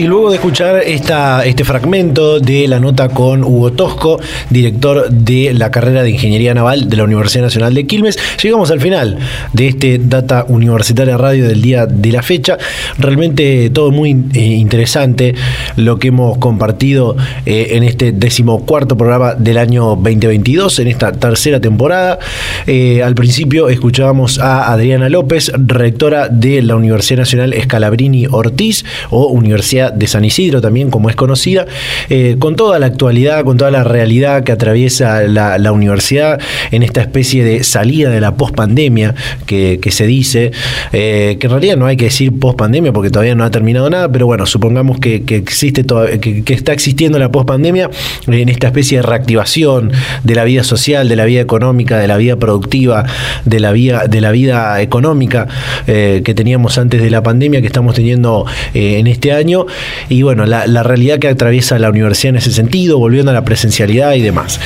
Y 0.00 0.06
luego 0.06 0.30
de 0.30 0.36
escuchar 0.36 0.76
esta, 0.76 1.44
este 1.44 1.62
fragmento 1.62 2.40
de 2.40 2.66
la 2.66 2.80
nota 2.80 3.10
con 3.10 3.44
Hugo 3.44 3.72
Tosco, 3.72 4.18
director 4.48 5.10
de 5.10 5.52
la 5.52 5.70
carrera 5.70 6.02
de 6.02 6.08
Ingeniería 6.08 6.54
Naval 6.54 6.88
de 6.88 6.96
la 6.96 7.04
Universidad 7.04 7.44
Nacional 7.44 7.74
de 7.74 7.86
Quilmes, 7.86 8.18
llegamos 8.42 8.70
al 8.70 8.80
final 8.80 9.18
de 9.52 9.68
este 9.68 9.98
Data 9.98 10.46
Universitaria 10.48 11.18
Radio 11.18 11.46
del 11.46 11.60
día 11.60 11.84
de 11.84 12.12
la 12.12 12.22
fecha. 12.22 12.56
Realmente 12.96 13.68
todo 13.68 13.90
muy 13.90 14.12
eh, 14.32 14.38
interesante 14.38 15.34
lo 15.76 15.98
que 15.98 16.08
hemos 16.08 16.38
compartido 16.38 17.18
eh, 17.44 17.72
en 17.72 17.82
este 17.82 18.12
decimocuarto 18.12 18.96
programa 18.96 19.34
del 19.34 19.58
año 19.58 19.84
2022, 19.96 20.78
en 20.78 20.88
esta 20.88 21.12
tercera 21.12 21.60
temporada. 21.60 22.18
Eh, 22.66 23.02
al 23.02 23.14
principio 23.14 23.68
escuchábamos 23.68 24.38
a 24.38 24.72
Adriana 24.72 25.10
López, 25.10 25.52
rectora 25.54 26.28
de 26.28 26.62
la 26.62 26.74
Universidad 26.74 27.18
Nacional 27.18 27.52
Escalabrini 27.52 28.24
Ortiz 28.30 28.86
o 29.10 29.26
Universidad 29.26 29.89
de 29.94 30.06
San 30.06 30.24
Isidro 30.24 30.60
también, 30.60 30.90
como 30.90 31.10
es 31.10 31.16
conocida, 31.16 31.66
eh, 32.08 32.36
con 32.38 32.56
toda 32.56 32.78
la 32.78 32.86
actualidad, 32.86 33.44
con 33.44 33.56
toda 33.56 33.70
la 33.70 33.84
realidad 33.84 34.44
que 34.44 34.52
atraviesa 34.52 35.22
la, 35.22 35.70
universidad 35.70 36.40
en 36.72 36.82
esta 36.82 37.00
especie 37.00 37.44
de 37.44 37.62
salida 37.62 38.10
de 38.10 38.20
la 38.20 38.34
pospandemia 38.34 39.14
que, 39.46 39.78
se 39.90 40.06
dice, 40.06 40.50
eh, 40.92 41.36
que 41.38 41.46
en 41.46 41.50
realidad 41.50 41.76
no 41.76 41.86
hay 41.86 41.96
que 41.96 42.06
decir 42.06 42.38
pospandemia 42.38 42.92
porque 42.92 43.10
todavía 43.10 43.34
no 43.36 43.44
ha 43.44 43.50
terminado 43.50 43.88
nada, 43.88 44.10
pero 44.10 44.26
bueno, 44.26 44.46
supongamos 44.46 44.98
que, 44.98 45.22
existe 45.28 45.84
que, 45.84 46.54
está 46.54 46.72
existiendo 46.72 47.18
la 47.18 47.30
pospandemia 47.30 47.88
en 48.26 48.48
esta 48.48 48.66
especie 48.66 48.98
de 48.98 49.02
reactivación 49.02 49.92
de 50.24 50.34
la 50.34 50.44
vida 50.44 50.64
social, 50.64 51.08
de 51.08 51.16
la 51.16 51.24
vida 51.24 51.40
económica, 51.40 51.98
de 51.98 52.08
la 52.08 52.16
vida 52.16 52.36
productiva, 52.36 53.06
de 53.44 53.60
la 53.60 53.72
vida, 53.72 54.06
de 54.08 54.20
la 54.20 54.32
vida 54.32 54.80
económica 54.82 55.46
eh, 55.86 56.22
que 56.24 56.34
teníamos 56.34 56.78
antes 56.78 57.00
de 57.00 57.10
la 57.10 57.22
pandemia, 57.22 57.60
que 57.60 57.68
estamos 57.68 57.94
teniendo 57.94 58.46
en 58.74 59.06
este 59.06 59.32
año 59.32 59.66
y 60.08 60.22
bueno, 60.22 60.46
la, 60.46 60.82
realidad 60.82 61.18
que 61.18 61.28
atraviesa 61.28 61.78
la 61.78 61.90
universidad 61.90 62.30
en 62.30 62.36
ese 62.36 62.52
sentido, 62.52 62.98
volviendo 62.98 63.30
a 63.30 63.34
la 63.34 63.44
presencialidad 63.44 64.14
y 64.14 64.22
demás. 64.22 64.60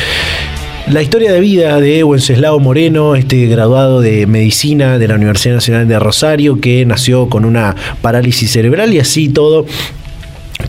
La 0.91 1.01
historia 1.03 1.33
de 1.33 1.41
vida 1.41 1.81
de 1.81 2.05
Wenceslao 2.05 2.61
Moreno, 2.61 3.15
este 3.15 3.47
graduado 3.47 4.03
de 4.03 4.27
medicina 4.27 4.99
de 4.99 5.09
la 5.09 5.15
Universidad 5.15 5.55
Nacional 5.55 5.89
de 5.89 5.99
Rosario, 5.99 6.61
que 6.61 6.85
nació 6.85 7.29
con 7.31 7.47
una 7.47 7.75
parálisis 8.03 8.51
cerebral 8.51 8.93
y 8.93 8.99
así 8.99 9.31
todo 9.31 9.65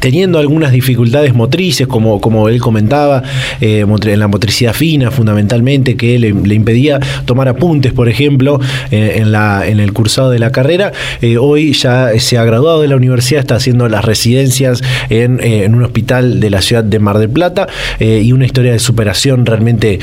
teniendo 0.06 0.38
algunas 0.38 0.72
dificultades 0.72 1.34
motrices, 1.34 1.88
como, 1.88 2.22
como 2.22 2.48
él 2.48 2.62
comentaba, 2.62 3.24
eh, 3.60 3.84
en 3.90 4.20
la 4.20 4.28
motricidad 4.28 4.72
fina 4.72 5.10
fundamentalmente, 5.10 5.98
que 5.98 6.20
le, 6.20 6.28
impedía 6.28 7.00
tomar 7.26 7.48
apuntes, 7.48 7.92
por 7.92 8.08
ejemplo, 8.08 8.60
eh, 8.92 9.14
en, 9.16 9.32
la, 9.32 9.68
en 9.68 9.80
el 9.80 9.94
cursado 9.94 10.30
de 10.30 10.38
la 10.38 10.52
carrera. 10.52 10.92
Eh, 11.24 11.40
hoy 11.40 11.74
ya 11.74 12.12
se 12.20 12.38
ha 12.38 12.44
graduado 12.44 12.84
de 12.84 12.88
la 12.88 12.98
universidad, 12.98 13.40
está 13.40 13.56
haciendo 13.56 13.90
las 13.90 14.06
residencias 14.06 14.84
en, 15.10 15.74
un 15.74 15.82
hospital 15.82 16.40
de 16.40 16.52
la 16.52 16.62
ciudad 16.62 16.84
de 16.84 17.00
Mar 17.00 17.18
del 17.18 17.32
Plata 17.32 17.68
y 18.00 18.32
una 18.32 18.46
historia 18.46 18.74
de 18.74 18.80
superación 18.80 19.48
realmente 19.48 19.98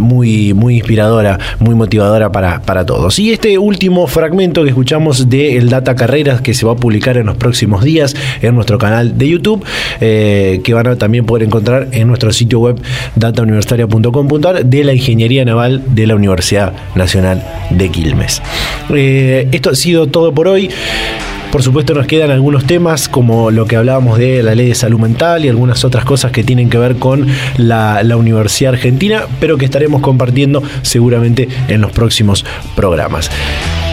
muy, 0.00 0.54
muy 0.54 0.76
inspiradora, 0.76 1.36
muy 1.58 1.74
motivadora 1.74 2.30
para, 2.30 2.62
para 2.62 2.86
todos. 2.86 3.18
Y 3.18 3.32
este 3.32 3.58
último 3.58 4.06
fragmento 4.06 4.62
que 4.62 4.68
escuchamos 4.68 5.28
de 5.28 5.56
El 5.56 5.68
Data 5.68 5.96
Carreras, 5.96 6.42
que 6.42 6.54
se 6.54 6.64
va 6.64 6.74
a 6.74 6.76
publicar 6.76 7.16
en 7.16 7.26
los 7.26 7.36
próximos 7.36 7.82
días 7.82 8.14
en 8.40 8.54
nuestro 8.54 8.78
canal 8.78 9.18
de 9.18 9.28
YouTube, 9.28 9.47
Eh, 10.00 10.60
que 10.62 10.74
van 10.74 10.86
a 10.86 10.96
también 10.96 11.24
poder 11.24 11.44
encontrar 11.46 11.88
en 11.92 12.08
nuestro 12.08 12.32
sitio 12.32 12.60
web 12.60 12.80
datauniversitaria.com.ar 13.16 14.64
de 14.64 14.84
la 14.84 14.92
Ingeniería 14.92 15.44
Naval 15.44 15.82
de 15.94 16.06
la 16.06 16.14
Universidad 16.14 16.72
Nacional 16.94 17.44
de 17.70 17.88
Quilmes. 17.90 18.42
Eh, 18.90 19.48
esto 19.52 19.70
ha 19.70 19.74
sido 19.74 20.06
todo 20.08 20.32
por 20.32 20.48
hoy. 20.48 20.70
Por 21.50 21.62
supuesto 21.62 21.94
nos 21.94 22.06
quedan 22.06 22.30
algunos 22.30 22.66
temas 22.66 23.08
como 23.08 23.50
lo 23.50 23.66
que 23.66 23.76
hablábamos 23.76 24.18
de 24.18 24.42
la 24.42 24.54
ley 24.54 24.68
de 24.68 24.74
salud 24.74 24.98
mental 24.98 25.46
y 25.46 25.48
algunas 25.48 25.82
otras 25.82 26.04
cosas 26.04 26.30
que 26.30 26.44
tienen 26.44 26.68
que 26.68 26.76
ver 26.76 26.96
con 26.96 27.26
la 27.56 28.02
Universidad 28.16 28.74
Argentina, 28.74 29.22
pero 29.40 29.56
que 29.56 29.64
estaremos 29.64 30.02
compartiendo 30.02 30.62
seguramente 30.82 31.48
en 31.68 31.80
los 31.80 31.90
próximos 31.92 32.44
programas. 32.76 33.30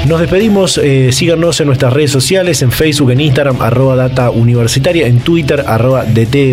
Nos 0.08 0.20
despedimos, 0.20 0.78
eh, 0.78 1.12
síganos 1.12 1.60
en 1.62 1.68
nuestras 1.68 1.92
redes 1.92 2.12
sociales, 2.12 2.62
en 2.62 2.72
Facebook, 2.72 3.10
en 3.10 3.22
Instagram, 3.22 3.60
arroba 3.60 3.96
data 3.96 4.30
en 4.30 5.20
Twitter, 5.20 5.64
arroba 5.66 6.06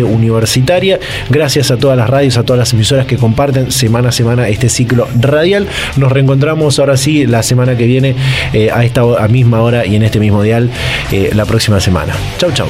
universitaria. 0.03 0.99
Gracias 1.29 1.69
a 1.69 1.77
todas 1.77 1.95
las 1.95 2.09
radios, 2.09 2.37
a 2.37 2.43
todas 2.43 2.57
las 2.57 2.73
emisoras 2.73 3.05
que 3.05 3.15
comparten 3.15 3.71
semana 3.71 4.09
a 4.09 4.11
semana 4.11 4.49
este 4.49 4.69
ciclo 4.69 5.07
radial. 5.19 5.67
Nos 5.97 6.11
reencontramos 6.11 6.79
ahora 6.79 6.97
sí 6.97 7.27
la 7.27 7.43
semana 7.43 7.77
que 7.77 7.85
viene 7.85 8.15
eh, 8.53 8.71
a 8.71 8.83
esta 8.85 9.03
misma 9.27 9.61
hora 9.61 9.85
y 9.85 9.95
en 9.95 10.03
este 10.03 10.19
mismo 10.19 10.41
dial 10.41 10.71
eh, 11.11 11.29
la 11.35 11.45
próxima 11.45 11.79
semana. 11.79 12.15
Chau, 12.39 12.51
chau. 12.53 12.67